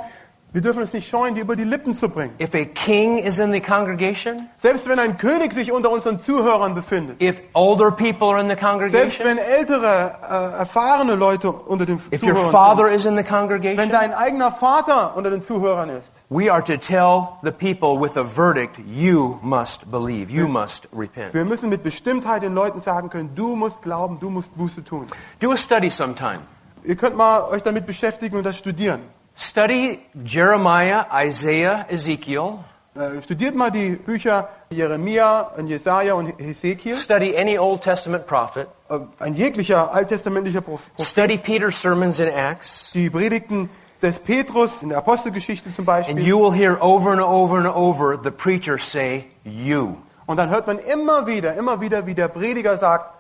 wir 0.52 0.62
dürfen 0.62 0.82
es 0.82 0.94
nicht 0.94 1.08
scheuen, 1.08 1.36
die 1.36 1.42
über 1.42 1.56
die 1.56 1.64
Lippen 1.64 1.94
zu 1.94 2.10
bringen. 2.10 2.34
If 2.42 2.56
a 2.56 2.66
king 2.66 3.20
is 3.20 3.38
in 3.38 3.52
the 3.52 3.62
congregation, 3.62 4.48
Selbst 4.64 4.88
wenn 4.90 4.98
ein 4.98 5.18
König 5.18 5.54
sich 5.54 5.72
unter 5.72 5.92
unseren 5.92 6.20
Zuhörern 6.20 6.74
befindet. 6.74 7.22
if 7.22 7.40
older 7.54 7.92
people 7.92 8.30
are 8.30 8.40
in 8.42 8.48
the 8.48 8.56
Selbst 8.56 8.64
congregation, 8.64 9.28
wenn 9.28 9.38
ältere, 9.38 10.16
äh, 10.24 10.58
erfahrene 10.60 11.14
Leute 11.16 11.52
unter 11.52 11.86
den 11.86 11.98
if 12.12 12.24
your 12.24 12.34
Zuhörern 12.34 12.52
father 12.52 12.86
sind. 12.86 12.96
is 12.96 13.06
in 13.06 13.12
the 13.14 13.18
Wenn 13.18 13.26
congregation, 13.28 13.90
dein 13.92 14.14
eigener 14.14 14.52
Vater 14.52 15.16
unter 15.16 15.30
den 15.30 15.44
Zuhörern 15.44 15.90
ist. 15.90 16.12
we 16.30 16.52
are 16.52 16.64
to 16.64 16.78
tell 16.78 17.30
the 17.44 17.52
people 17.52 18.00
with 18.02 18.18
a 18.18 18.24
verdict, 18.24 18.80
you 18.88 19.38
must 19.44 19.92
believe, 19.92 20.32
you 20.32 20.48
must 20.48 20.88
repent. 20.98 21.34
Wir 21.34 21.46
müssen 21.46 21.70
mit 21.70 21.84
Bestimmtheit 21.84 22.42
den 22.42 22.56
Leuten 22.56 22.82
sagen 22.82 23.10
können, 23.12 23.36
du 23.36 23.56
musst 23.56 23.84
glauben, 23.84 24.20
du 24.20 24.30
musst 24.32 24.56
Buße 24.58 24.84
tun. 24.84 25.06
Do 25.40 25.52
a 25.52 25.58
study 25.58 25.92
sometime. 25.92 26.40
Ihr 26.84 26.96
könnt 26.96 27.16
mal 27.16 27.44
euch 27.52 27.62
damit 27.62 27.86
beschäftigen 27.86 28.36
und 28.38 28.46
das 28.46 28.58
studieren. 28.58 29.02
Study 29.40 30.00
Jeremiah, 30.26 31.06
Isaiah, 31.26 31.86
Ezekiel. 31.90 32.60
Äh, 32.94 33.22
studiert 33.24 33.56
mal 33.56 33.72
die 33.72 33.92
Bücher 33.92 34.50
Jeremia 34.70 35.42
und 35.56 35.68
Jesaja 35.68 36.14
und 36.16 36.34
Hesekiel. 36.38 36.94
Study 36.94 37.38
any 37.38 37.58
Old 37.58 37.82
Testament 37.82 38.28
prophet. 38.28 38.68
Äh, 38.90 39.00
ein 39.20 39.36
jeglicher 39.36 39.94
alttestamentlicher 39.94 40.60
Prophet. 40.60 40.92
Study 41.00 41.38
Peter's 41.38 41.80
sermons 41.82 42.20
in 42.20 42.28
Acts. 42.28 42.92
Die 42.92 43.10
Predigten 43.10 43.70
des 44.02 44.20
Petrus 44.20 44.72
in 44.82 44.90
der 44.90 44.98
Apostelgeschichte 44.98 45.74
zum 45.74 45.88
And 45.88 46.06
Beispiel. 46.06 46.20
you 46.20 46.38
will 46.38 46.52
hear 46.52 46.78
over 46.82 47.14
and 47.14 47.22
over 47.22 47.60
and 47.60 47.68
over 47.68 48.20
the 48.22 48.32
preacher 48.32 48.78
say, 48.78 49.26
you. 49.46 49.96
Und 50.26 50.36
dann 50.36 50.50
hört 50.50 50.68
man 50.68 50.80
immer 50.80 51.28
wieder, 51.28 51.56
immer 51.56 51.80
wieder, 51.80 52.06
wie 52.06 52.14
der 52.14 52.28
Prediger 52.28 52.78
sagt, 52.78 53.14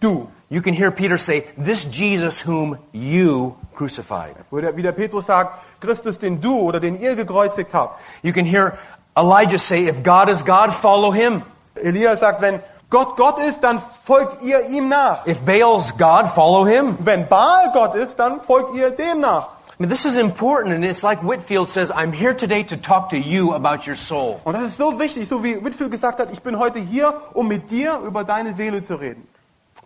du. 0.00 0.28
You 0.48 0.62
can 0.62 0.74
hear 0.74 0.92
Peter 0.92 1.18
say, 1.18 1.44
this 1.58 1.84
Jesus 1.84 2.40
whom 2.40 2.78
you 2.92 3.56
crucified. 3.74 4.36
Wo 4.50 4.60
der, 4.60 4.76
wie 4.76 4.82
der 4.82 4.92
Petrus 4.92 5.26
sagt, 5.26 5.80
Christus, 5.80 6.18
den 6.18 6.40
du 6.40 6.60
oder 6.60 6.78
den 6.78 7.00
ihr 7.00 7.16
gekreuzigt 7.16 7.74
habt. 7.74 8.00
You 8.22 8.32
can 8.32 8.44
hear 8.44 8.78
Elijah 9.16 9.58
say, 9.58 9.88
if 9.88 10.02
God 10.04 10.28
is 10.28 10.44
God, 10.44 10.72
follow 10.72 11.10
him. 11.10 11.42
Elia 11.74 12.16
sagt, 12.16 12.40
wenn 12.42 12.60
Gott 12.90 13.16
Gott 13.16 13.40
ist, 13.40 13.60
dann 13.64 13.82
folgt 14.04 14.42
ihr 14.42 14.68
ihm 14.68 14.88
nach. 14.88 15.26
If 15.26 15.40
Baal's 15.44 15.92
God, 15.98 16.30
follow 16.30 16.64
him. 16.64 16.96
Wenn 17.00 17.26
Baal 17.26 17.72
Gott 17.72 17.96
ist, 17.96 18.16
dann 18.18 18.40
folgt 18.40 18.76
ihr 18.76 18.90
dem 18.90 19.20
nach. 19.20 19.48
I 19.78 19.82
mean, 19.82 19.90
this 19.90 20.06
is 20.06 20.16
important, 20.16 20.74
and 20.74 20.84
it's 20.84 21.02
like 21.02 21.22
Whitfield 21.22 21.68
says, 21.68 21.90
I'm 21.90 22.10
here 22.10 22.34
today 22.34 22.62
to 22.62 22.76
talk 22.76 23.10
to 23.10 23.16
you 23.16 23.52
about 23.52 23.86
your 23.86 23.96
soul. 23.96 24.40
Und 24.44 24.54
das 24.54 24.62
ist 24.62 24.78
so 24.78 24.98
wichtig, 24.98 25.28
so 25.28 25.42
wie 25.42 25.62
Whitfield 25.62 25.90
gesagt 25.90 26.18
hat, 26.18 26.32
ich 26.32 26.40
bin 26.40 26.58
heute 26.58 26.78
hier, 26.78 27.12
um 27.34 27.48
mit 27.48 27.70
dir 27.70 27.98
über 28.06 28.24
deine 28.24 28.54
Seele 28.54 28.82
zu 28.82 28.94
reden. 28.94 29.28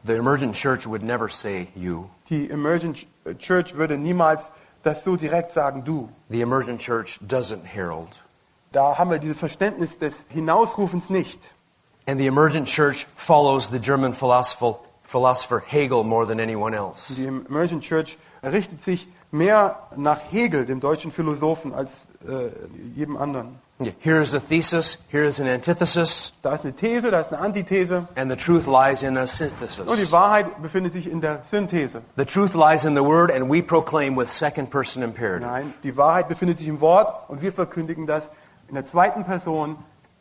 The 0.04 0.16
emergent 0.16 0.54
church 0.54 0.86
would 0.86 1.02
never 1.02 1.28
say 1.28 1.68
you. 1.74 2.10
Die 2.28 2.48
Emergent 2.50 3.06
Church 3.38 3.74
würde 3.74 3.98
niemals 3.98 4.42
das 4.82 5.04
so 5.04 5.16
direkt 5.16 5.52
sagen, 5.52 5.84
du. 5.84 6.08
The 6.30 6.40
emergent 6.40 6.80
church 6.80 7.18
doesn't 7.26 7.64
herald. 7.64 8.08
Da 8.72 8.96
haben 8.96 9.10
wir 9.10 9.18
dieses 9.18 9.36
Verständnis 9.36 9.98
des 9.98 10.14
Hinausrufens 10.28 11.10
nicht. 11.10 11.52
And 12.06 12.18
the 12.18 12.26
emergent 12.26 12.66
church 12.66 13.06
follows 13.16 13.68
the 13.70 13.78
German 13.78 14.14
philosopher, 14.14 14.78
philosopher 15.02 15.60
Hegel 15.60 16.02
more 16.02 16.26
than 16.26 16.40
anyone 16.40 16.74
else. 16.74 17.14
Die 17.14 17.26
Emergent 17.26 17.82
Church 17.82 18.16
richtet 18.42 18.82
sich 18.82 19.06
mehr 19.30 19.76
nach 19.96 20.20
Hegel, 20.30 20.64
dem 20.64 20.80
deutschen 20.80 21.12
Philosophen, 21.12 21.74
als 21.74 21.90
äh, 22.26 22.50
jedem 22.94 23.16
anderen. 23.16 23.58
Here 24.00 24.20
is 24.20 24.34
a 24.34 24.40
thesis, 24.40 24.98
here 25.10 25.24
is 25.24 25.40
an 25.40 25.46
antithesis, 25.48 26.32
Da 26.42 26.54
ist 26.54 26.64
eine 26.64 26.74
These, 26.74 27.10
da 27.10 27.20
ist 27.20 27.32
eine 27.32 27.40
Antithese. 27.42 28.06
and 28.16 28.30
the 28.30 28.36
truth 28.36 28.66
lies 28.66 29.02
in 29.02 29.16
a 29.16 29.22
Und 29.22 29.30
die 29.30 29.36
synthesis. 29.36 30.12
Wahrheit 30.12 30.62
befindet 30.62 30.92
sich 30.92 31.10
in 31.10 31.20
der 31.20 31.42
Synthese. 31.50 32.02
The 32.16 32.24
truth 32.24 32.54
lies 32.54 32.84
in 32.84 32.94
the 32.94 33.02
word, 33.02 33.30
and 33.30 33.50
we 33.50 33.62
proclaim 33.62 34.16
with 34.16 34.28
second 34.28 34.70
person 34.70 35.02
imperative. 35.02 35.46
Nein, 35.46 35.72
die 35.82 35.96
Wahrheit 35.96 36.28
befindet 36.28 36.58
sich 36.58 36.68
im 36.68 36.80
Wort 36.80 37.28
und 37.28 37.40
wir 37.42 37.52
verkündigen 37.52 38.06
das 38.06 38.28
in 38.68 38.74
der 38.74 38.84
zweiten 38.86 39.24
Person 39.24 39.76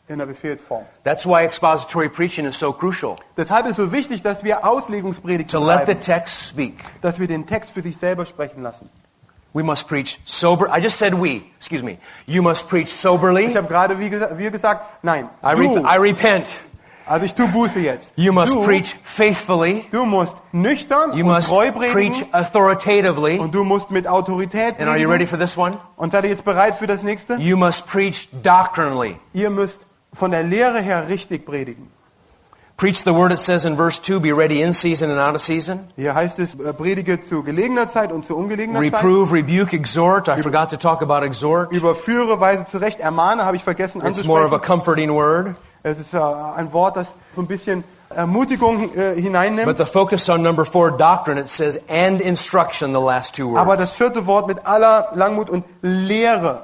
in 0.07 0.17
der 0.17 0.25
Befehlsform. 0.25 0.85
That's 1.03 1.25
why 1.27 1.43
expository 1.43 2.09
preaching 2.09 2.45
is 2.45 2.57
so 2.57 2.73
crucial. 2.73 3.17
Deshalb 3.37 3.67
ist 3.67 3.75
so 3.75 3.91
wichtig, 3.91 4.23
dass 4.23 4.43
wir 4.43 4.65
Auslegungspredigt 4.65 5.51
To 5.51 5.63
let 5.63 5.85
the 5.85 5.93
text 5.95 6.47
speak. 6.49 6.83
dass 7.01 7.19
wir 7.19 7.27
den 7.27 7.45
Text 7.45 7.71
für 7.71 7.81
sich 7.81 7.97
selber 7.97 8.25
sprechen 8.25 8.63
lassen. 8.63 8.89
We 9.53 9.63
must 9.63 9.87
preach 9.87 10.19
sober. 10.25 10.69
I 10.69 10.79
just 10.79 10.97
said 10.97 11.13
we. 11.13 11.43
Excuse 11.57 11.83
me. 11.83 11.97
You 12.27 12.41
must 12.43 12.69
preach 12.69 12.89
soberly. 12.93 13.45
Ich 13.45 13.57
habe 13.57 13.67
gerade 13.67 13.97
wie 13.99 14.09
gesagt, 14.09 14.37
wir 14.37 14.51
gesagt, 14.51 15.03
nein, 15.03 15.27
I, 15.43 15.53
re- 15.55 15.81
I 15.83 15.97
repent. 15.97 16.59
also 17.07 17.25
ich 17.25 17.33
tue 17.33 17.47
Buße 17.47 17.79
jetzt. 17.79 18.11
You 18.15 18.31
must 18.31 18.53
du, 18.53 18.63
preach 18.63 18.95
faithfully. 19.03 19.85
du 19.91 20.05
musst 20.05 20.37
nüchtern 20.51 21.13
You 21.13 21.25
und 21.25 21.31
must 21.33 21.49
treu 21.49 21.71
preach 21.71 22.23
authoritatively. 22.31 23.39
und 23.39 23.55
du 23.55 23.63
musst 23.63 23.89
mit 23.89 24.07
Autorität 24.07 24.79
And 24.79 24.87
are 24.87 24.97
you 24.99 25.09
ready 25.09 25.25
for 25.25 25.39
this 25.39 25.57
one? 25.57 25.77
Und 25.97 26.11
seid 26.11 26.25
ihr 26.25 26.29
jetzt 26.29 26.45
bereit 26.45 26.77
für 26.77 26.85
das 26.87 27.01
nächste? 27.01 27.35
You 27.37 27.57
must 27.57 27.87
preach 27.87 28.29
doctrinally. 28.43 29.17
Ihr 29.33 29.49
müsst 29.49 29.87
von 30.13 30.29
der 30.31 30.43
Lehre 30.43 30.79
her 30.81 31.07
richtig 31.09 31.45
predigen. 31.45 31.89
Preach 32.79 33.03
the 33.03 33.13
word, 33.13 33.33
it 33.33 33.39
says 33.39 33.65
in 33.65 33.75
verse 33.75 33.99
2, 33.99 34.21
be 34.21 34.31
ready 34.31 34.61
in 34.61 34.71
season 34.71 35.11
and 35.11 35.19
out 35.19 35.35
of 35.35 35.41
season. 35.41 35.89
Hier 35.97 36.15
heißt 36.15 36.39
es, 36.39 36.55
äh, 36.55 36.71
predige 36.71 37.19
zu 37.19 37.43
gelegener 37.43 37.89
Zeit 37.89 38.09
und 38.09 38.23
zu 38.23 38.37
ungelegener 38.37 38.79
Zeit. 38.79 38.93
Reprove, 38.93 39.33
rebuke, 39.33 39.75
exhort. 39.75 40.29
I 40.29 40.41
forgot 40.41 40.69
to 40.69 40.77
talk 40.77 41.01
about 41.01 41.25
exhort. 41.25 41.73
Überführe, 41.73 42.39
weise 42.39 42.65
zurecht, 42.65 43.01
ermahne, 43.01 43.43
habe 43.43 43.57
ich 43.57 43.65
vergessen 43.65 44.01
It's 44.05 44.23
more 44.23 44.45
of 44.45 44.53
a 44.53 44.59
comforting 44.59 45.11
word. 45.13 45.55
Es 45.83 45.99
ist 45.99 46.13
äh, 46.13 46.19
ein 46.19 46.71
Wort, 46.71 46.95
das 46.95 47.07
so 47.35 47.41
ein 47.41 47.47
bisschen 47.47 47.83
Ermutigung 48.09 48.95
äh, 48.95 49.21
hineinnimmt. 49.21 49.65
But 49.65 49.77
the 49.77 49.85
focus 49.85 50.29
on 50.29 50.41
number 50.41 50.63
four, 50.63 50.89
doctrine, 50.89 51.37
it 51.37 51.49
says 51.49 51.77
and 51.89 52.21
instruction, 52.21 52.93
the 52.93 53.01
last 53.01 53.35
two 53.35 53.49
words. 53.49 53.59
Aber 53.59 53.75
das 53.75 53.91
vierte 53.91 54.25
Wort 54.25 54.47
mit 54.47 54.65
aller 54.65 55.09
Langmut 55.15 55.49
und 55.49 55.65
Lehre, 55.81 56.63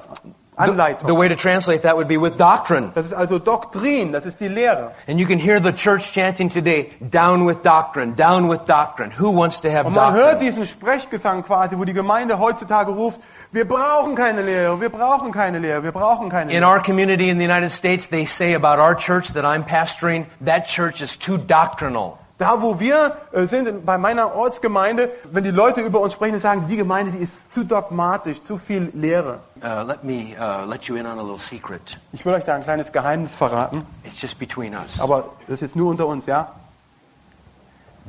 Anleitung. 0.56 1.06
the 1.06 1.14
way 1.14 1.28
to 1.28 1.36
translate 1.36 1.82
that 1.82 1.96
would 1.96 2.08
be 2.08 2.16
with 2.16 2.36
doctrine. 2.38 2.90
Das 2.94 3.06
ist 3.06 3.12
also 3.12 3.38
Doktrin, 3.38 4.12
das 4.12 4.24
ist 4.24 4.40
die 4.40 4.48
Lehre. 4.48 4.92
And 5.06 5.20
you 5.20 5.26
can 5.26 5.38
hear 5.38 5.60
the 5.60 5.72
church 5.72 6.12
chanting 6.12 6.48
today, 6.48 6.92
down 7.00 7.46
with 7.46 7.62
doctrine, 7.62 8.14
down 8.16 8.48
with 8.48 8.64
doctrine. 8.66 9.10
Who 9.18 9.30
wants 9.30 9.60
to 9.60 9.70
have 9.70 9.86
Und 9.86 9.94
man 9.94 10.14
hört 10.14 10.34
doctrine? 10.34 10.50
diesen 10.50 10.66
Sprechgesang 10.66 11.42
quasi, 11.42 11.76
wo 11.78 11.84
die 11.84 11.92
Gemeinde 11.92 12.38
heutzutage 12.38 12.90
ruft, 12.90 13.20
wir 13.52 13.66
brauchen 13.66 14.14
keine 14.14 14.42
Lehre, 14.42 14.80
wir 14.80 14.88
brauchen 14.88 15.30
keine 15.30 15.58
Lehre, 15.58 15.82
wir 15.82 15.92
brauchen 15.92 16.28
keine 16.30 16.52
In 16.52 16.64
our 16.64 16.80
community 16.80 17.28
in 17.28 17.38
the 17.38 17.44
United 17.44 17.70
States, 17.70 18.08
they 18.08 18.26
say 18.26 18.54
about 18.54 18.80
our 18.80 18.94
church 18.94 19.32
that 19.34 19.44
I'm 19.44 19.64
pastoring, 19.64 20.26
that 20.44 20.66
church 20.66 21.02
is 21.02 21.16
too 21.18 21.36
doctrinal. 21.38 22.18
Da, 22.38 22.60
wo 22.60 22.78
wir 22.78 23.16
äh, 23.32 23.46
sind, 23.46 23.86
bei 23.86 23.96
meiner 23.96 24.34
Ortsgemeinde, 24.34 25.10
wenn 25.32 25.42
die 25.42 25.50
Leute 25.50 25.80
über 25.80 26.00
uns 26.00 26.12
sprechen, 26.12 26.38
sagen, 26.38 26.66
die 26.68 26.76
Gemeinde, 26.76 27.12
die 27.12 27.24
ist 27.24 27.50
zu 27.52 27.64
dogmatisch, 27.64 28.42
zu 28.44 28.58
viel 28.58 28.90
Lehre. 28.92 29.38
Uh, 29.62 29.82
let 29.86 30.04
me 30.04 30.34
uh, 30.38 30.68
let 30.68 30.84
you 30.84 30.96
in 30.96 31.06
on 31.06 31.18
a 31.18 31.22
little 31.22 31.38
secret. 31.38 31.98
Ich 32.12 32.26
will 32.26 32.34
euch 32.34 32.44
da 32.44 32.54
ein 32.54 32.62
kleines 32.62 32.92
Geheimnis 32.92 33.32
verraten, 33.32 33.86
It's 34.04 34.20
just 34.20 34.38
between 34.38 34.74
us. 34.74 35.00
aber 35.00 35.30
das 35.46 35.54
ist 35.56 35.60
jetzt 35.62 35.76
nur 35.76 35.88
unter 35.88 36.06
uns, 36.06 36.26
ja? 36.26 36.52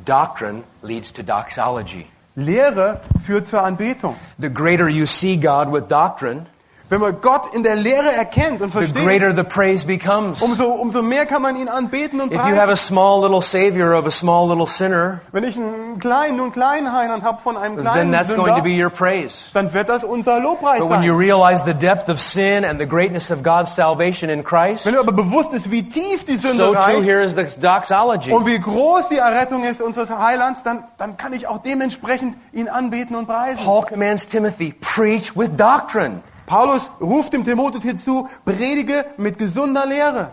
Doctrine 0.05 0.63
leads 0.81 1.11
to 1.13 1.23
doxology. 1.23 2.05
Lehre 2.35 2.99
führt 3.25 3.47
zur 3.47 3.63
Anbetung. 3.63 4.15
The 4.37 4.49
greater 4.53 4.87
you 4.89 5.05
see 5.05 5.37
God 5.37 5.71
with 5.71 5.87
doctrine, 5.87 6.45
Wenn 6.89 7.01
man 7.01 7.19
Gott 7.19 7.53
in 7.53 7.63
der 7.63 7.75
Lehre 7.75 8.13
erkennt 8.13 8.61
und 8.61 8.71
the 8.71 8.77
versteht, 8.77 9.03
greater 9.05 9.35
the 9.35 9.43
praise 9.43 9.85
becomes. 9.85 10.41
umso, 10.41 10.67
umso 10.67 11.01
mehr 11.01 11.25
kann 11.25 11.41
man 11.41 11.57
ihn 11.57 11.67
anbeten 11.67 12.21
und 12.21 12.31
If 12.31 12.37
you 12.37 12.55
have 12.55 12.67
preisen. 12.67 12.69
a 12.71 12.75
small 12.77 13.21
little 13.21 13.41
savior 13.41 13.93
of 13.93 14.05
a 14.05 14.11
small 14.11 14.47
little 14.47 14.65
sinner, 14.67 15.19
Wenn 15.33 15.43
ich 15.43 15.57
einen 15.57 15.99
kleinen, 15.99 16.37
nun 16.37 16.53
kleinen 16.53 16.93
Heiland 16.93 17.23
habe 17.23 17.41
von 17.41 17.57
einem 17.57 17.75
then 17.75 17.83
kleinen 17.83 18.11
that's 18.13 18.33
going 18.33 18.55
to 18.55 18.61
be 18.61 18.69
Sünder, 18.69 18.85
your 18.85 18.89
praise. 18.89 19.49
dann 19.53 19.73
wird 19.73 19.89
das 19.89 20.05
unser 20.05 20.39
Lobpreis 20.39 20.79
But 20.79 20.89
when 20.89 21.03
you 21.03 21.11
sein. 21.11 21.19
realize 21.19 21.65
the 21.65 21.73
depth 21.73 22.07
of 22.07 22.21
sin 22.21 22.63
and 22.63 22.79
the 22.79 22.87
greatness 22.87 23.31
of 23.31 23.43
God's 23.43 23.75
salvation 23.75 24.29
in 24.29 24.43
Christ, 24.45 24.85
Wenn 24.85 24.93
dir 24.93 24.99
aber 25.01 25.11
bewusst 25.11 25.51
ist, 25.53 25.69
wie 25.69 25.89
tief 25.89 26.23
die 26.23 26.37
Sünde 26.37 26.55
so 26.55 26.73
too 26.73 26.79
reicht 26.79 27.03
here 27.03 27.21
is 27.21 27.35
the 27.35 27.45
doxology. 27.59 28.31
und 28.31 28.45
wie 28.45 28.59
groß 28.59 29.09
die 29.09 29.17
Errettung 29.17 29.65
ist 29.65 29.81
unseres 29.81 30.09
Heilands, 30.09 30.63
dann, 30.63 30.85
dann 30.97 31.17
kann 31.17 31.33
ich 31.33 31.47
auch 31.47 31.57
dementsprechend 31.57 32.35
ihn 32.53 32.69
anbeten 32.69 33.13
und 33.17 33.25
preisen. 33.27 33.61
Paul 33.65 33.83
commands 33.85 34.25
Timothy, 34.25 34.73
preach 34.79 35.35
with 35.35 35.49
doctrine. 35.57 36.21
Paulus 36.47 36.89
ruft 36.99 37.33
dem 37.33 37.43
Timotheus 37.43 37.83
hierzu, 37.83 38.27
predige 38.45 39.05
mit 39.17 39.37
gesunder 39.37 39.85
Lehre. 39.85 40.31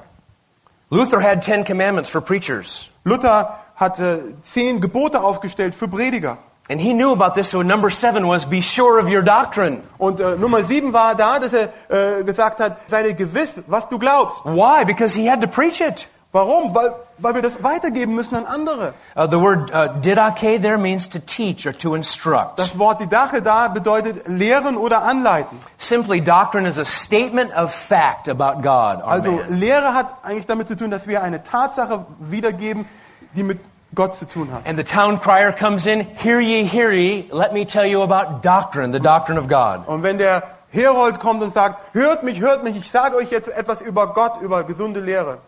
Luther 0.90 1.20
had 1.20 1.42
Ten 1.42 1.64
Commandments 1.64 2.08
for 2.08 2.20
preachers. 2.20 2.88
Luther 3.04 3.58
hatte 3.76 4.34
zehn 4.44 4.80
Gebote 4.80 5.20
aufgestellt 5.20 5.74
für 5.74 5.88
Prediger. 5.88 6.38
And 6.70 6.80
he 6.80 6.94
knew 6.94 7.12
about 7.12 7.34
this, 7.34 7.50
so 7.50 7.62
number 7.62 7.90
seven 7.90 8.26
was 8.26 8.46
be 8.46 8.62
sure 8.62 8.98
of 8.98 9.06
your 9.06 9.22
doctrine. 9.22 9.82
Und 9.98 10.18
äh, 10.18 10.36
Nummer 10.36 10.64
sieben 10.64 10.94
war 10.94 11.14
da, 11.14 11.38
dass 11.38 11.52
er 11.52 11.68
äh, 11.88 12.24
gesagt 12.24 12.58
hat, 12.58 12.78
sei 12.88 13.02
dir 13.02 13.14
gewiss, 13.14 13.50
was 13.66 13.86
du 13.88 13.98
glaubst. 13.98 14.42
Why? 14.44 14.84
Because 14.86 15.14
he 15.14 15.28
had 15.28 15.42
to 15.42 15.46
preach 15.46 15.82
it. 15.82 16.08
Warum? 16.34 16.74
Weil, 16.74 16.96
weil 17.18 17.36
wir 17.36 17.42
das 17.42 17.62
weitergeben 17.62 18.16
müssen 18.16 18.34
an 18.34 18.44
andere. 18.44 18.94
Uh, 19.16 19.28
the 19.30 19.38
word 19.38 19.70
uh, 19.72 20.00
didache 20.00 20.60
there 20.60 20.76
means 20.76 21.08
to 21.08 21.20
teach 21.20 21.64
or 21.64 21.72
to 21.72 21.94
instruct. 21.94 22.58
Das 22.58 22.76
Wort 22.76 23.00
Didache 23.00 23.40
da 23.40 23.68
bedeutet 23.68 24.26
lehren 24.26 24.76
oder 24.76 25.02
anleiten. 25.04 25.60
Simply, 25.78 26.20
doctrine 26.20 26.66
is 26.66 26.76
a 26.76 26.84
statement 26.84 27.54
of 27.54 27.72
fact 27.72 28.28
about 28.28 28.62
God 28.62 28.96
or 28.96 29.06
Also 29.06 29.30
man. 29.30 29.60
Lehre 29.60 29.94
hat 29.94 30.08
eigentlich 30.24 30.48
damit 30.48 30.66
zu 30.66 30.76
tun, 30.76 30.90
dass 30.90 31.06
wir 31.06 31.22
eine 31.22 31.44
Tatsache 31.44 32.04
wiedergeben, 32.18 32.88
die 33.36 33.44
mit 33.44 33.60
Gott 33.94 34.16
zu 34.16 34.24
tun 34.26 34.52
hat. 34.52 34.66
And 34.66 34.76
the 34.76 34.82
town 34.82 35.20
crier 35.20 35.52
comes 35.52 35.86
in, 35.86 36.00
hear 36.00 36.40
ye, 36.40 36.64
hear 36.64 36.90
ye, 36.90 37.28
let 37.30 37.52
me 37.52 37.64
tell 37.64 37.86
you 37.86 38.02
about 38.02 38.42
doctrine, 38.42 38.92
the 38.92 38.98
doctrine 38.98 39.38
of 39.38 39.46
God. 39.46 39.86
Und 39.86 40.02
wenn 40.02 40.18
der 40.18 40.42
Herold 40.72 41.20
kommt 41.20 41.44
und 41.44 41.54
sagt, 41.54 41.94
hört 41.94 42.24
mich, 42.24 42.40
hört 42.40 42.64
mich, 42.64 42.76
ich 42.76 42.90
sage 42.90 43.14
euch 43.14 43.30
jetzt 43.30 43.46
etwas 43.46 43.80
über 43.80 44.08
Gott, 44.14 44.40
über 44.40 44.64
gesunde 44.64 44.98
Lehre. 44.98 45.38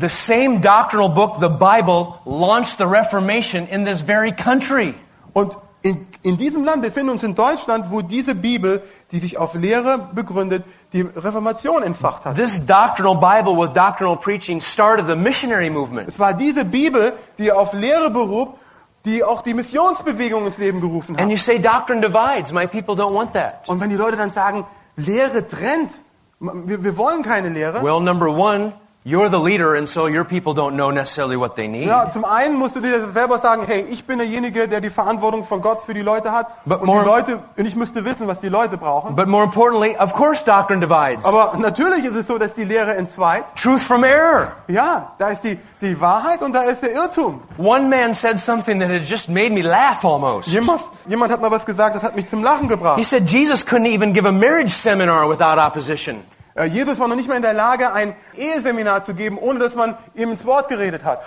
The 0.00 0.08
same 0.08 0.60
doctrinal 0.60 1.10
book, 1.10 1.40
the 1.40 1.48
Bible, 1.48 2.20
launched 2.24 2.78
the 2.78 2.86
Reformation 2.86 3.68
in 3.68 3.84
this 3.84 4.00
very 4.00 4.32
country. 4.32 4.94
Und 5.34 5.56
in, 5.82 6.06
in 6.22 6.36
diesem 6.36 6.64
Land, 6.64 6.82
wir 6.82 6.90
befinden 6.90 7.10
uns 7.10 7.22
in 7.22 7.34
Deutschland, 7.34 7.90
wo 7.90 8.02
diese 8.02 8.34
Bibel, 8.34 8.82
die 9.12 9.18
sich 9.18 9.38
auf 9.38 9.54
Lehre 9.54 10.10
begründet, 10.12 10.64
die 10.92 11.02
Reformation 11.02 11.82
entfacht 11.82 12.24
hat. 12.24 12.36
This 12.36 12.64
doctrinal 12.64 13.16
Bible 13.16 13.56
with 13.56 13.72
doctrinal 13.72 14.16
preaching 14.16 14.60
started 14.60 15.06
the 15.06 15.16
missionary 15.16 15.70
movement. 15.70 16.08
Es 16.08 16.18
war 16.18 16.34
diese 16.34 16.64
Bibel, 16.64 17.12
die 17.38 17.52
auf 17.52 17.72
Lehre 17.72 18.10
beruht, 18.10 18.50
die 19.04 19.24
auch 19.24 19.42
die 19.42 19.54
Missionsbewegung 19.54 20.46
ins 20.46 20.58
Leben 20.58 20.80
gerufen 20.80 21.16
hat. 21.16 21.22
And 21.22 21.30
you 21.30 21.38
say 21.38 21.58
doctrine 21.58 22.00
divides. 22.00 22.52
My 22.52 22.66
people 22.66 22.94
don't 22.94 23.14
want 23.14 23.32
that. 23.32 23.68
Und 23.68 23.80
wenn 23.80 23.88
die 23.90 23.96
Leute 23.96 24.16
dann 24.16 24.30
sagen, 24.30 24.66
Lehre 24.96 25.46
trennt, 25.46 25.92
wir, 26.40 26.82
wir 26.84 26.96
wollen 26.96 27.22
keine 27.22 27.48
Lehre. 27.48 27.82
Well, 27.82 28.00
number 28.00 28.28
one, 28.28 28.72
you're 29.02 29.30
the 29.30 29.38
leader, 29.38 29.74
and 29.76 29.88
so 29.88 30.06
your 30.06 30.24
people 30.24 30.52
don't 30.52 30.74
know 30.76 30.90
necessarily 30.90 31.36
what 31.36 31.56
they 31.56 31.66
need. 31.66 31.86
Ja, 31.86 32.08
zum 32.10 32.24
einen 32.24 32.56
musst 32.58 32.76
du 32.76 32.80
dir 32.80 33.10
selber 33.12 33.38
sagen, 33.38 33.62
hey, 33.66 33.80
ich 33.88 34.04
bin 34.04 34.18
derjenige, 34.18 34.68
der 34.68 34.80
die 34.82 34.90
Verantwortung 34.90 35.44
von 35.44 35.62
Gott 35.62 35.82
für 35.86 35.94
die 35.94 36.02
Leute 36.02 36.32
hat. 36.32 36.48
But 36.66 36.80
und 36.80 36.86
more- 36.86 37.02
die 37.02 37.08
Leute, 37.08 37.38
und 37.56 37.64
ich 37.66 37.74
müsste 37.76 38.04
wissen, 38.04 38.26
was 38.26 38.38
die 38.40 38.48
Leute 38.50 38.76
brauchen. 38.76 39.16
But 39.16 39.26
more 39.28 39.44
importantly, 39.44 39.96
of 39.98 40.12
course, 40.12 40.44
doctrine 40.44 40.80
divides. 40.86 41.24
Aber 41.24 41.56
natürlich 41.58 42.04
ist 42.04 42.14
es 42.14 42.26
so, 42.26 42.36
dass 42.36 42.52
die 42.54 42.64
Lehre 42.64 42.94
entzweit. 42.94 43.44
Truth 43.56 43.80
from 43.80 44.04
error. 44.04 44.52
Ja, 44.68 45.12
da 45.18 45.30
ist 45.30 45.42
die, 45.44 45.58
die 45.80 45.98
Wahrheit 46.00 46.42
und 46.42 46.52
da 46.52 46.62
ist 46.64 46.82
der 46.82 46.92
Irrtum. 46.92 47.40
One 47.56 47.88
man 47.88 48.12
said 48.12 48.38
something 48.38 48.80
that 48.80 48.90
had 48.90 49.04
just 49.08 49.28
made 49.30 49.50
me 49.50 49.62
laugh 49.62 50.04
almost. 50.04 50.48
Jemand, 50.48 50.80
jemand 51.08 51.32
hat 51.32 51.40
mal 51.40 51.50
was 51.50 51.64
gesagt, 51.64 51.96
das 51.96 52.02
hat 52.02 52.14
mich 52.16 52.28
zum 52.28 52.42
Lachen 52.42 52.64
He 52.64 52.68
gebracht. 52.68 53.02
said 53.04 53.28
Jesus 53.30 53.64
couldn't 53.66 53.86
even 53.86 54.12
give 54.12 54.26
a 54.28 54.32
marriage 54.32 54.72
seminar 54.74 55.26
without 55.28 55.58
opposition. 55.58 56.22
Äh, 56.60 56.66
Jesus 56.66 56.98
war 56.98 57.08
noch 57.08 57.16
nicht 57.16 57.28
mal 57.28 57.36
in 57.36 57.42
der 57.42 57.54
Lage, 57.54 57.92
ein 57.92 58.14
Eheseminar 58.36 59.02
zu 59.02 59.14
geben, 59.14 59.38
ohne 59.38 59.58
dass 59.58 59.74
man 59.74 59.96
ihm 60.14 60.30
ins 60.32 60.44
Wort 60.44 60.68
geredet 60.68 61.04
hat. 61.04 61.22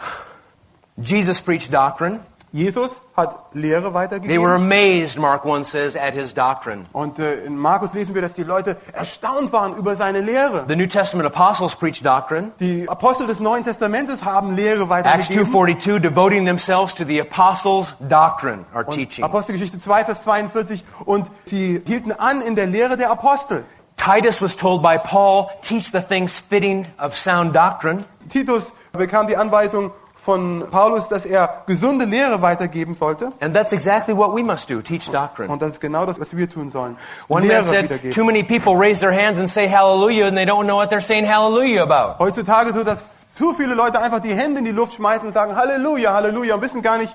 Jesus 0.97 1.41
preached 1.41 1.73
doctrine. 1.73 2.19
Jesus 2.51 2.91
hat 3.17 3.47
Lehre 3.53 3.81
They 3.81 3.83
were 3.83 3.93
weitergegeben. 3.95 4.45
amazed, 4.45 5.17
Mark 5.17 5.43
1 5.43 5.71
says, 5.71 5.95
at 5.95 6.13
his 6.13 6.35
doctrine. 6.35 6.85
Und 6.93 7.17
äh, 7.17 7.45
in 7.45 7.57
Markus 7.57 7.93
lesen 7.93 8.13
wir, 8.13 8.21
dass 8.21 8.35
die 8.35 8.43
Leute 8.43 8.77
erstaunt 8.91 9.51
waren 9.51 9.75
über 9.75 9.95
seine 9.95 10.21
Lehre. 10.21 10.65
The 10.67 10.75
New 10.75 10.85
Testament 10.85 11.25
apostles 11.25 11.75
preached 11.75 12.05
doctrine. 12.05 12.51
Die 12.59 12.87
Apostel 12.87 13.25
des 13.25 13.39
Neuen 13.39 13.63
Testamentes 13.63 14.23
haben 14.23 14.55
Lehre 14.55 14.81
Acts 14.81 14.89
weitergegeben. 14.91 15.47
2.42, 15.47 15.97
devoting 15.99 16.45
themselves 16.45 16.93
to 16.93 17.03
the 17.05 17.19
apostles' 17.19 17.95
doctrine 18.07 18.65
or 18.75 18.85
teaching. 18.85 19.25
Apostelgeschichte 19.25 19.79
2, 19.79 20.05
Vers 20.05 20.21
42. 20.21 20.83
Und 21.05 21.25
sie 21.47 21.81
hielten 21.87 22.11
an 22.11 22.43
in 22.43 22.55
der 22.55 22.67
Lehre 22.67 22.97
der 22.97 23.09
Apostel. 23.09 23.63
Titus 23.97 24.41
was 24.41 24.55
told 24.55 24.81
by 24.81 24.97
Paul, 24.97 25.49
teach 25.61 25.91
the 25.91 26.01
things 26.01 26.39
fitting 26.39 26.87
of 26.99 27.17
sound 27.17 27.53
doctrine. 27.53 28.05
Titus 28.29 28.63
bekam 28.93 29.27
die 29.27 29.37
Anweisung 29.37 29.91
von 30.23 30.67
Paulus, 30.71 31.09
dass 31.09 31.25
er 31.25 31.63
gesunde 31.67 32.05
Lehre 32.05 32.41
weitergeben 32.41 32.95
sollte. 32.95 33.29
And 33.41 33.53
that's 33.53 33.73
exactly 33.73 34.15
what 34.15 34.33
we 34.33 34.41
must 34.41 34.69
do, 34.69 34.81
teach 34.81 35.09
doctrine. 35.11 35.51
Und 35.51 35.61
das 35.61 35.73
ist 35.73 35.81
genau 35.81 36.05
das, 36.05 36.19
was 36.19 36.35
wir 36.35 36.49
tun 36.49 36.71
sollen. 36.71 36.95
One 37.27 37.45
man 37.45 37.49
Lehre 37.49 37.63
said, 37.65 38.13
too 38.13 38.23
many 38.23 38.43
people 38.43 38.75
raise 38.75 39.01
their 39.01 39.11
hands 39.11 39.39
and 39.39 39.49
say 39.49 39.67
hallelujah 39.67 40.27
and 40.27 40.37
they 40.37 40.45
don't 40.45 40.65
know 40.65 40.77
what 40.77 40.89
they're 40.89 41.01
saying 41.01 41.25
hallelujah 41.25 41.83
about. 41.83 42.19
Heutzutage 42.19 42.73
so, 42.73 42.83
dass 42.83 42.99
zu 43.37 43.53
viele 43.53 43.73
Leute 43.73 43.99
einfach 43.99 44.21
die 44.21 44.33
Hände 44.33 44.59
in 44.59 44.65
die 44.65 44.71
Luft 44.71 44.93
schmeißen 44.93 45.27
und 45.27 45.33
sagen 45.33 45.55
Halleluja, 45.55 46.13
Halleluja 46.13 46.55
und 46.55 46.61
wissen 46.61 46.81
gar 46.81 46.97
nicht, 46.97 47.13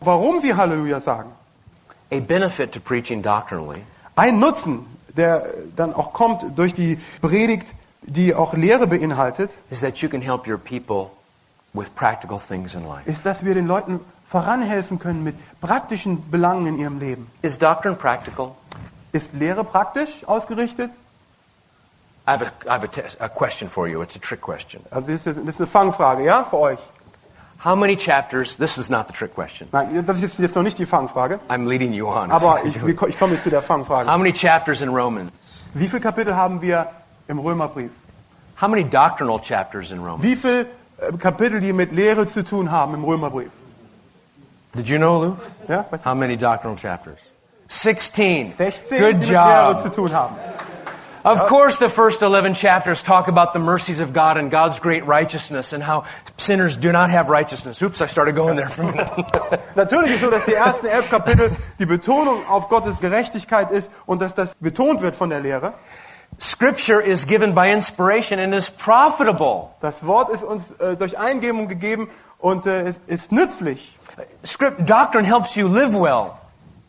warum 0.00 0.40
sie 0.40 0.54
Halleluja 0.54 1.00
sagen. 1.00 1.30
A 2.10 2.20
benefit 2.20 2.72
to 2.72 2.80
preaching 2.80 3.22
doctrinally 3.22 3.82
Ein 4.16 4.40
Nutzen, 4.40 4.86
der 5.18 5.46
dann 5.76 5.92
auch 5.92 6.12
kommt 6.12 6.56
durch 6.56 6.72
die 6.72 6.98
Predigt, 7.20 7.66
die 8.02 8.34
auch 8.34 8.54
Lehre 8.54 8.86
beinhaltet, 8.86 9.50
is 9.70 9.80
that 9.80 9.98
you 9.98 10.08
can 10.08 10.22
help 10.22 10.46
your 10.46 10.58
people 10.58 11.10
with 11.74 11.90
practical 11.90 12.38
things 12.38 12.74
in 12.74 12.86
life. 12.86 13.02
ist, 13.10 13.26
dass 13.26 13.44
wir 13.44 13.54
den 13.54 13.66
Leuten 13.66 14.00
voranhelfen 14.30 14.98
können 14.98 15.24
mit 15.24 15.34
praktischen 15.60 16.30
Belangen 16.30 16.66
in 16.66 16.78
ihrem 16.78 16.98
Leben. 16.98 17.30
Is 17.42 17.58
doctrine 17.58 17.96
practical? 17.96 18.52
Ist 19.12 19.32
Lehre 19.32 19.64
praktisch 19.64 20.24
ausgerichtet? 20.26 20.90
I 22.26 22.32
have, 22.32 22.44
a, 22.44 22.66
I 22.66 22.70
have 22.72 22.84
a, 22.84 22.88
test, 22.88 23.20
a 23.20 23.28
question 23.28 23.70
for 23.70 23.88
you. 23.88 24.02
It's 24.02 24.16
a 24.16 24.18
trick 24.18 24.42
question. 24.42 24.82
Also 24.90 25.08
das 25.08 25.26
ist, 25.26 25.38
das 25.38 25.54
ist 25.54 25.60
eine 25.60 25.66
Fangfrage, 25.66 26.24
ja, 26.24 26.44
für 26.44 26.58
euch. 26.58 26.78
How 27.64 27.74
many 27.74 27.96
chapters? 27.96 28.56
This 28.56 28.78
is 28.78 28.88
not 28.88 29.08
the 29.08 29.12
trick 29.12 29.34
question. 29.34 29.68
Nein, 29.72 30.04
das 30.06 30.22
ist 30.22 30.38
jetzt- 30.38 30.54
noch 30.54 30.62
nicht 30.62 30.78
die 30.78 30.86
Fangfrage, 30.86 31.40
I'm 31.48 31.66
leading 31.66 31.92
you 31.92 32.06
on. 32.06 32.30
aber 32.30 32.64
ich, 32.64 32.76
ich 32.76 33.18
komme 33.18 33.34
jetzt 33.34 33.42
zu 33.42 33.50
der 33.50 33.62
Fangfrage. 33.62 34.08
How 34.10 34.16
many 34.16 34.32
chapters 34.32 34.80
in 34.80 34.90
Romans? 34.90 35.30
Wie 35.74 35.88
viele 35.88 36.00
Kapitel 36.00 36.34
haben 36.36 36.62
wir 36.62 36.86
im 37.26 37.38
Römerbrief? 37.40 37.90
How 38.60 38.68
many 38.68 38.84
doctrinal 38.84 39.40
chapters 39.40 39.90
in 39.90 39.98
Romans? 39.98 40.22
Wie 40.22 40.36
viele 40.36 40.66
äh, 40.98 41.12
Kapitel, 41.18 41.60
die 41.60 41.72
mit 41.72 41.92
Lehre 41.92 42.26
zu 42.26 42.44
tun 42.44 42.70
haben 42.70 42.94
im 42.94 43.04
Römerbrief? 43.04 43.50
Did 44.74 44.86
you 44.88 44.98
know, 44.98 45.22
Lou? 45.24 45.36
Ja? 45.68 45.84
How 46.04 46.14
many 46.14 46.36
doctrinal 46.36 46.76
chapters? 46.76 47.18
16. 47.68 48.54
16, 48.56 48.98
Good 48.98 49.12
die 49.14 49.16
mit 49.16 49.28
Lehre 49.28 49.76
zu 49.78 49.84
job. 49.86 49.94
tun 49.94 50.12
haben. 50.12 50.36
Of 51.24 51.48
course, 51.48 51.76
the 51.76 51.88
first 51.88 52.22
11 52.22 52.54
chapters 52.54 53.02
talk 53.02 53.28
about 53.28 53.52
the 53.52 53.58
mercies 53.58 54.00
of 54.00 54.12
God 54.12 54.36
and 54.36 54.50
God's 54.50 54.78
great 54.78 55.04
righteousness 55.06 55.72
and 55.72 55.82
how 55.82 56.04
sinners 56.36 56.76
do 56.76 56.92
not 56.92 57.10
have 57.10 57.28
righteousness. 57.28 57.82
Oops, 57.82 58.00
I 58.00 58.06
started 58.06 58.34
going 58.34 58.56
there 58.56 58.68
for 58.68 58.82
a 58.82 58.92
minute. 58.92 59.60
Natürlich 59.76 60.12
ist 60.12 60.20
so, 60.20 60.30
dass 60.30 60.44
die 60.44 60.54
ersten 60.54 60.86
elf 60.86 61.10
Kapitel 61.10 61.50
die 61.78 61.86
Betonung 61.86 62.46
auf 62.46 62.68
Gottes 62.68 62.98
Gerechtigkeit 63.00 63.70
ist 63.70 63.88
und 64.06 64.22
dass 64.22 64.34
das 64.34 64.54
betont 64.60 65.02
wird 65.02 65.16
von 65.16 65.30
der 65.30 65.40
Lehre. 65.40 65.74
Scripture 66.40 67.00
is 67.00 67.26
given 67.26 67.52
by 67.54 67.72
inspiration 67.72 68.38
and 68.38 68.54
is 68.54 68.70
profitable. 68.70 69.70
Das 69.80 70.06
Wort 70.06 70.30
ist 70.30 70.44
uns 70.44 70.70
äh, 70.78 70.96
durch 70.96 71.18
Eingebung 71.18 71.66
gegeben 71.66 72.08
und 72.38 72.66
äh, 72.66 72.90
ist, 72.90 73.00
ist 73.06 73.32
nützlich. 73.32 73.96
Script, 74.44 74.88
doctrine 74.88 75.24
helps 75.24 75.56
you 75.56 75.66
live 75.66 75.92
well. 75.92 76.32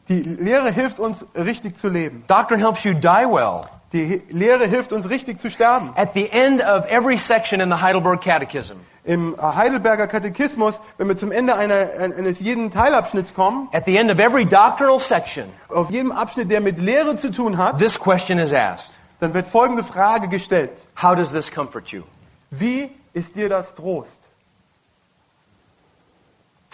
Die 0.08 0.22
Lehre 0.22 0.72
hilft 0.72 1.00
uns, 1.00 1.26
richtig 1.36 1.78
zu 1.78 1.88
leben. 1.88 2.24
Doctrine 2.28 2.62
helps 2.62 2.84
you 2.84 2.94
die 2.94 3.26
well. 3.26 3.66
Die 3.92 4.22
Lehre 4.30 4.68
hilft 4.68 4.94
uns, 4.94 5.10
richtig 5.10 5.40
zu 5.40 5.50
sterben. 5.50 5.92
At 5.96 6.14
the 6.14 6.30
end 6.30 6.62
of 6.62 6.86
every 6.86 7.18
section 7.18 7.60
in 7.60 7.70
the 7.70 7.82
Heidelberg 7.82 8.22
Catechism, 8.22 8.78
Im 9.04 9.36
Heidelberger 9.42 10.08
Katechismus, 10.08 10.76
wenn 10.98 11.08
wir 11.08 11.18
zum 11.18 11.32
Ende 11.32 11.56
einer, 11.56 11.90
eines 12.00 12.40
jeden 12.40 12.70
Teilabschnitts 12.70 13.34
kommen, 13.34 13.68
at 13.72 13.86
the 13.86 13.98
end 13.98 14.12
of 14.12 14.20
every 14.20 14.46
doctrinal 14.46 15.00
section, 15.00 15.46
auf 15.70 15.90
jedem 15.90 16.12
Abschnitt, 16.12 16.52
der 16.52 16.62
mit 16.62 16.78
Lehre 16.80 17.16
zu 17.16 17.32
tun 17.32 17.58
hat, 17.58 17.80
this 17.80 18.00
question 18.00 18.38
is 18.38 18.54
asked 18.54 19.00
dann 19.20 19.34
wird 19.34 19.48
folgende 19.48 19.84
Frage 19.84 20.28
gestellt. 20.28 20.72
How 21.02 21.16
does 21.16 21.32
this 21.32 21.52
comfort 21.52 21.92
you? 21.92 22.04
Wie 22.52 22.90
ist 23.14 23.36
dir 23.36 23.50
das 23.50 23.76
Trost? 23.76 24.18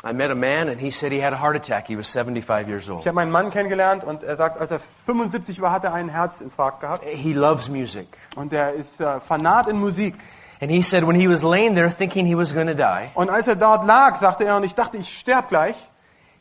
I 0.08 0.14
met 0.14 0.30
a 0.30 0.36
man 0.36 0.70
and 0.70 0.80
he 0.80 0.92
said 0.92 1.12
he 1.12 1.20
had 1.24 1.34
a 1.34 1.42
heart 1.42 1.56
attack. 1.56 1.88
He 1.88 1.98
was 1.98 2.10
75 2.12 2.68
years 2.68 2.84
Ich 2.86 2.92
old. 2.92 3.06
habe 3.06 3.16
meinen 3.16 3.32
Mann 3.32 3.50
kennengelernt 3.50 4.04
und 4.04 4.22
er 4.24 4.38
sagt, 4.38 4.62
als 4.62 4.70
er 4.70 4.80
75 5.08 5.60
war, 5.62 5.72
hat 5.72 5.84
er 5.84 5.94
einen 5.94 6.10
Herzinfarkt 6.10 6.82
gehabt. 6.82 7.04
He 7.04 7.34
loves 7.34 7.70
music. 7.70 8.08
Und 8.36 8.54
er 8.54 8.74
ist 8.74 9.00
äh, 9.02 9.20
Fanat 9.22 9.68
in 9.68 9.80
Musik. 9.80 10.14
And 10.62 10.70
he 10.72 10.82
said 10.84 11.06
when 11.08 11.16
he 11.20 11.28
was 11.28 11.42
laying 11.44 11.74
there 11.76 11.90
thinking 11.90 12.26
he 12.28 12.36
was 12.38 12.54
going 12.54 12.68
to 12.68 12.76
die, 12.76 13.10
Und 13.16 13.30
als 13.30 13.48
er 13.48 13.56
dort 13.56 13.86
lag, 13.86 14.20
sagte 14.20 14.46
er, 14.46 14.56
und 14.58 14.64
ich 14.64 14.76
dachte, 14.76 14.98
ich 14.98 15.18
sterbe 15.18 15.48
gleich, 15.50 15.76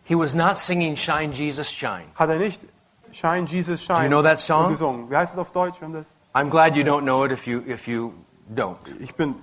he 0.05 0.15
was 0.15 0.35
not 0.35 0.59
singing 0.59 0.97
Shine, 0.97 1.33
Jesus, 1.33 1.71
Shine. 1.71 2.05
hat 2.15 2.29
er 2.29 2.37
nicht 2.39 2.61
Shine, 3.13 3.47
Jesus, 3.47 3.83
Shine 3.83 3.99
Do 3.99 4.03
you 4.05 4.09
know 4.11 4.23
that 4.23 4.41
song? 4.41 4.73
gesungen. 4.73 5.11
Wie 5.11 5.17
heißt 5.17 5.33
es 5.33 5.39
auf 5.39 5.51
Deutsch? 5.53 5.81
Haben 5.81 5.95
das? 5.95 6.05
I'm 6.35 6.51
glad 6.51 6.77
you 6.77 6.83
don't 6.85 7.03
know 7.03 7.25
it 7.25 7.33
if 7.33 7.47
you, 7.47 7.61
if 7.67 7.89
you 7.89 8.13
don't. 8.55 8.77
Ich 9.01 9.15
bin, 9.15 9.35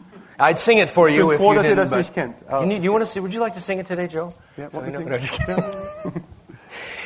I'd 0.42 0.58
sing 0.60 0.80
it 0.80 0.90
for 0.90 1.10
you 1.10 1.32
if 1.32 1.40
you 1.40 1.54
dass 1.54 1.64
didn't. 1.64 1.76
das 1.78 1.90
but- 1.90 1.98
nicht 2.00 2.14
kennt. 2.14 2.36
Can 2.50 2.72
you, 2.72 2.78
do 2.80 2.84
you 2.84 2.92
want 2.92 3.04
to 3.06 3.10
see? 3.10 3.20
Would 3.22 3.34
you 3.34 3.40
like 3.40 3.54
to 3.54 3.62
sing 3.62 3.80
it 3.80 3.88
today, 3.88 4.08
Joe? 4.08 4.34
Ja, 4.58 4.70
So 4.72 4.80
know- 4.82 5.00
no, 5.00 5.18
just 5.18 5.34
kidding. 5.34 5.64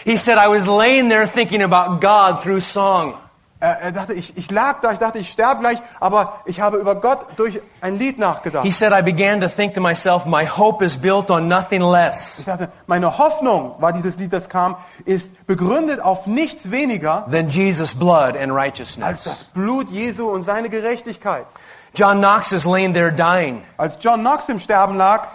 he 0.05 0.17
said, 0.17 0.37
I 0.37 0.47
was 0.47 0.65
laying 0.67 1.09
there 1.09 1.27
thinking 1.27 1.61
about 1.61 1.99
God 2.01 2.41
through 2.41 2.61
song. 2.61 3.15
Er, 3.61 3.79
er 3.81 3.91
dachte, 3.93 4.13
ich, 4.13 4.37
ich 4.37 4.51
lag 4.51 4.81
da, 4.81 4.91
ich 4.91 4.99
dachte, 4.99 5.17
ich 5.17 5.29
sterbe 5.31 5.61
gleich, 5.61 5.79
aber 6.01 6.41
ich 6.45 6.59
habe 6.59 6.77
über 6.77 6.95
Gott 6.95 7.19
durch 7.37 7.61
ein 7.79 7.97
Lied 7.97 8.19
nachgedacht. 8.19 8.65
He 8.65 8.71
said, 8.71 8.91
I 8.91 9.01
began 9.01 9.39
to 9.39 9.47
think 9.47 9.73
to 9.75 9.81
myself, 9.81 10.25
my 10.25 10.45
hope 10.45 10.83
is 10.83 10.97
built 10.97 11.31
on 11.31 11.47
nothing 11.47 11.81
less 11.81 12.39
Ich 12.39 12.45
dachte, 12.45 12.69
meine 12.85 13.17
Hoffnung, 13.17 13.75
war 13.79 13.93
dieses 13.93 14.17
Lied, 14.17 14.33
das 14.33 14.49
kam, 14.49 14.75
ist 15.05 15.31
begründet 15.47 16.01
auf 16.01 16.27
nichts 16.27 16.69
weniger 16.69 17.25
than 17.31 17.47
Jesus' 17.47 17.95
blood 17.95 18.35
and 18.35 18.51
als 18.51 18.55
righteousness. 18.65 19.23
das 19.23 19.43
Blut 19.45 19.89
Jesu 19.89 20.29
und 20.29 20.43
seine 20.43 20.69
Gerechtigkeit. 20.69 21.45
John 21.95 22.19
Knox 22.19 22.51
is 22.51 22.65
laying 22.65 22.93
there 22.93 23.11
dying. 23.11 23.63
Als 23.77 23.97
John 23.99 24.21
Knox 24.21 24.49
im 24.49 24.59
Sterben 24.59 24.97
lag, 24.97 25.29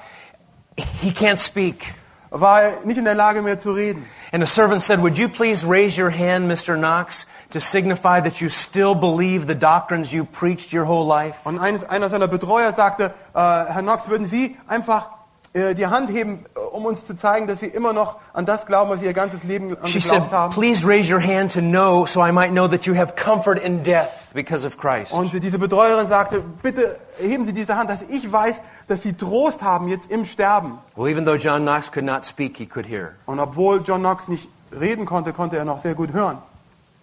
He 0.76 1.10
can't 1.10 1.38
speak. 1.38 1.94
war 2.30 2.62
er 2.62 2.84
nicht 2.84 2.96
in 2.96 3.04
der 3.04 3.14
Lage 3.14 3.42
mehr 3.42 3.58
zu 3.58 3.72
reden. 3.72 4.06
And 4.32 4.42
a 4.42 4.46
servant 4.46 4.82
said, 4.82 5.00
Would 5.02 5.18
you 5.18 5.28
please 5.28 5.64
raise 5.64 5.98
your 5.98 6.10
hand, 6.10 6.48
Mr. 6.48 6.76
Knox, 6.76 7.26
to 7.50 7.60
signify 7.60 8.20
that 8.20 8.40
you 8.40 8.48
still 8.48 8.94
believe 8.94 9.46
the 9.48 9.56
doctrines 9.56 10.12
you 10.12 10.24
preached 10.24 10.72
your 10.72 10.84
whole 10.84 11.06
life? 11.06 11.36
Und 11.44 11.58
ein, 11.58 11.82
einer 11.88 12.08
seiner 12.08 12.28
Betreuer 12.28 12.72
sagte, 12.72 13.12
äh, 13.34 13.38
Herr 13.38 13.82
Knox, 13.82 14.08
würden 14.08 14.28
Sie 14.28 14.56
einfach 14.68 15.08
die 15.52 15.86
Hand 15.86 16.10
heben, 16.10 16.44
äh, 16.54 16.58
um 16.60 16.84
uns 16.86 17.04
zu 17.04 17.16
zeigen, 17.16 17.46
dass 17.48 17.58
Sie 17.60 17.66
immer 17.66 17.92
noch 17.92 18.16
an 18.32 18.46
das 18.46 18.66
glauben, 18.66 18.90
was 18.90 19.00
Sie 19.00 19.06
Ihr 19.06 19.12
ganzes 19.12 19.42
Leben 19.42 19.76
She 19.84 19.98
said, 20.00 20.12
geglaubt 20.12 20.32
haben. 20.32 20.54
Please 20.54 20.86
raise 20.86 21.12
your 21.12 21.20
hand 21.20 21.52
to 21.52 21.60
know 21.60 22.06
so 22.06 22.24
I 22.24 22.30
might 22.30 22.52
know 22.52 22.68
that 22.68 22.86
you 22.86 22.94
have 22.94 23.14
comfort 23.16 23.58
in 23.58 23.82
death 23.82 24.10
because 24.32 24.64
of 24.66 24.78
Christ. 24.78 25.12
Und 25.12 25.32
diese 25.32 25.58
Betreuerin 25.58 26.06
sagte, 26.06 26.40
bitte 26.62 26.96
heben 27.18 27.46
Sie 27.46 27.52
diese 27.52 27.76
Hand, 27.76 27.90
dass 27.90 28.00
ich 28.08 28.30
weiß, 28.30 28.54
dass 28.86 29.02
Sie 29.02 29.14
Trost 29.14 29.62
haben 29.62 29.88
jetzt 29.88 30.08
im 30.10 30.24
Sterben. 30.24 30.78
Well, 30.94 31.10
even 31.10 31.24
though 31.24 31.36
John 31.36 31.62
Knox 31.62 31.90
could 31.90 32.04
not 32.04 32.24
speak, 32.24 32.56
he 32.56 32.66
could 32.66 32.86
hear. 32.86 33.14
Und 33.26 33.40
obwohl 33.40 33.82
John 33.82 34.00
Knox 34.00 34.28
nicht 34.28 34.48
reden 34.78 35.04
konnte, 35.04 35.32
konnte 35.32 35.56
er 35.58 35.64
noch 35.64 35.82
sehr 35.82 35.94
gut 35.94 36.12
hören. 36.12 36.38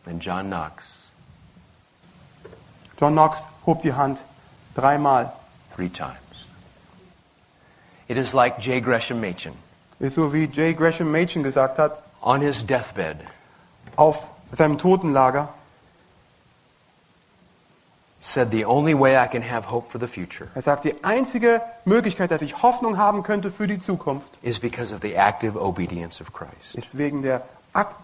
And 0.05 0.23
John 0.23 0.47
Knox 0.47 0.85
John 2.99 3.13
Knox 3.13 3.39
hob 3.65 3.81
die 3.81 3.93
Hand 3.93 4.19
dreimal. 4.73 5.31
three 5.75 5.89
times. 5.89 6.17
It 8.07 8.17
is 8.17 8.33
like 8.33 8.59
J. 8.59 8.81
Gresham 8.81 9.19
Machen 9.19 9.53
Ist 9.99 10.15
so 10.15 10.31
wie 10.33 10.45
J. 10.45 10.75
Gresham 10.77 11.11
Machen 11.11 11.43
gesagt 11.43 11.77
hat, 11.77 12.01
on 12.21 12.41
his 12.41 12.65
deathbed 12.65 13.17
auf 13.95 14.23
seinem 14.57 14.77
Totenlager. 14.77 15.49
said, 18.21 18.51
The 18.51 18.65
only 18.65 18.93
way 18.93 19.15
I 19.17 19.27
can 19.27 19.41
have 19.41 19.65
hope 19.71 19.89
for 19.91 19.99
the 19.99 20.07
future 20.07 20.47
Er 20.55 20.61
sagt, 20.61 20.83
die 20.85 20.95
einzige 21.03 21.61
Möglichkeit, 21.85 22.31
dass 22.31 22.41
ich 22.41 22.61
Hoffnung 22.61 22.97
haben 22.97 23.23
könnte 23.23 23.51
für 23.51 23.67
die 23.67 23.79
Zukunft, 23.79 24.27
is 24.41 24.59
because 24.59 24.93
of 24.93 25.01
the 25.01 25.13
active 25.13 25.59
obedience 25.59 26.19
of 26.21 26.33
Christ. 26.33 26.75
ist 26.75 26.97
wegen 26.97 27.21
der, 27.21 27.43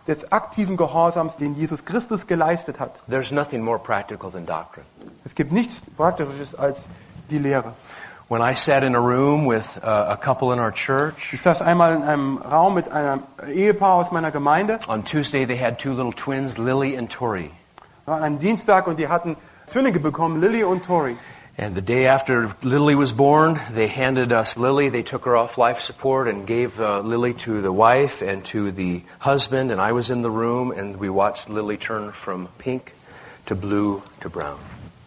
des 0.07 0.31
aktiven 0.31 0.77
Gehorsams, 0.77 1.35
den 1.37 1.55
Jesus 1.55 1.83
Christus 1.83 2.27
geleistet 2.27 2.79
hat. 2.79 2.91
There's 3.09 3.31
nothing 3.31 3.61
more 3.63 3.79
practical 3.79 4.31
than 4.31 4.45
doctrine. 4.45 4.85
Es 5.25 5.33
gibt 5.35 5.51
nichts 5.51 5.81
Praktisches 5.97 6.53
als 6.55 6.79
die 7.29 7.39
Lehre. 7.39 7.73
When 8.29 8.41
I 8.41 8.55
sat 8.55 8.83
in 8.83 8.95
a 8.95 9.01
room 9.01 9.45
with 9.45 9.77
uh, 9.83 10.07
a 10.09 10.17
couple 10.17 10.53
in 10.53 10.59
our 10.59 10.71
church, 10.71 11.33
Ich 11.33 11.41
saß 11.41 11.61
einmal 11.61 11.93
in 11.95 12.03
einem 12.03 12.37
Raum 12.37 12.73
mit 12.75 12.89
einem 12.89 13.23
Ehepaar 13.47 13.95
aus 13.95 14.11
meiner 14.11 14.31
Gemeinde 14.31 14.79
on 14.87 15.03
Tuesday 15.03 15.45
they 15.45 15.57
had 15.57 15.77
two 15.77 15.93
little 15.93 16.13
twins, 16.13 16.57
Lily 16.57 16.95
and 16.95 17.09
Tori. 17.11 17.51
an 18.05 18.23
einem 18.23 18.39
Dienstag 18.39 18.87
und 18.87 18.97
die 18.97 19.07
hatten 19.07 19.35
Zwillinge 19.67 19.99
bekommen, 19.99 20.41
Lily 20.41 20.63
und 20.63 20.85
Tori. 20.85 21.17
And 21.57 21.75
the 21.75 21.81
day 21.81 22.07
after 22.07 22.49
Lily 22.63 22.95
was 22.95 23.11
born, 23.11 23.59
they 23.75 23.87
handed 23.87 24.31
us 24.31 24.57
Lily. 24.57 24.89
They 24.89 25.03
took 25.03 25.25
her 25.25 25.35
off 25.37 25.57
life 25.57 25.81
support 25.81 26.27
and 26.27 26.47
gave 26.47 26.79
uh, 26.79 27.01
Lily 27.01 27.33
to 27.45 27.61
the 27.61 27.71
wife 27.71 28.23
and 28.23 28.43
to 28.45 28.71
the 28.71 29.03
husband. 29.19 29.69
And 29.71 29.79
I 29.79 29.91
was 29.91 30.09
in 30.09 30.23
the 30.23 30.31
room, 30.31 30.71
and 30.71 30.97
we 30.97 31.09
watched 31.11 31.49
Lily 31.49 31.77
turn 31.77 32.11
from 32.11 32.47
pink 32.57 32.95
to 33.45 33.53
blue 33.55 34.01
to 34.21 34.29
brown. 34.29 34.57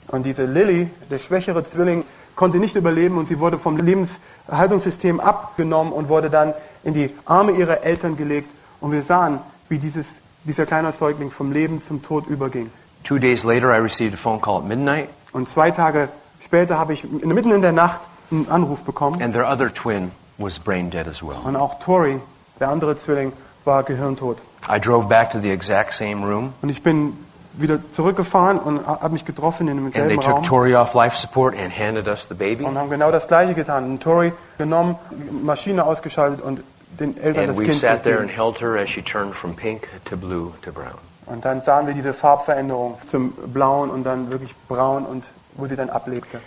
Und 0.08 0.22
diese 0.24 0.44
Lily, 0.46 0.88
der 1.10 1.18
schwächere 1.18 1.64
Zwilling, 1.64 2.04
konnte 2.36 2.58
nicht 2.58 2.76
überleben 2.76 3.18
und 3.18 3.28
sie 3.28 3.40
wurde 3.40 3.58
vom 3.58 3.76
Lebenshaltungssystem 3.78 5.18
abgenommen 5.18 5.92
und 5.92 6.08
wurde 6.08 6.30
dann 6.30 6.54
in 6.84 6.94
die 6.94 7.10
Arme 7.24 7.52
ihrer 7.52 7.82
Eltern 7.82 8.16
gelegt. 8.16 8.48
Und 8.80 8.92
wir 8.92 9.02
sahen, 9.02 9.40
wie 9.68 9.78
dieses, 9.78 10.06
dieser 10.44 10.66
kleine 10.66 10.92
Säugling 10.92 11.30
vom 11.30 11.50
Leben 11.50 11.80
zum 11.80 12.02
Tod 12.02 12.26
überging. 12.28 12.70
Two 13.02 13.18
days 13.18 13.44
later, 13.44 13.74
I 13.74 13.78
received 13.80 14.14
a 14.14 14.16
phone 14.16 14.40
call 14.40 14.58
at 14.58 14.64
midnight, 14.64 15.08
Und 15.32 15.48
zwei 15.48 15.70
Tage 15.70 16.08
später 16.44 16.78
habe 16.78 16.92
ich 16.92 17.04
mitten 17.04 17.50
in 17.50 17.62
der 17.62 17.72
Nacht 17.72 18.00
einen 18.30 18.48
Anruf 18.48 18.80
bekommen 18.82 19.20
and 19.22 19.34
their 19.34 19.48
other 19.50 19.72
twin 19.72 20.10
was 20.38 20.58
brain 20.58 20.90
dead 20.90 21.06
as 21.06 21.22
well. 21.22 21.38
Und 21.44 21.56
auch 21.56 21.78
Tori, 21.80 22.20
der 22.60 22.68
andere 22.68 22.96
Zwilling, 22.96 23.32
war 23.64 23.82
gehirntot. 23.82 24.38
I 24.68 24.80
drove 24.80 25.06
back 25.08 25.30
to 25.30 25.38
the 25.40 25.50
exact 25.50 25.94
same 25.94 26.26
room, 26.26 26.52
Und 26.62 26.68
ich 26.68 26.82
bin 26.82 27.12
wieder 27.58 27.78
zurückgefahren 27.94 28.58
und 28.58 28.86
habe 28.86 29.10
mich 29.12 29.24
getroffen 29.24 29.68
in 29.68 29.76
dem 29.76 29.86
and 29.86 29.94
they 29.94 30.02
selben 30.02 30.20
took 30.20 30.34
Raum 30.34 30.42
Tori 30.42 30.74
off 30.74 30.94
life 30.94 31.16
support 31.16 31.54
and 31.56 31.76
handed 31.76 32.06
us 32.08 32.26
the 32.28 32.34
baby. 32.34 32.64
und 32.64 32.76
haben 32.76 32.90
genau 32.90 33.10
das 33.10 33.26
Gleiche 33.28 33.54
getan. 33.54 33.84
Und 33.84 34.02
Tori 34.02 34.32
genommen, 34.58 34.96
Maschine 35.42 35.84
ausgeschaltet 35.84 36.40
und 36.42 36.62
den 37.00 37.16
Eltern 37.20 37.44
And 37.44 37.48
das 37.50 37.58
we 37.58 37.64
Kind 37.64 37.76
sat 37.76 38.02
there 38.02 38.18
and 38.18 38.28
gegeben. 38.28 38.42
held 38.42 38.60
her 38.60 38.76
as 38.82 38.88
she 38.90 39.02
turned 39.02 39.34
from 39.34 39.54
pink 39.54 39.88
to 40.04 40.16
blue 40.16 40.52
to 40.62 40.72
brown. 40.72 40.98
Und 41.26 41.44
dann 41.44 41.60
sahen 41.62 41.86
wir 41.86 41.94
diese 41.94 42.14
Farbveränderung 42.14 42.98
zum 43.10 43.32
Blauen 43.52 43.90
und 43.90 44.04
dann 44.04 44.30
wirklich 44.30 44.54
braun 44.68 45.04
und 45.04 45.26
wo 45.54 45.66
sie 45.66 45.76
dann 45.76 45.90
ablebte. 45.90 46.40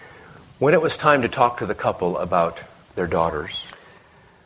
When 0.60 0.74
it 0.74 0.82
was 0.82 0.98
time 0.98 1.22
to 1.22 1.28
talk 1.28 1.58
to 1.58 1.66
the 1.66 1.74
couple 1.74 2.20
about 2.20 2.62
their 2.96 3.08
daughters, 3.08 3.66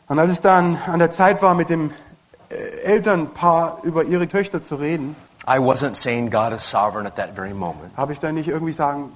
Und 0.06 0.18
als 0.18 0.32
es 0.32 0.40
dann 0.40 0.78
an 0.86 0.98
der 0.98 1.10
Zeit 1.10 1.40
war, 1.40 1.54
mit 1.54 1.70
dem 1.70 1.90
äh, 2.50 2.54
Elternpaar 2.82 3.78
über 3.84 4.04
ihre 4.04 4.28
Töchter 4.28 4.62
zu 4.62 4.74
reden, 4.74 5.16
I 5.46 5.58
wasn't 5.58 5.96
saying 5.96 6.30
God 6.30 6.52
is 6.52 6.62
sovereign 6.62 7.06
at 7.06 7.16
that 7.16 7.34
very 7.34 7.52
moment. 7.54 7.96
habe 7.96 8.12
ich 8.12 8.18
dann 8.18 8.34
nicht 8.34 8.48
irgendwie 8.48 8.72
sagen 8.72 9.10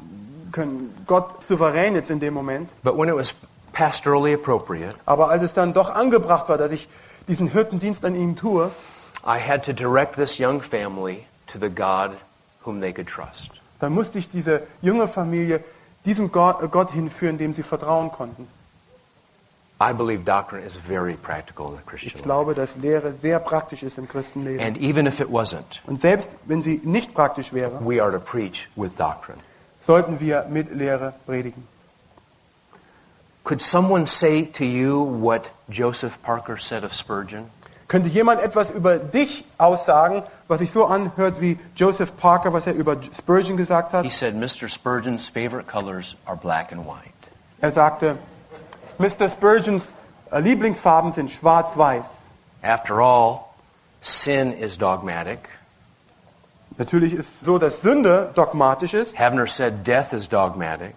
können, 0.53 0.95
Gott 1.07 1.43
souverän 1.47 1.95
jetzt 1.95 2.11
in 2.11 2.21
dem 2.21 2.35
Moment. 2.35 2.71
But 2.83 2.97
when 2.97 3.09
it 3.09 3.17
was 3.17 3.35
pastorally 3.73 4.35
appropriate, 4.35 4.95
Aber 5.07 5.31
als 5.31 5.43
es 5.43 5.53
dann 5.55 5.73
doch 5.73 5.91
angebracht 5.91 6.49
war, 6.49 6.59
dass 6.59 6.73
ich 6.73 6.89
diesen 7.29 7.49
Hirtendienst 7.49 8.05
an 8.05 8.15
ihnen 8.15 8.37
tue, 8.37 8.71
I 9.25 9.39
had 9.39 9.65
to 9.65 9.73
direct 9.73 10.17
this 10.17 10.39
young 10.39 10.61
family 10.61 11.25
to 11.49 11.59
the 11.59 11.69
God 11.69 12.13
whom 12.65 12.81
they 12.81 12.93
could 12.93 13.09
trust. 13.09 13.51
dann 13.81 13.93
musste 13.93 14.19
ich 14.19 14.29
diese 14.29 14.63
junge 14.83 15.09
Familie 15.09 15.63
diesem 16.05 16.33
Gott, 16.33 16.63
äh, 16.63 16.69
Gott 16.69 16.91
hinführen, 16.91 17.39
dem 17.39 17.55
sie 17.55 17.63
vertrauen 17.63 18.11
konnten. 18.11 18.49
I 19.81 19.93
believe 19.93 20.25
doctrine 20.25 20.65
is 20.65 20.73
very 20.75 21.15
practical 21.15 21.69
in 21.71 21.77
the 21.77 21.83
Christian 21.85 22.13
Ich 22.17 22.23
glaube, 22.23 22.55
dass 22.55 22.75
Lehre 22.77 23.15
sehr 23.23 23.39
praktisch 23.39 23.83
ist 23.85 23.97
im 23.97 24.09
Christenleben. 24.09 24.61
And 24.65 24.77
even 24.79 25.07
if 25.07 25.21
it 25.21 25.29
wasn't, 25.29 25.81
Und 25.87 26.01
selbst 26.01 26.29
wenn 26.47 26.63
sie 26.63 26.81
nicht 26.83 27.15
praktisch 27.15 27.53
wäre, 27.53 27.79
we 27.81 28.03
are 28.03 28.11
to 28.11 28.19
preach 28.19 28.69
with 28.75 28.91
doctrine. 28.97 29.39
sollten 29.87 30.19
wir 30.19 30.47
mit 30.51 30.75
Lehre 30.75 31.15
predigen. 31.27 31.67
Could 33.45 33.63
someone 33.63 34.07
say 34.07 34.45
to 34.45 34.65
you 34.65 35.05
what 35.23 35.51
Joseph 35.71 36.21
Parker 36.23 36.59
said 36.59 36.85
of 36.85 36.93
Spurgeon? 36.93 37.45
Könnte 37.87 38.11
jemand 38.11 38.43
etwas 38.43 38.69
über 38.71 38.99
dich 38.99 39.45
aussagen, 39.57 40.23
was 40.47 40.59
sich 40.59 40.71
so 40.73 40.85
anhört 40.85 41.41
wie 41.41 41.59
Joseph 41.75 42.15
Parker, 42.19 42.53
was 42.53 42.67
er 42.67 42.75
über 42.75 42.97
Spurgeon 43.17 43.57
gesagt 43.57 43.95
hat? 43.95 44.05
He 44.05 44.11
said 44.11 44.35
Mr. 44.35 44.69
Spurgeon's 44.69 45.27
favorite 45.27 45.67
colors 45.67 46.15
are 46.27 46.37
black 46.37 46.73
and 46.73 46.85
white. 46.85 47.15
Er 47.63 47.73
sagte, 47.73 48.19
Mr. 48.99 49.29
Spurgeons 49.29 49.93
äh, 50.31 50.41
Lieblingsfarben 50.41 51.13
sind 51.13 51.31
schwarz-weiß. 51.31 52.05
After 52.63 52.99
all, 52.99 53.41
sin 54.01 54.53
is 54.53 54.77
dogmatic. 54.79 55.39
Natürlich 56.77 57.13
ist 57.15 57.29
so, 57.45 57.59
dass 57.59 57.81
Sünde 57.83 58.31
dogmatisch 58.35 58.95
ist, 58.95 59.19
Havner 59.19 59.47
said 59.47 59.87
death 59.87 60.13
is 60.13 60.29
dogmatic. 60.29 60.95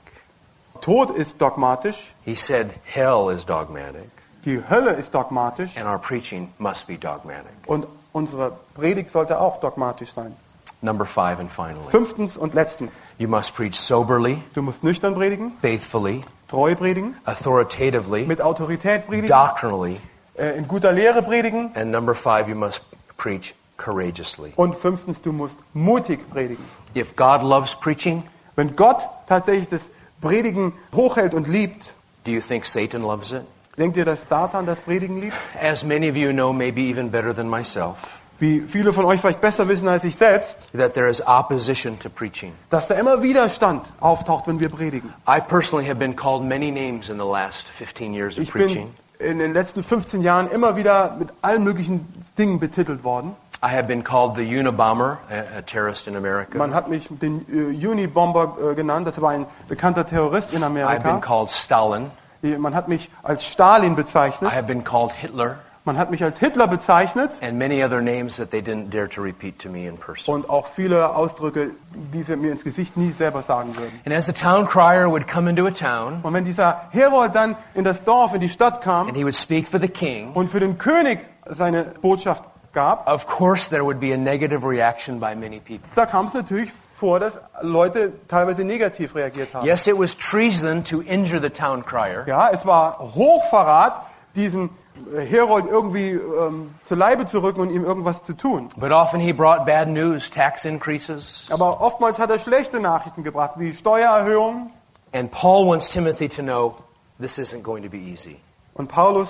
Tod 0.81 1.11
ist 1.15 1.39
dogmatisch, 1.39 2.11
He 2.25 2.35
said 2.35 2.69
hell 2.83 3.29
is 3.31 3.45
dogmatic. 3.45 4.09
die 4.45 4.61
Hölle 4.69 4.91
ist 4.93 5.13
dogmatisch 5.13 5.75
And 5.77 5.85
our 5.87 5.99
preaching 5.99 6.51
must 6.57 6.87
be 6.87 6.97
dogmatic. 6.97 7.51
und 7.67 7.85
unsere 8.13 8.51
Predigt 8.75 9.09
sollte 9.11 9.39
auch 9.39 9.59
dogmatisch 9.59 10.11
sein. 10.13 10.35
Number 10.83 11.05
five 11.05 11.39
and 11.39 11.51
finally, 11.51 11.89
Fünftens 11.91 12.37
und 12.37 12.55
letztens, 12.55 12.91
you 13.19 13.27
must 13.27 13.55
preach 13.55 13.79
soberly, 13.79 14.41
du 14.55 14.63
musst 14.63 14.83
nüchtern 14.83 15.13
predigen, 15.13 15.51
faithfully, 15.61 16.23
treu 16.51 16.75
predigen, 16.75 17.15
authoritatively, 17.25 18.25
mit 18.25 18.41
Autorität 18.41 19.07
predigen, 19.07 19.27
doctrinally. 19.27 19.97
äh, 20.37 20.57
in 20.57 20.67
guter 20.67 20.91
Lehre 20.91 21.21
predigen 21.23 21.71
And 21.75 21.91
number 21.91 22.13
five, 22.13 22.47
you 22.47 22.55
must 22.55 22.81
preach 23.17 23.55
courageously. 23.77 24.53
und 24.55 24.75
fünftens, 24.75 25.19
du 25.21 25.31
musst 25.31 25.57
mutig 25.73 26.19
predigen. 26.29 26.63
If 26.95 27.15
God 27.15 27.41
loves 27.41 27.73
preaching, 27.73 28.23
Wenn 28.55 28.75
Gott 28.75 29.01
tatsächlich 29.27 29.69
das 29.69 29.81
Predigen 30.21 30.73
hochhält 30.93 31.33
und 31.33 31.47
liebt, 31.47 31.93
do 32.25 32.31
you 32.31 32.41
think 32.41 32.65
Satan 32.65 33.01
loves 33.01 33.31
it? 33.31 33.41
denkt 33.77 33.95
ihr, 33.97 34.03
dass 34.05 34.19
Satan 34.29 34.65
das 34.65 34.79
Predigen 34.81 35.21
liebt? 35.21 35.33
As 35.59 35.83
many 35.83 36.09
of 36.09 36.15
you 36.17 36.31
know, 36.33 36.51
maybe 36.53 36.81
even 36.81 37.09
better 37.09 37.33
than 37.33 37.49
myself, 37.49 37.95
Wie 38.41 38.59
viele 38.61 38.91
von 38.91 39.05
euch 39.05 39.21
vielleicht 39.21 39.39
besser 39.39 39.67
wissen 39.67 39.87
als 39.87 40.03
ich 40.03 40.15
selbst, 40.15 40.57
that 40.75 40.95
there 40.95 41.07
is 41.07 41.21
opposition 41.27 41.97
to 41.99 42.09
preaching. 42.09 42.53
dass 42.71 42.87
da 42.87 42.95
immer 42.95 43.21
Widerstand 43.21 43.85
auftaucht, 43.99 44.47
wenn 44.47 44.59
wir 44.59 44.69
predigen. 44.69 45.13
I 45.29 45.39
personally 45.39 45.85
have 45.87 45.99
been 45.99 46.15
called 46.15 46.43
many 46.43 46.71
names 46.71 47.07
in 47.09 47.17
the 47.17 47.23
last 47.25 47.67
15 47.69 48.13
years 48.15 48.37
of 48.37 48.43
Ich 48.43 48.51
bin 48.51 48.63
preaching. 48.63 48.93
in 49.19 49.37
den 49.37 49.53
letzten 49.53 49.83
15 49.83 50.23
Jahren 50.23 50.49
immer 50.49 50.75
wieder 50.75 51.15
mit 51.19 51.29
allen 51.43 51.63
möglichen 51.63 52.25
Dingen 52.37 52.59
betitelt 52.59 53.03
worden. 53.03 53.35
I 53.63 53.67
have 53.69 53.83
been 53.87 54.03
called 54.03 54.35
the 54.35 54.57
Unabomber, 54.59 55.19
a, 55.29 55.59
a 55.59 55.61
terrorist 55.61 56.07
in 56.07 56.15
America. 56.15 56.57
Man 56.57 56.73
hat 56.73 56.89
mich 56.89 57.07
den 57.11 57.45
äh, 57.47 57.87
Unibomber 57.87 58.57
äh, 58.71 58.73
genannt, 58.73 59.05
das 59.05 59.21
war 59.21 59.29
ein 59.29 59.45
bekannter 59.67 60.03
Terrorist 60.03 60.51
in 60.51 60.63
I've 60.63 60.73
been 60.73 60.83
Amerika. 60.87 61.19
called 61.19 61.51
Stalin. 61.51 62.09
Man 62.41 62.73
hat 62.73 62.87
mich 62.87 63.11
als 63.21 63.45
Stalin 63.45 63.91
I 63.93 63.95
bezeichnet, 63.97 64.51
have 64.51 64.63
been 64.63 64.83
called 64.83 65.11
Hitler, 65.11 65.59
man 65.83 65.97
hat 65.97 66.11
mich 66.11 66.23
als 66.23 66.37
Hitler 66.37 66.67
bezeichnet 66.67 67.31
and 67.41 67.57
many 67.57 67.83
other 67.83 68.01
names 68.01 68.35
that 68.37 68.51
they 68.51 68.61
didn't 68.61 68.89
dare 68.91 69.07
to 69.09 69.21
repeat 69.21 69.57
to 69.59 69.69
me 69.69 69.87
in 69.87 69.97
person. 69.97 70.33
und 70.35 70.49
auch 70.49 70.67
viele 70.67 71.15
Ausdrücke, 71.15 71.71
die 72.13 72.23
sie 72.23 72.35
mir 72.35 72.51
ins 72.51 72.63
Gesicht 72.63 72.97
nie 72.97 73.11
selber 73.11 73.41
sagen 73.43 73.75
würden. 73.75 73.99
And 74.05 74.13
as 74.15 74.25
the 74.27 74.33
town 74.33 74.67
crier 74.67 75.09
would 75.09 75.27
come 75.27 75.49
into 75.49 75.65
a 75.65 75.71
town, 75.71 76.19
Und 76.23 76.33
wenn 76.33 76.45
dieser 76.45 76.89
Herold 76.91 77.33
dann 77.35 77.55
in 77.73 77.83
das 77.83 78.03
Dorf, 78.03 78.33
in 78.33 78.41
die 78.41 78.49
Stadt 78.49 78.81
kam 78.81 79.07
and 79.07 79.17
he 79.17 79.23
would 79.23 79.35
speak 79.35 79.67
for 79.67 79.79
the 79.79 79.87
king, 79.87 80.31
und 80.33 80.49
für 80.49 80.59
den 80.59 80.77
König 80.77 81.19
seine 81.45 81.93
Botschaft 82.01 82.43
gab, 82.73 83.07
of 83.07 83.25
course 83.25 83.69
there 83.69 83.83
would 83.83 83.99
be 83.99 84.13
a 84.13 84.17
negative 84.17 84.63
reaction 84.67 85.19
by 85.19 85.33
many 85.35 85.59
people. 85.59 85.89
da 85.95 86.05
kam 86.05 86.27
es 86.27 86.33
natürlich 86.33 86.71
vor, 86.97 87.19
dass 87.19 87.33
Leute 87.61 88.13
teilweise 88.27 88.63
negativ 88.63 89.15
reagiert 89.15 89.51
haben. 89.55 89.65
Yes, 89.65 89.87
it 89.87 89.97
was 89.97 90.15
treason 90.15 90.83
to 90.83 91.01
injure 91.01 91.41
the 91.41 91.49
town 91.49 91.83
crier, 91.83 92.23
Ja, 92.27 92.49
es 92.51 92.63
war 92.67 92.99
Hochverrat, 92.99 94.03
diesen 94.35 94.69
Herold 95.15 95.65
irgendwie 95.67 96.09
ähm, 96.11 96.73
zu 96.87 96.95
Leibe 96.95 97.25
zu 97.25 97.41
rücken 97.41 97.61
und 97.61 97.69
ihm 97.71 97.83
irgendwas 97.83 98.23
zu 98.23 98.33
tun. 98.33 98.69
but 98.77 98.91
often 98.91 99.19
he 99.19 99.33
brought 99.33 99.65
bad 99.65 99.87
news, 99.87 100.29
tax 100.29 100.65
increases. 100.65 101.47
Aber 101.51 101.81
oftmals 101.81 102.17
hat 102.19 102.29
er 102.29 102.39
schlechte 102.39 102.79
Nachrichten 102.79 103.23
gebracht, 103.23 103.53
wie 103.57 103.73
Steuererhöhungen. 103.73 104.69
And 105.13 105.31
Paul 105.31 105.67
wants 105.67 105.89
Timothy 105.89 106.29
to 106.29 106.41
know 106.41 106.75
this 107.19 107.37
isn't 107.37 107.63
going 107.63 107.83
to 107.83 107.89
be 107.89 107.97
easy. 107.97 108.37
Und 108.73 108.87
Paulus 108.87 109.29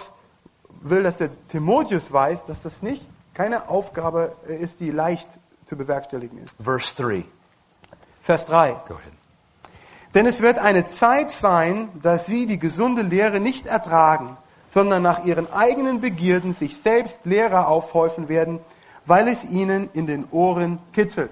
will, 0.82 1.04
dass 1.04 1.18
der 1.18 1.30
Timotheus 1.50 2.12
weiß, 2.12 2.46
dass 2.46 2.62
das 2.62 2.74
nicht 2.82 3.04
keine 3.34 3.70
Aufgabe 3.70 4.34
ist, 4.48 4.80
die 4.80 4.92
leicht 4.92 5.28
zu 5.68 5.76
bewerkstelligen 5.76 6.44
ist. 6.44 6.54
Verse 6.62 6.96
3. 7.02 7.24
Vers 8.24 8.46
3. 8.46 8.72
Go 8.88 8.96
ahead. 8.96 9.14
Denn 10.14 10.26
es 10.26 10.42
wird 10.42 10.58
eine 10.60 10.88
Zeit 10.90 11.32
sein, 11.32 11.90
dass 12.02 12.26
sie 12.26 12.46
die 12.46 12.60
gesunde 12.60 13.02
Lehre 13.02 13.40
nicht 13.40 13.66
ertragen, 13.66 14.38
sondern 14.74 15.04
nach 15.04 15.26
ihren 15.26 15.52
eigenen 15.52 16.02
Begierden 16.02 16.56
sich 16.56 16.78
selbst 16.78 17.20
Lehrer 17.26 17.68
aufhäufen 17.68 18.30
werden, 18.30 18.60
weil 19.06 19.28
es 19.28 19.44
ihnen 19.44 19.90
in 19.94 20.08
den 20.08 20.26
Ohren 20.32 20.80
kitzelt. 20.94 21.32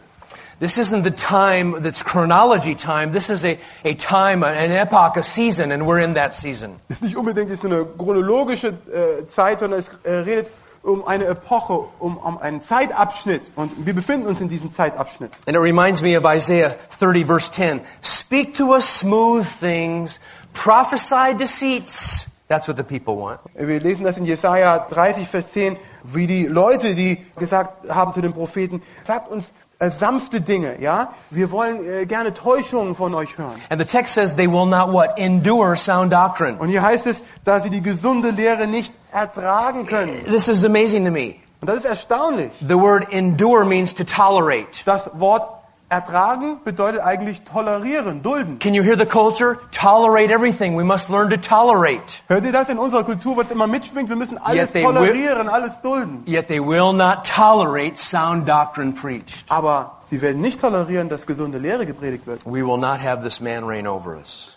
This 0.60 0.78
isn't 0.78 1.04
the 1.04 1.12
time 1.12 1.82
that's 1.82 2.04
chronology 2.04 2.76
time. 2.76 3.14
This 3.14 3.30
is 3.30 3.46
a, 3.46 3.58
a 3.86 3.94
time, 3.94 4.44
an 4.44 4.72
epoch, 4.72 5.16
a 5.16 5.24
season, 5.24 5.72
and 5.72 5.84
we're 5.84 6.04
in 6.04 6.16
that 6.16 6.36
season. 6.36 6.82
Ist 6.90 7.02
nicht 7.02 7.16
unbedingt 7.16 7.50
jetzt 7.50 7.64
eine 7.64 7.86
chronologische 7.86 8.68
äh, 8.68 9.26
Zeit, 9.28 9.60
sondern 9.60 9.80
es 9.80 9.86
äh, 10.04 10.12
redet 10.12 10.48
um 10.84 11.08
eine 11.08 11.26
Epoche, 11.26 11.86
um, 12.00 12.18
um 12.18 12.38
einen 12.40 12.62
Zeitabschnitt. 12.62 13.44
Und 13.56 13.86
wir 13.86 13.94
befinden 13.94 14.28
uns 14.28 14.42
in 14.42 14.50
diesem 14.50 14.74
Zeitabschnitt. 14.74 15.32
And 15.48 15.56
it 15.56 15.62
reminds 15.62 16.02
me 16.02 16.18
of 16.18 16.26
Isaiah 16.26 16.76
30, 17.00 17.26
verse 17.26 17.50
10. 17.52 17.80
Speak 18.02 18.54
to 18.56 18.74
us 18.74 18.86
smooth 18.86 19.48
things, 19.60 20.20
prophesy 20.54 21.36
deceits. 21.38 22.29
That's 22.50 22.68
what 22.68 22.78
the 22.78 22.84
people 22.84 23.16
want. 23.16 23.40
Wir 23.54 23.80
lesen 23.80 24.04
das 24.04 24.18
in 24.18 24.26
Jesaja 24.26 24.80
30, 24.90 25.28
Vers 25.28 25.52
10, 25.52 25.78
wie 26.04 26.26
die 26.26 26.48
Leute, 26.48 26.96
die 26.96 27.24
gesagt 27.38 27.88
haben 27.88 28.12
zu 28.12 28.22
den 28.22 28.34
Propheten, 28.34 28.82
sagt 29.06 29.30
uns 29.30 29.52
äh, 29.78 29.92
sanfte 29.92 30.42
Dinge, 30.42 30.82
ja? 30.82 31.14
Wir 31.30 31.52
wollen 31.52 31.88
äh, 31.88 32.08
gerne 32.08 32.34
Täuschungen 32.34 32.96
von 32.96 33.14
euch 33.14 33.38
hören. 33.38 33.56
And 33.70 33.80
the 33.80 33.86
text 33.86 34.16
says 34.16 34.36
they 34.36 34.48
will 34.48 34.66
not 34.66 34.92
what? 34.92 35.12
Endure 35.18 35.78
sound 35.78 36.12
doctrine. 36.12 36.58
Und 36.58 36.70
hier 36.70 36.82
heißt 36.82 37.06
es, 37.06 37.22
da 37.46 37.62
sie 37.62 37.70
die 37.70 37.84
gesunde 37.84 38.32
Lehre 38.32 38.66
nicht 38.66 38.96
ertragen 39.12 39.86
können. 39.86 40.26
This 40.26 40.48
is 40.48 40.66
amazing 40.66 41.06
to 41.06 41.12
me. 41.12 41.36
Und 41.62 41.68
das 41.68 41.78
ist 41.78 41.86
erstaunlich. 41.86 42.52
The 42.68 42.76
word 42.76 43.14
endure 43.14 43.64
means 43.64 43.94
to 43.94 44.04
tolerate. 44.04 44.84
Das 44.86 45.08
Wort 45.14 45.59
ertragen 45.90 46.60
bedeutet 46.64 47.02
eigentlich 47.02 47.42
tolerieren, 47.44 48.22
dulden. 48.22 48.60
Can 48.60 48.74
you 48.74 48.84
hear 48.84 48.98
the 48.98 49.06
culture? 49.06 49.58
Tolerate 49.72 50.32
everything. 50.32 50.78
We 50.78 50.84
must 50.84 51.10
learn 51.10 51.30
to 51.32 51.38
tolerate. 51.38 52.20
Hört 52.28 52.46
ihr 52.46 52.52
das 52.52 52.70
in 52.70 52.78
unserer 52.78 53.04
Kultur, 53.04 53.36
was 53.38 53.50
immer 53.50 53.68
mitschwingt? 53.68 54.08
Wir 54.10 54.16
müssen 54.16 54.38
alles 54.38 54.72
they 54.72 54.84
will- 54.84 54.94
tolerieren, 54.94 55.50
alles 55.50 55.80
dulden. 55.82 56.24
Yet 56.28 56.48
they 56.48 56.60
will 56.60 56.94
not 56.94 57.26
tolerate 57.26 57.98
sound 57.98 58.48
doctrine 58.48 58.94
preached. 58.94 59.46
Aber 59.50 59.98
sie 60.10 60.22
werden 60.22 60.42
nicht 60.42 60.62
tolerieren, 60.62 61.10
dass 61.10 61.26
gesunde 61.26 61.58
Lehre 61.58 61.86
gepredigt 61.86 62.28
wird. 62.28 62.46
We 62.46 62.66
will 62.66 62.78
not 62.78 63.00
have 63.02 63.24
this 63.24 63.42
man 63.42 63.64
reign 63.64 63.88
over 63.88 64.16
us. 64.16 64.56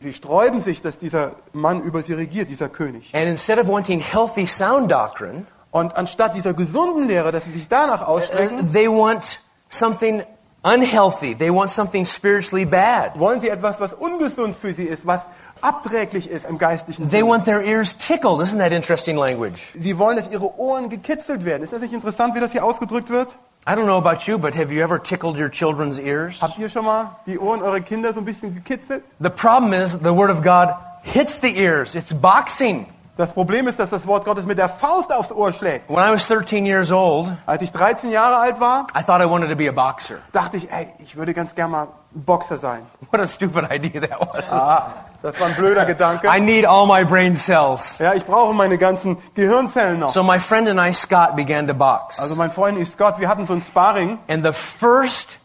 Sie 0.00 0.12
sträuben 0.12 0.62
sich, 0.62 0.82
dass 0.82 0.98
dieser 0.98 1.32
Mann 1.52 1.80
über 1.82 2.02
sie 2.02 2.12
regiert, 2.12 2.48
dieser 2.50 2.68
König. 2.68 3.10
And 3.14 3.24
instead 3.26 3.58
of 3.58 3.66
wanting 3.66 4.00
healthy, 4.00 4.46
sound 4.46 4.90
doctrine, 4.90 5.46
Und 5.70 5.94
anstatt 5.96 6.34
dieser 6.34 6.54
gesunden 6.54 7.06
Lehre, 7.08 7.32
dass 7.32 7.44
sie 7.44 7.52
sich 7.52 7.68
danach 7.68 8.00
uh, 8.02 8.12
ausstrecken, 8.12 8.72
they 8.72 8.88
want 8.88 9.40
something 9.68 10.22
unhealthy. 10.66 11.34
They 11.34 11.50
want 11.50 11.70
something 11.70 12.04
spiritually 12.04 12.64
bad. 12.66 13.18
wollen 13.18 13.40
sie 13.40 13.48
etwas, 13.48 13.78
was 13.80 13.92
ungesund 13.94 14.56
für 14.56 14.74
sie 14.74 14.84
ist, 14.84 15.06
was 15.06 15.20
abträglich 15.62 16.28
ist 16.28 16.44
im 16.44 16.58
geistlichen 16.58 17.08
They 17.08 17.20
Sinne. 17.20 17.30
want 17.30 17.44
their 17.44 17.62
ears 17.62 17.94
tickled. 17.96 18.40
Isn't 18.40 18.58
that 18.58 18.72
interesting 18.72 19.16
language? 19.16 19.60
Sie 19.78 19.96
wollen, 19.98 20.16
dass 20.16 20.30
ihre 20.30 20.58
Ohren 20.58 20.88
gekitzelt 20.90 21.44
werden. 21.44 21.62
Ist 21.62 21.72
das 21.72 21.80
nicht 21.80 21.94
interessant, 21.94 22.34
wie 22.34 22.40
das 22.40 22.52
hier 22.52 22.64
ausgedrückt 22.64 23.08
wird? 23.08 23.34
I 23.68 23.72
don't 23.72 23.86
know 23.86 23.96
about 23.98 24.26
you, 24.30 24.38
but 24.38 24.54
have 24.54 24.72
you 24.72 24.80
ever 24.82 25.02
tickled 25.02 25.36
your 25.38 25.48
children's 25.50 25.98
ears? 25.98 26.40
Habt 26.40 26.58
ihr 26.58 26.68
schon 26.68 26.84
mal 26.84 27.16
die 27.26 27.38
Ohren 27.38 27.62
eurer 27.62 27.80
Kinder 27.80 28.12
so 28.12 28.20
ein 28.20 28.24
bisschen 28.24 28.54
gekitzelt? 28.54 29.02
The 29.18 29.30
problem 29.30 29.72
is 29.72 29.92
the 29.92 30.14
Word 30.14 30.30
of 30.30 30.42
God 30.42 30.74
hits 31.02 31.40
the 31.40 31.56
ears. 31.58 31.94
It's 31.96 32.12
boxing. 32.12 32.86
Das 33.16 33.32
Problem 33.32 33.66
ist, 33.66 33.78
dass 33.78 33.88
das 33.88 34.06
Wort 34.06 34.26
Gottes 34.26 34.44
mit 34.44 34.58
der 34.58 34.68
Faust 34.68 35.10
aufs 35.10 35.32
Ohr 35.32 35.50
schlägt. 35.52 35.88
When 35.88 35.96
I 35.98 36.12
was 36.12 36.26
13 36.28 36.66
years 36.66 36.92
old, 36.92 37.28
Als 37.46 37.62
ich 37.62 37.72
13 37.72 38.10
Jahre 38.10 38.36
alt 38.36 38.60
war, 38.60 38.86
I 38.94 39.02
thought 39.02 39.22
I 39.22 39.30
wanted 39.30 39.48
to 39.48 39.56
be 39.56 39.68
a 39.68 39.72
boxer. 39.72 40.16
dachte 40.32 40.58
ich, 40.58 40.70
ey, 40.70 40.92
ich 40.98 41.16
würde 41.16 41.32
ganz 41.32 41.54
gern 41.54 41.70
mal 41.70 41.88
Boxer 42.12 42.58
sein. 42.58 42.82
What 43.10 43.20
a 43.22 43.26
stupid 43.26 43.64
idea 43.70 44.00
that 44.06 44.20
was. 44.20 44.44
Ah, 44.50 44.86
das 45.22 45.38
war 45.40 45.46
ein 45.48 45.54
blöder 45.54 45.86
Gedanke. 45.86 46.28
I 46.28 46.40
need 46.40 46.66
all 46.66 46.86
my 46.86 47.04
brain 47.04 47.36
cells. 47.36 47.98
Ja, 47.98 48.12
ich 48.14 48.24
brauche 48.26 48.52
meine 48.52 48.76
ganzen 48.76 49.16
Gehirnzellen 49.34 49.98
noch. 50.00 50.10
So 50.10 50.22
my 50.22 50.38
friend 50.38 50.68
and 50.68 50.78
I, 50.78 50.92
Scott, 50.92 51.36
began 51.36 51.66
to 51.66 51.74
box. 51.74 52.18
Also 52.20 52.34
mein 52.36 52.50
Freund 52.50 52.76
und 52.76 52.82
ich, 52.82 52.90
Scott, 52.90 53.18
wir 53.18 53.28
hatten 53.28 53.46
so 53.46 53.54
ein 53.54 53.62
Sparring 53.62 54.18
And 54.28 54.44
the 54.44 54.52
first 54.52 55.38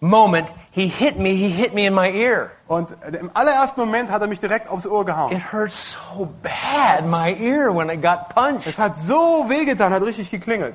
moment 0.00 0.52
he 0.70 0.88
hit 0.88 1.18
me, 1.18 1.34
he 1.34 1.50
hit 1.50 1.74
me 1.74 1.86
in 1.86 1.94
my 1.94 2.10
ear. 2.10 2.52
und 2.68 2.94
im 3.06 3.30
allerersten 3.34 3.80
Moment 3.80 4.10
hat 4.10 4.20
er 4.22 4.28
mich 4.28 4.40
direkt 4.40 4.68
aufs 4.68 4.86
Ohr 4.86 5.04
gehauen. 5.04 5.32
It 5.32 5.52
hurt 5.52 5.72
so 5.72 6.28
bad, 6.42 7.06
my 7.06 7.34
ear, 7.40 7.72
when 7.72 7.90
it 7.90 8.00
got 8.02 8.28
punched. 8.34 8.66
Es 8.66 8.78
hat 8.78 8.96
so 8.96 9.48
wehgetan, 9.48 9.92
hat 9.92 10.02
richtig 10.02 10.30
geklingelt. 10.30 10.74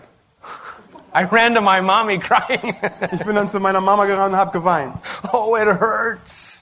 I 1.15 1.25
ran 1.25 1.53
to 1.53 1.61
my 1.61 1.79
mommy 1.79 2.17
crying. 2.19 2.75
Ich 3.11 3.23
bin 3.23 3.35
dann 3.35 3.49
zu 3.49 3.59
meiner 3.59 3.81
Mama 3.81 4.05
gerannt 4.05 4.33
und 4.33 4.39
habe 4.39 4.51
geweint. 4.51 4.95
oh, 5.31 5.55
it 5.55 5.67
hurts. 5.67 6.61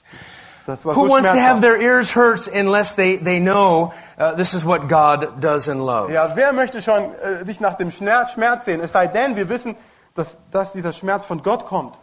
Who 0.66 0.76
so 0.94 1.08
wants 1.08 1.28
to 1.28 1.40
have 1.40 1.60
their 1.60 1.76
ears 1.76 2.12
hurt 2.12 2.46
unless 2.46 2.94
they, 2.94 3.16
they 3.16 3.40
know 3.40 3.92
uh, 4.16 4.34
this 4.36 4.54
is 4.54 4.64
what 4.64 4.88
God 4.88 5.40
does 5.40 5.66
in 5.66 5.80
love? 5.80 6.12
Ja, 6.12 6.36
wer 6.36 6.52
möchte 6.52 6.80
schon 6.82 7.14
äh, 7.16 7.44
sich 7.44 7.58
nach 7.58 7.74
dem 7.74 7.90
Schmerz, 7.90 8.32
Schmerz 8.32 8.66
sehen? 8.66 8.80
Es 8.80 8.92
sei 8.92 9.08
denn, 9.08 9.34
wir 9.34 9.48
wissen, 9.48 9.74
dass, 10.14 10.28
dass 10.52 10.72
dieser 10.72 10.92
Schmerz 10.92 11.24
von 11.24 11.42
Gott 11.42 11.66
kommt. 11.66 11.96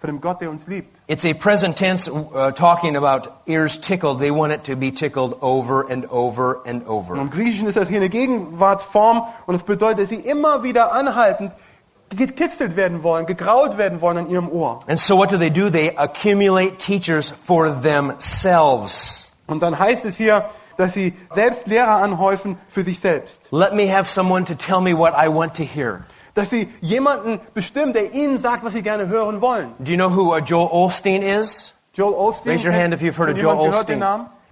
Von 0.00 0.08
dem 0.08 0.20
Gott, 0.22 0.40
der 0.40 0.48
uns 0.48 0.66
liebt. 0.66 0.98
It's 1.08 1.26
a 1.26 1.34
present 1.34 1.76
tense 1.76 2.10
uh, 2.10 2.52
talking 2.52 2.96
about 2.96 3.30
ears 3.46 3.78
tickled. 3.78 4.18
They 4.18 4.30
want 4.30 4.50
it 4.50 4.64
to 4.64 4.74
be 4.74 4.90
tickled 4.90 5.36
over 5.42 5.84
and 5.90 6.10
over 6.10 6.62
and 6.64 6.86
Und 6.86 6.88
over. 6.88 7.16
Im 7.16 7.28
Griechischen 7.28 7.68
ist 7.68 7.76
das 7.76 7.88
hier 7.88 7.98
eine 7.98 8.08
Gegenwartsform 8.08 9.24
und 9.46 9.54
es 9.54 9.62
bedeutet, 9.62 10.04
dass 10.04 10.08
sie 10.08 10.20
immer 10.20 10.62
wieder 10.62 10.92
anhaltend 10.92 11.52
gekitzelt 12.16 12.76
werden 12.76 13.02
wollen, 13.02 13.26
gegraut 13.26 13.76
werden 13.76 14.00
wollen 14.00 14.16
an 14.16 14.30
ihrem 14.30 14.48
Ohr. 14.48 14.80
And 14.88 14.98
so 14.98 15.18
what 15.18 15.30
do 15.30 15.36
they 15.36 15.50
do? 15.50 15.68
They 15.68 15.94
accumulate 15.96 16.78
teachers 16.78 17.30
for 17.30 17.70
themselves. 17.82 19.32
Und 19.46 19.62
dann 19.62 19.78
heißt 19.78 20.06
es 20.06 20.16
hier, 20.16 20.46
dass 20.76 20.94
sie 20.94 21.14
selbst 21.34 21.66
Lehrer 21.66 21.96
anhäufen 21.96 22.58
für 22.70 22.84
sich 22.84 23.00
selbst. 23.00 23.40
Let 23.50 23.74
me 23.74 23.94
have 23.94 24.08
someone 24.08 24.46
to 24.46 24.54
tell 24.54 24.80
me 24.80 24.96
what 24.96 25.12
I 25.12 25.28
want 25.28 25.54
to 25.56 25.62
hear. 25.62 26.04
Dass 26.40 26.50
sie 26.50 26.68
jemanden 26.80 27.38
bestimmen, 27.52 27.92
der 27.92 28.12
ihnen 28.14 28.38
sagt, 28.38 28.64
was 28.64 28.72
sie 28.72 28.82
gerne 28.82 29.08
hören 29.08 29.40
wollen. 29.42 29.74
Do 29.78 29.92
you 29.92 29.96
know 29.96 30.08
who 30.08 30.34
uh, 30.34 30.38
Joel 30.38 30.68
Osteen 30.72 31.22
is? 31.22 31.74
Joel 31.92 32.14
Osteen. 32.14 32.52
Raise 32.52 32.64
your 32.64 32.72
hand 32.72 32.94
if 32.94 33.02
you've 33.02 33.16
heard 33.16 33.30
of 33.30 33.36
Joel? 33.36 33.70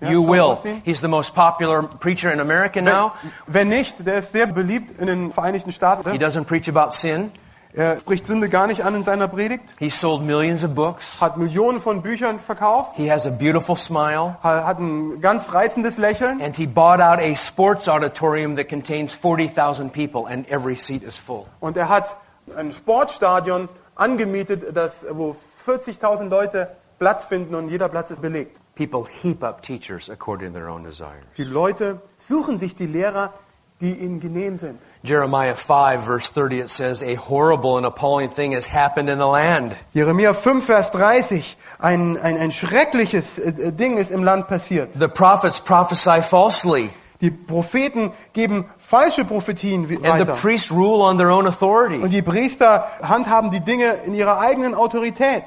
Ja, 0.01 0.11
You 0.11 0.23
Joel 0.23 0.61
will. 0.63 0.81
He's 0.85 1.01
the 1.01 1.09
most 1.09 1.35
popular 1.35 1.83
preacher 1.83 2.31
in 2.31 2.41
America 2.41 2.81
now. 2.81 3.15
Wenn, 3.47 3.71
wenn 3.71 3.79
nicht, 3.79 4.07
der 4.07 4.19
ist 4.19 4.33
sehr 4.33 4.47
beliebt 4.47 5.01
in 5.01 5.07
den 5.07 5.33
Vereinigten 5.33 5.73
Staaten. 5.73 6.13
He 6.13 6.19
doesn't 6.19 6.45
preach 6.45 6.69
about 6.69 6.93
sin. 6.93 7.33
Er 7.79 8.01
spricht 8.01 8.27
Sünde 8.27 8.49
gar 8.49 8.67
nicht 8.67 8.85
an 8.85 8.97
in 8.97 9.05
seiner 9.05 9.29
Predigt, 9.29 9.63
He 9.79 9.89
sold 9.89 10.23
millions 10.23 10.65
of 10.65 10.75
books. 10.75 11.21
hat 11.21 11.37
Millionen 11.37 11.81
von 11.81 12.03
Büchern 12.03 12.41
verkauft, 12.41 12.97
He 12.97 13.09
has 13.09 13.25
a 13.25 13.31
beautiful 13.31 13.77
smile. 13.77 14.37
ha- 14.43 14.65
hat 14.67 14.81
ein 14.81 15.21
ganz 15.21 15.53
reizendes 15.55 15.97
Lächeln 15.97 16.43
And 16.43 16.57
he 16.57 16.67
bought 16.67 17.01
out 17.01 17.21
a 17.21 17.37
sports 17.37 17.89
auditorium 17.89 18.57
that 18.57 18.69
contains 18.69 19.15
40,000 19.15 19.93
people, 19.93 20.27
and 20.27 20.49
every 20.51 20.75
seat 20.75 21.05
is 21.05 21.17
full. 21.17 21.45
und 21.61 21.77
er 21.77 21.89
hat 21.89 22.17
ein 22.57 22.73
Sportstadion 22.73 23.69
angemietet, 23.95 24.77
das, 24.77 24.91
wo 25.13 25.37
40.000 25.65 26.29
Leute 26.31 26.69
Platz 26.99 27.27
finden 27.27 27.55
und 27.55 27.69
jeder 27.69 27.89
Platz 27.89 28.11
ist 28.11 28.21
belegt. 28.21 28.59
People 28.75 29.05
heap 29.23 29.45
up 29.45 29.63
teachers 29.63 30.11
according 30.11 30.53
to 30.53 30.59
their 30.59 30.69
own 30.69 30.83
desires. 30.83 31.23
Die 31.37 31.45
Leute 31.45 32.01
suchen 32.29 32.59
sich 32.59 32.75
die 32.75 32.87
Lehrer, 32.87 33.33
die 33.81 33.93
ihnen 33.93 34.19
genehm 34.19 34.59
sind. 34.59 34.81
Jeremiah 35.05 35.55
5, 35.55 36.03
verse 36.05 36.29
30, 36.29 36.61
it 36.61 36.71
says, 36.71 37.03
A 37.03 37.15
horrible 37.15 37.77
and 37.77 37.87
appalling 37.87 38.31
thing 38.31 38.53
has 38.53 38.67
happened 38.67 39.09
in 39.09 39.19
the 39.19 39.27
land. 39.27 39.77
Jeremia 39.95 40.35
5, 40.35 40.65
Vers 40.65 40.91
30, 40.91 41.57
ein, 41.79 42.17
ein, 42.19 42.37
ein 42.37 42.51
schreckliches 42.53 43.39
äh, 43.39 43.73
Ding 43.73 43.97
ist 43.99 44.11
im 44.11 44.25
Land 44.25 44.49
passiert. 44.49 44.91
The 44.99 45.09
prophets 45.09 45.61
prophesy 45.61 46.23
falsely, 46.23 46.91
Die 47.21 47.31
Propheten 47.31 48.13
geben 48.33 48.67
falsche 48.79 49.25
Prophetien 49.25 49.85
and 49.87 49.99
the 49.99 50.03
weiter. 50.05 50.33
priests 50.35 50.71
rule 50.71 51.03
on 51.03 51.19
their 51.19 51.31
own 51.31 51.47
Und 51.47 51.49
authority. 51.49 52.09
die 52.09 52.23
Priester 52.23 52.87
handhaben 53.03 53.51
die 53.51 53.61
Dinge 53.61 53.95
in 54.05 54.15
ihrer 54.15 54.39
eigenen 54.41 54.75
Autorität. 54.75 55.45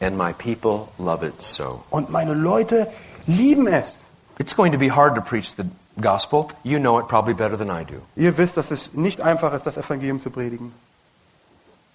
And 0.00 0.18
my 0.18 0.32
people 0.34 0.88
love 0.98 1.24
it 1.26 1.42
so. 1.42 1.82
Und 1.90 2.10
meine 2.10 2.34
Leute 2.34 2.88
lieben 3.26 3.66
es. 3.66 3.94
It's 4.38 4.54
going 4.54 4.72
to 4.72 4.78
be 4.78 4.90
hard 4.94 5.14
to 5.14 5.22
preach 5.22 5.54
the 5.56 5.64
gospel. 6.00 6.48
You 6.62 6.78
know 6.78 6.98
it 6.98 7.08
probably 7.08 7.34
better 7.34 7.56
than 7.56 7.70
I 7.70 7.84
do. 7.84 8.02
Ihr 8.16 8.36
wisst, 8.36 8.56
dass 8.56 8.70
es 8.70 8.92
nicht 8.92 9.20
einfach 9.20 9.52
ist, 9.52 9.66
das 9.66 9.76
Evangelium 9.76 10.20
zu 10.20 10.30
predigen. 10.30 10.72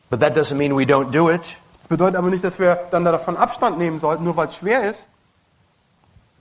But 0.09 0.19
that 0.19 0.35
doesn't 0.35 0.57
mean 0.57 0.75
we 0.75 0.85
don't 0.85 1.11
do 1.11 1.29
it. 1.29 1.55
Das 1.81 1.87
bedeutet 1.89 2.15
aber 2.17 2.29
nicht, 2.29 2.43
dass 2.43 2.59
wir 2.59 2.79
dann 2.91 3.05
davon 3.05 3.37
Abstand 3.37 3.77
nehmen 3.77 3.99
sollten, 3.99 4.23
nur 4.23 4.35
weil 4.35 4.47
es 4.47 4.55
schwer 4.55 4.89
ist. 4.89 4.99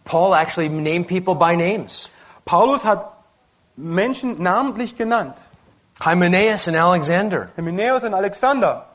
Paul 0.05 0.35
actually 0.35 0.69
named 0.69 1.07
people 1.07 1.35
by 1.35 1.57
names. 1.57 2.09
Paulus 2.45 2.85
hat 2.85 3.13
Menschen 3.77 4.43
namentlich 4.43 4.97
genannt. 4.97 5.37
Hymenaeus 6.03 6.67
and 6.67 6.77
Alexander. 6.77 7.51
Hymenäus 7.57 8.03
und 8.03 8.15
Alexander. 8.15 8.87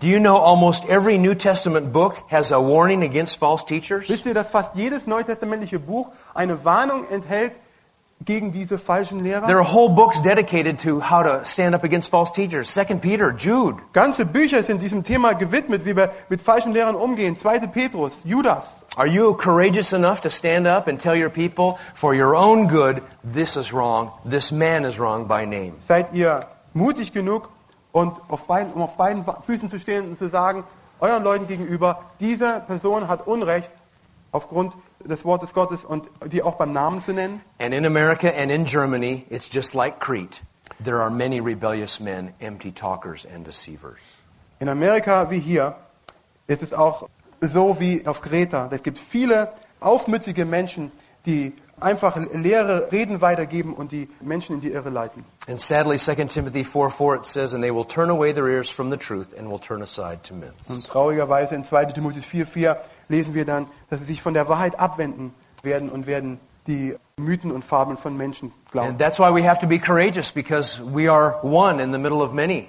Do 0.00 0.08
you 0.08 0.18
know 0.18 0.36
almost 0.36 0.84
every 0.90 1.16
New 1.16 1.34
Testament 1.34 1.92
book 1.92 2.16
has 2.30 2.52
a 2.52 2.60
warning 2.60 3.02
against 3.02 3.38
false 3.38 3.64
teachers? 3.64 4.08
Wisst 4.08 4.26
ihr, 4.26 4.34
dass 4.34 4.48
fast 4.48 4.74
jedes 4.74 5.06
neutestamentliche 5.06 5.78
Buch 5.78 6.08
eine 6.34 6.64
Warnung 6.64 7.08
enthält 7.08 7.52
gegen 8.24 8.52
diese 8.52 8.78
falschen 8.78 9.22
Lehrer? 9.22 9.46
There 9.46 9.58
are 9.58 9.74
whole 9.74 9.88
books 9.88 10.20
dedicated 10.20 10.78
to 10.80 11.00
how 11.00 11.22
to 11.22 11.44
stand 11.44 11.74
up 11.74 11.84
against 11.84 12.10
false 12.10 12.32
teachers. 12.32 12.68
Second 12.68 13.00
Peter, 13.00 13.32
Jude. 13.32 13.78
Ganze 13.92 14.24
Bücher 14.24 14.62
sind 14.64 14.80
diesem 14.82 15.04
Thema 15.04 15.34
gewidmet, 15.34 15.84
wie 15.84 15.96
wir 15.96 16.10
mit 16.28 16.42
falschen 16.42 16.72
Lehrern 16.72 16.94
umgehen. 16.94 17.36
Zweite 17.36 17.68
Petrus, 17.68 18.12
Judas. 18.24 18.64
Are 18.96 19.06
you 19.06 19.34
courageous 19.34 19.92
enough 19.92 20.22
to 20.22 20.30
stand 20.30 20.66
up 20.66 20.88
and 20.88 20.98
tell 21.00 21.14
your 21.14 21.28
people, 21.28 21.78
for 21.94 22.14
your 22.14 22.34
own 22.34 22.66
good, 22.66 23.02
this 23.22 23.56
is 23.56 23.72
wrong, 23.72 24.10
this 24.24 24.50
man 24.50 24.84
is 24.84 24.98
wrong 24.98 25.26
by 25.26 25.44
name? 25.44 25.74
Seid 25.86 26.14
ihr 26.14 26.40
mutig 26.72 27.12
genug, 27.12 27.50
und 27.96 28.14
auf 28.28 28.44
beiden, 28.44 28.74
um 28.74 28.82
auf 28.82 28.98
beiden 28.98 29.24
Füßen 29.46 29.70
zu 29.70 29.78
stehen 29.78 30.06
und 30.06 30.18
zu 30.18 30.28
sagen, 30.28 30.64
euren 31.00 31.24
Leuten 31.24 31.46
gegenüber, 31.46 32.02
diese 32.20 32.62
Person 32.66 33.08
hat 33.08 33.26
Unrecht 33.26 33.72
aufgrund 34.32 34.74
des 35.04 35.24
Wortes 35.24 35.52
Gottes 35.52 35.84
und 35.84 36.08
die 36.26 36.42
auch 36.42 36.54
beim 36.56 36.72
Namen 36.72 37.02
zu 37.02 37.12
nennen? 37.12 37.40
And 37.58 37.74
in 37.74 37.86
America 37.86 38.28
and 38.28 38.50
in 38.50 38.64
Germany, 38.64 39.24
it's 39.30 39.48
just 39.52 39.74
like 39.74 39.98
Crete. 40.00 40.40
There 40.82 41.00
are 41.00 41.10
many 41.10 41.40
rebellious 41.40 42.00
men, 42.00 42.34
empty 42.40 42.72
talkers 42.72 43.26
and 43.26 43.44
deceivers. 43.46 44.00
In 44.58 44.68
Amerika 44.68 45.30
wie 45.30 45.40
hier 45.40 45.76
ist 46.46 46.62
es 46.62 46.72
auch 46.72 47.08
so 47.40 47.78
wie 47.78 48.06
auf 48.06 48.20
Kreta. 48.20 48.68
Es 48.70 48.82
gibt 48.82 48.98
viele 48.98 49.52
aufmützige 49.80 50.44
Menschen, 50.44 50.90
die 51.26 51.52
einfach 51.80 52.16
leere 52.32 52.90
Reden 52.90 53.20
weitergeben 53.20 53.74
und 53.74 53.92
die 53.92 54.08
Menschen 54.20 54.56
in 54.56 54.60
die 54.60 54.70
Irre 54.70 54.90
leiten. 54.90 55.24
And 55.48 55.60
sadly, 55.60 55.98
2 55.98 56.26
Timothy 56.26 56.64
4 56.64 56.90
4, 56.90 57.14
it 57.16 57.26
says, 57.26 57.54
And 57.54 57.62
they 57.62 57.70
will 57.70 57.84
turn 57.84 58.10
away 58.10 58.32
their 58.32 58.48
ears 58.48 58.68
from 58.68 58.90
the 58.90 58.96
truth 58.96 59.28
and 59.38 59.48
will 59.48 59.60
turn 59.60 59.82
aside 59.82 60.22
to 60.24 60.34
myths. 60.34 60.70
Und 60.70 60.86
traurigerweise 60.86 61.54
in 61.54 61.64
2 61.64 61.86
Timotheus 61.86 62.24
4,4 62.24 62.76
lesen 63.08 63.34
wir 63.34 63.44
dann, 63.44 63.66
dass 63.90 64.00
sie 64.00 64.06
sich 64.06 64.22
von 64.22 64.34
der 64.34 64.48
Wahrheit 64.48 64.78
abwenden 64.78 65.34
werden 65.62 65.88
und 65.88 66.06
werden 66.06 66.40
die 66.66 66.96
Mythen 67.16 67.52
und 67.52 67.64
Fabeln 67.64 67.96
von 67.96 68.16
Menschen 68.16 68.52
glauben. 68.70 68.90
And 68.90 68.98
that's 68.98 69.18
why 69.18 69.32
we 69.32 69.48
have 69.48 69.60
to 69.60 69.66
be 69.66 69.78
courageous 69.78 70.32
because 70.32 70.80
we 70.82 71.10
are 71.10 71.38
one 71.42 71.82
in 71.82 71.92
the 71.92 71.98
middle 71.98 72.22
of 72.22 72.32
many. 72.32 72.68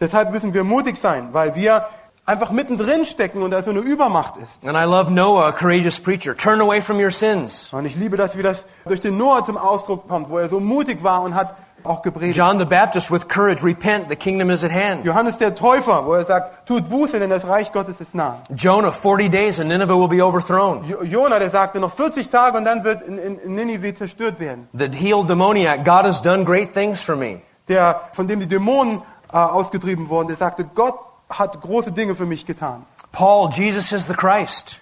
Deshalb 0.00 0.30
müssen 0.30 0.54
wir 0.54 0.64
mutig 0.64 0.98
sein, 0.98 1.28
weil 1.32 1.54
wir 1.54 1.86
einfach 2.24 2.50
mittendrin 2.50 3.04
stecken 3.04 3.42
und 3.42 3.50
da 3.50 3.62
so 3.62 3.70
eine 3.70 3.80
Übermacht 3.80 4.36
ist. 4.36 4.66
And 4.66 4.76
I 4.76 4.84
love 4.84 5.10
Noah, 5.10 5.48
a 5.48 5.52
courageous 5.52 5.98
preacher. 5.98 6.36
Turn 6.36 6.60
away 6.60 6.80
from 6.80 6.98
your 6.98 7.10
sins. 7.10 7.72
Und 7.72 7.86
ich 7.86 7.96
liebe 7.96 8.16
das, 8.16 8.36
wie 8.36 8.42
das 8.42 8.64
durch 8.84 9.00
den 9.00 9.16
Noah 9.16 9.42
zum 9.42 9.56
Ausdruck 9.56 10.08
kommt, 10.08 10.28
wo 10.28 10.38
er 10.38 10.48
so 10.48 10.60
mutig 10.60 11.02
war 11.02 11.22
und 11.22 11.34
hat 11.34 11.56
auch 11.88 12.02
gepredigt. 12.02 12.36
John 12.36 12.58
the 12.58 12.64
Baptist 12.64 13.10
with 13.10 13.28
courage, 13.28 13.64
repent, 13.64 14.08
the 14.08 14.16
kingdom 14.16 14.50
is 14.50 14.64
at 14.64 14.70
hand. 14.72 15.04
Johannes 15.04 15.38
der 15.38 15.54
Täufer, 15.54 16.04
wo 16.06 16.14
er 16.14 16.24
sagt, 16.24 16.66
tut 16.68 16.88
Buße, 16.88 17.18
denn 17.18 17.30
das 17.30 17.46
Reich 17.46 17.72
Gottes 17.72 18.00
ist 18.00 18.14
nah. 18.14 18.38
Jonah, 18.54 18.92
40 18.92 19.30
days 19.30 19.58
and 19.58 19.68
Nineveh 19.68 19.94
will 19.98 20.08
be 20.08 20.22
overthrown. 20.24 20.84
Jo- 20.88 21.02
Jona, 21.02 21.38
der 21.38 21.50
sagte, 21.50 21.80
noch 21.80 21.92
40 21.94 22.28
Tage 22.28 22.56
und 22.58 22.64
dann 22.64 22.84
wird 22.84 23.02
in, 23.02 23.18
in, 23.18 23.38
in 23.38 23.54
Ninive 23.54 23.94
zerstört 23.94 24.38
werden. 24.40 24.68
The 24.72 24.88
healed 24.90 25.28
demoniac, 25.28 25.84
God 25.84 26.04
has 26.04 26.20
done 26.22 26.44
great 26.44 26.72
things 26.72 27.00
for 27.02 27.16
me. 27.16 27.40
Der, 27.68 28.00
von 28.12 28.28
dem 28.28 28.40
die 28.40 28.46
Dämonen 28.46 29.02
äh, 29.32 29.36
ausgetrieben 29.36 30.08
wurden, 30.08 30.28
der 30.28 30.36
sagte, 30.36 30.64
Gott 30.74 30.94
hat 31.28 31.60
große 31.60 31.92
Dinge 31.92 32.14
für 32.16 32.24
mich 32.26 32.46
getan. 32.46 32.84
Paul, 33.12 33.50
Jesus 33.50 33.92
is 33.92 34.06
the 34.06 34.14
Christ. 34.14 34.80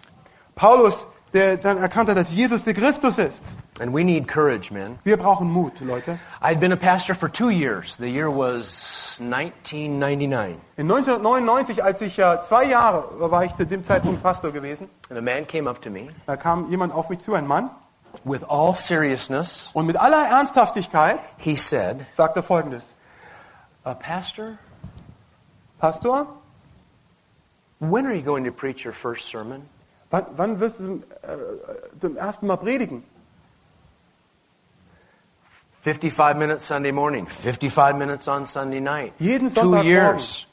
Paulus, 0.54 1.06
der 1.32 1.56
dann 1.56 1.78
erkannte, 1.78 2.14
dass 2.14 2.30
Jesus 2.30 2.64
der 2.64 2.74
Christus 2.74 3.18
ist. 3.18 3.42
And 3.78 3.92
we 3.92 4.04
need 4.04 4.26
courage, 4.26 4.70
man. 4.70 4.98
Wir 5.04 5.18
brauchen 5.18 5.48
Mut, 5.48 5.80
Leute. 5.82 6.18
I'd 6.40 6.60
been 6.60 6.72
a 6.72 6.78
pastor 6.78 7.14
for 7.14 7.28
two 7.28 7.50
years. 7.50 7.96
The 7.96 8.08
year 8.08 8.30
was 8.30 9.18
1999. 9.20 10.58
In 10.78 10.88
1999, 10.90 11.82
als 11.84 12.00
ich 12.00 12.14
zwei 12.14 12.64
Jahre 12.64 13.30
war 13.30 13.44
ich 13.44 13.54
zu 13.54 13.66
dem 13.66 13.84
Zeitpunkt 13.84 14.22
Pastor 14.22 14.50
gewesen, 14.50 14.88
And 15.10 15.18
a 15.18 15.22
man 15.22 15.46
came 15.46 15.68
up 15.68 15.82
to 15.82 15.90
me 15.90 16.08
da 16.26 16.36
kam 16.36 16.70
jemand 16.70 16.92
auf 16.94 17.10
mich 17.10 17.20
zu, 17.20 17.34
ein 17.34 17.46
Mann, 17.46 17.70
with 18.24 18.42
all 18.44 18.74
seriousness. 18.74 19.70
und 19.74 19.86
mit 19.86 19.96
aller 19.96 20.26
Ernsthaftigkeit 20.26 21.20
He 21.36 21.56
said, 21.56 22.06
sagte 22.16 22.42
Folgendes: 22.42 22.84
uh, 23.84 23.94
Pastor, 23.94 24.58
Pastor, 25.78 26.26
when 27.78 28.06
are 28.06 28.14
you 28.14 28.22
going 28.22 28.44
to 28.44 28.52
preach 28.52 28.86
your 28.86 28.94
first 28.94 29.28
sermon? 29.28 29.68
wann, 30.10 30.24
wann 30.36 30.60
wirst 30.60 30.78
du 30.78 30.84
zum, 30.86 31.02
äh, 31.02 32.00
zum 32.00 32.16
ersten 32.16 32.46
Mal 32.46 32.56
predigen? 32.56 33.04
55 35.90 36.36
minutes 36.36 36.64
Sunday 36.64 36.90
morning, 36.90 37.26
55 37.26 37.96
minutes 37.96 38.26
on 38.26 38.44
Sunday 38.44 38.80
night. 38.80 39.12
Jeden 39.20 39.54
Two 39.54 39.60
Sonntagmorgen. 39.60 39.84
years. 39.84 40.46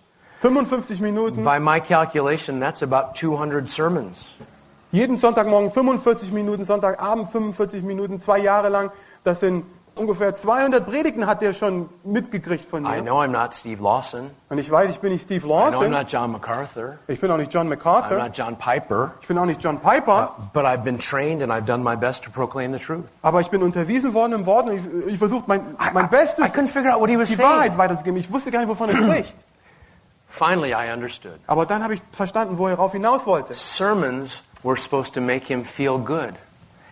55 0.43 0.99
Minuten, 1.01 1.43
By 1.43 1.57
my 1.57 1.79
calculation, 1.79 2.59
that's 2.59 2.83
about 2.83 3.15
200 3.15 3.67
sermons. 3.67 4.27
jeden 4.91 5.17
Sonntagmorgen 5.17 5.71
45 5.71 6.31
Minuten, 6.31 6.65
Sonntagabend 6.65 7.31
45 7.31 7.81
Minuten, 7.81 8.19
zwei 8.19 8.37
Jahre 8.41 8.69
lang. 8.69 8.91
Das 9.23 9.39
sind 9.39 9.65
ungefähr 9.95 10.33
200 10.35 10.85
Predigten 10.85 11.27
hat 11.27 11.41
der 11.41 11.53
schon 11.53 11.89
mitgekriegt 12.03 12.69
von 12.69 12.85
I 12.85 12.89
mir. 12.89 13.01
know 13.01 13.19
I'm 13.21 13.27
not 13.27 13.53
Steve 13.53 13.81
Lawson. 13.83 14.31
Und 14.49 14.57
ich 14.57 14.69
weiß, 14.71 14.89
ich 14.89 14.99
bin 14.99 15.11
nicht 15.13 15.23
Steve 15.25 15.45
I 15.45 15.49
know 15.49 15.55
I'm 15.55 15.71
Lawson, 15.71 15.91
not 15.91 16.07
John 16.11 16.31
MacArthur. 16.31 16.97
ich 17.07 17.19
bin 17.19 17.29
auch 17.31 17.37
nicht 17.37 17.53
John 17.53 17.67
I'm 17.67 17.69
MacArthur, 17.69 18.17
not 18.17 18.37
John 18.37 18.55
Piper. 18.57 19.11
ich 19.21 19.27
bin 19.27 19.37
auch 19.37 19.45
nicht 19.45 19.63
John 19.63 19.79
Piper, 19.79 20.31
But 20.53 20.65
I've 20.65 20.83
been 20.83 20.97
trained 20.99 21.41
and 21.43 21.51
I've 21.51 21.65
done 21.65 21.83
my 21.83 21.95
best 21.95 22.23
to 22.25 22.31
proclaim 22.31 22.73
the 22.73 22.79
truth. 22.79 23.05
aber 23.21 23.41
ich 23.41 23.49
bin 23.49 23.61
unterwiesen 23.63 24.13
worden 24.13 24.33
im 24.33 24.45
Wort 24.45 24.67
und 24.69 24.77
ich, 24.77 25.13
ich 25.13 25.17
versuche 25.19 25.43
mein, 25.47 25.61
mein 25.93 26.09
Bestes, 26.09 26.45
I 26.45 26.49
couldn't 26.49 26.69
figure 26.69 26.93
out 26.93 26.99
what 27.01 27.09
he 27.09 27.17
was 27.17 27.29
die 27.29 27.35
saying. 27.35 27.49
Wahrheit 27.49 27.77
weiterzugeben. 27.77 28.19
Ich 28.19 28.31
wusste 28.31 28.51
gar 28.51 28.59
nicht, 28.59 28.69
wovon 28.69 28.89
er 28.89 28.95
spricht. 29.01 29.35
Finally, 30.29 30.71
I 30.73 30.91
understood. 30.91 31.39
Aber 31.45 31.65
dann 31.67 31.83
habe 31.83 31.93
ich 31.93 32.01
verstanden, 32.11 32.57
wo 32.57 32.67
er 32.67 32.75
rauf 32.75 32.91
hinaus 32.93 33.25
wollte. 33.27 33.53
Sermons 33.53 34.41
were 34.63 34.75
supposed 34.75 35.13
to 35.13 35.21
make 35.21 35.45
him 35.45 35.63
feel 35.63 35.97
good 35.99 36.33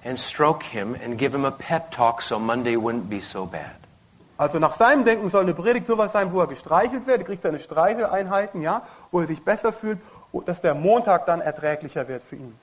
and 0.04 0.18
stroke 0.20 0.64
him 0.64 0.96
and 1.04 1.18
give 1.18 1.34
him 1.36 1.46
a 1.46 1.52
pep 1.52 1.92
talk 1.92 2.22
so 2.22 2.40
Monday 2.40 2.76
wouldn't 2.76 3.10
be 3.10 3.22
so 3.22 3.46
bad. 3.46 3.76
Also 4.38 4.58
nach 4.58 4.76
seinem 4.78 5.06
Denken 5.06 5.30
soll 5.30 5.44
eine 5.44 5.54
Predigt 5.54 5.86
sowas 5.86 6.12
sein, 6.14 6.34
wo 6.34 6.40
er 6.40 6.48
gestreichelt 6.48 7.06
wird, 7.06 7.20
er 7.20 7.26
kriegt 7.26 7.44
seine 7.44 7.60
Streicheleinheiten, 7.60 8.62
ja, 8.64 8.82
wo 9.12 9.20
er 9.20 9.28
sich 9.28 9.44
besser 9.44 9.72
fühlt, 9.72 10.00
dass 10.46 10.62
der 10.62 10.74
Montag 10.74 11.28
dann 11.28 11.42
erträglicher 11.42 12.08
wird 12.08 12.24
für 12.24 12.38
ihn. 12.38 12.56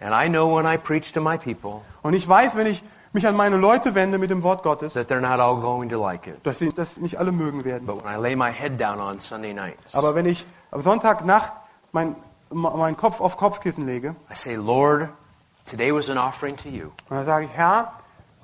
And 0.00 0.14
I 0.14 0.30
know 0.30 0.56
when 0.56 0.64
I 0.64 0.78
preach 0.78 1.12
to 1.12 1.20
my 1.20 1.36
people 1.36 1.82
Und 2.02 2.14
ich 2.14 2.26
weiß, 2.26 2.56
wenn 2.56 2.66
ich 2.66 2.82
mich 3.12 3.26
an 3.26 3.36
meine 3.36 3.58
Leute 3.58 3.94
wende 3.94 4.16
mit 4.16 4.30
dem 4.30 4.42
Wort 4.42 4.62
Gottes, 4.62 4.94
that 4.94 5.10
they're 5.10 5.20
not 5.20 5.40
all 5.40 5.60
going 5.60 5.90
to 5.90 6.00
like 6.00 6.26
it. 6.26 6.38
dass 6.44 6.58
sie 6.58 6.70
das 6.72 6.96
nicht 6.96 7.18
alle 7.18 7.32
mögen 7.32 7.66
werden. 7.66 7.86
But 7.86 8.02
when 8.02 8.10
I 8.10 8.16
lay 8.16 8.34
my 8.34 8.50
head 8.50 8.80
down 8.80 8.98
on 8.98 9.20
Sunday 9.20 9.52
nights, 9.52 9.94
Aber 9.94 10.14
wenn 10.14 10.24
ich 10.24 10.46
am 10.70 10.82
Sonntagnacht 10.82 11.52
mein, 11.92 12.16
meinen 12.48 12.96
Kopf 12.96 13.20
auf 13.20 13.36
Kopfkissen 13.36 13.84
lege, 13.84 14.14
I 14.30 14.34
say, 14.34 14.54
Lord, 14.54 15.10
today 15.70 15.92
was 15.92 16.10
an 16.10 16.18
offering 16.18 16.56
to 16.56 16.68
you, 16.68 16.86
und 17.08 17.16
dann 17.16 17.26
sage 17.26 17.46
ich, 17.46 17.52
Herr, 17.52 17.92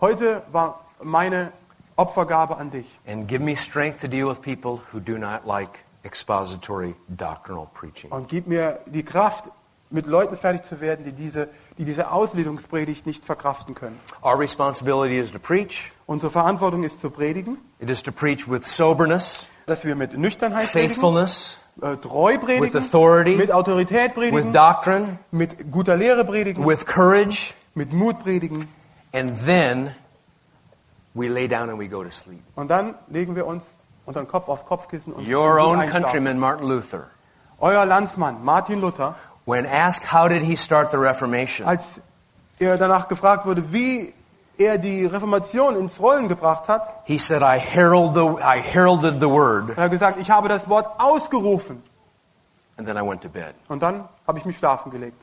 heute 0.01 0.43
war 0.53 0.85
meine 1.03 1.53
Opfergabe 1.97 2.57
an 2.57 2.70
dich. 2.70 2.87
and 3.07 3.27
give 3.27 3.43
me 3.43 3.57
strength 3.57 4.01
to 4.01 4.09
deal 4.09 4.29
with 4.29 4.41
people 4.41 4.81
who 4.93 5.01
do 5.01 5.18
not 5.18 5.47
like 5.47 5.81
expository 6.05 6.95
doctrinal 7.09 7.68
preaching. 7.74 8.11
Und 8.11 8.29
gib 8.29 8.47
mir 8.47 8.79
die 8.87 9.03
Kraft, 9.05 9.51
mit 9.91 10.07
Leuten 10.07 10.37
fertig 10.37 10.64
zu 10.64 10.81
werden, 10.81 11.05
die 11.05 11.12
diese, 11.12 11.49
die 11.79 11.85
diese 11.85 12.11
Auslegungspredigt 12.11 13.07
nicht 13.07 13.24
verkraften 13.24 13.74
können. 13.74 13.99
Our 14.22 14.39
responsibility 14.39 15.18
is 15.18 15.31
to 15.31 15.39
preach. 15.39 15.93
Unsere 16.07 16.31
Verantwortung 16.33 16.83
ist 16.83 17.01
zu 17.01 17.11
predigen, 17.11 17.59
It 17.79 17.89
is 17.91 18.03
to 18.03 18.11
preach 18.12 18.49
with 18.51 18.64
soberness, 18.66 19.47
dass 19.66 19.85
wir 19.85 19.95
mit 19.95 20.16
Nüchternheit 20.16 20.70
predigen, 20.72 20.91
faithfulness, 20.95 21.61
äh, 21.83 21.97
treu 21.97 22.33
with 22.35 22.41
predigen, 22.41 22.77
authority, 22.79 23.37
mit 23.37 23.51
Autorität 23.53 24.16
with 24.16 24.31
predigen, 24.31 24.53
doctrine, 24.53 25.18
mit 25.31 25.70
guter 25.70 25.97
Lehre 25.97 26.24
predigen, 26.24 26.64
with 26.64 26.87
courage, 26.87 27.55
mit 27.74 27.93
Mut 27.93 28.22
predigen. 28.22 28.68
and 29.12 29.37
then 29.47 29.95
we 31.14 31.29
lay 31.29 31.47
down 31.47 31.68
and 31.70 31.79
we 31.79 31.89
go 31.89 32.03
to 32.03 32.11
sleep. 32.11 32.43
Und 32.55 32.68
dann 32.68 32.95
legen 33.09 33.35
wir 33.37 33.47
uns 33.47 33.64
unseren 34.07 34.29
Kopf 34.29 34.49
auf 34.49 34.66
Kopfkissen 34.66 35.12
und 35.12 35.29
Your 35.29 35.59
own 35.61 35.81
einschlafen. 35.81 36.03
countryman, 36.05 36.39
Martin 36.39 36.68
Luther, 36.68 37.07
Euer 37.59 37.85
Landsmann, 37.87 38.45
Martin 38.45 38.81
Luther, 38.81 39.14
when 39.47 39.64
asked 39.66 40.12
how 40.12 40.29
did 40.29 40.43
he 40.43 40.57
start 40.57 40.91
the 40.91 40.99
Reformation, 40.99 41.66
als 41.66 41.85
er 42.59 42.77
danach 42.79 43.09
gefragt 43.09 43.47
wurde, 43.47 43.72
wie 43.72 44.12
er 44.59 44.79
die 44.79 45.07
Reformation 45.07 45.77
ins 45.77 46.01
Rollen 46.01 46.29
gebracht 46.29 46.69
hat, 46.69 46.89
he 47.05 47.19
said, 47.19 47.43
I, 47.43 47.59
herald 47.59 48.15
the, 48.15 48.43
I 48.43 48.61
heralded 48.61 49.21
the 49.21 49.29
word, 49.29 49.71
hat 49.71 49.79
er 49.79 49.89
gesagt, 49.89 50.19
ich 50.19 50.31
habe 50.31 50.49
das 50.49 50.69
Wort 50.69 50.87
ausgerufen. 50.99 51.83
and 52.79 52.87
then 52.87 52.97
I 52.97 53.03
went 53.03 53.23
to 53.23 53.29
bed. 53.29 53.55
Und 53.69 53.83
dann 53.83 54.05
habe 54.27 54.39
ich 54.39 54.45
mich 54.45 54.57
schlafen 54.59 54.91
gelegt. 54.93 55.21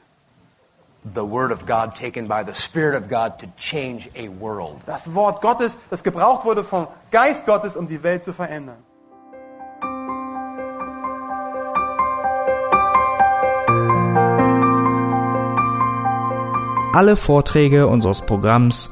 The 1.14 1.26
word 1.26 1.52
of 1.52 1.66
God 1.66 1.96
taken 1.96 2.28
by 2.28 2.44
the 2.44 2.54
Spirit 2.54 2.96
of 2.96 3.10
God 3.10 3.38
to 3.40 3.48
change 3.58 4.10
a 4.16 4.30
world. 4.40 4.78
Das 4.86 5.02
Wort 5.14 5.42
Gottes, 5.42 5.72
das 5.90 6.02
gebraucht 6.02 6.46
wurde 6.46 6.64
vom 6.64 6.88
Geist 7.12 7.46
Gottes, 7.46 7.76
um 7.76 7.88
die 7.88 8.02
Welt 8.04 8.24
zu 8.24 8.34
verändern. 8.34 8.78
Alle 16.96 17.16
Vorträge 17.16 17.88
unseres 17.88 18.22
Programms, 18.22 18.92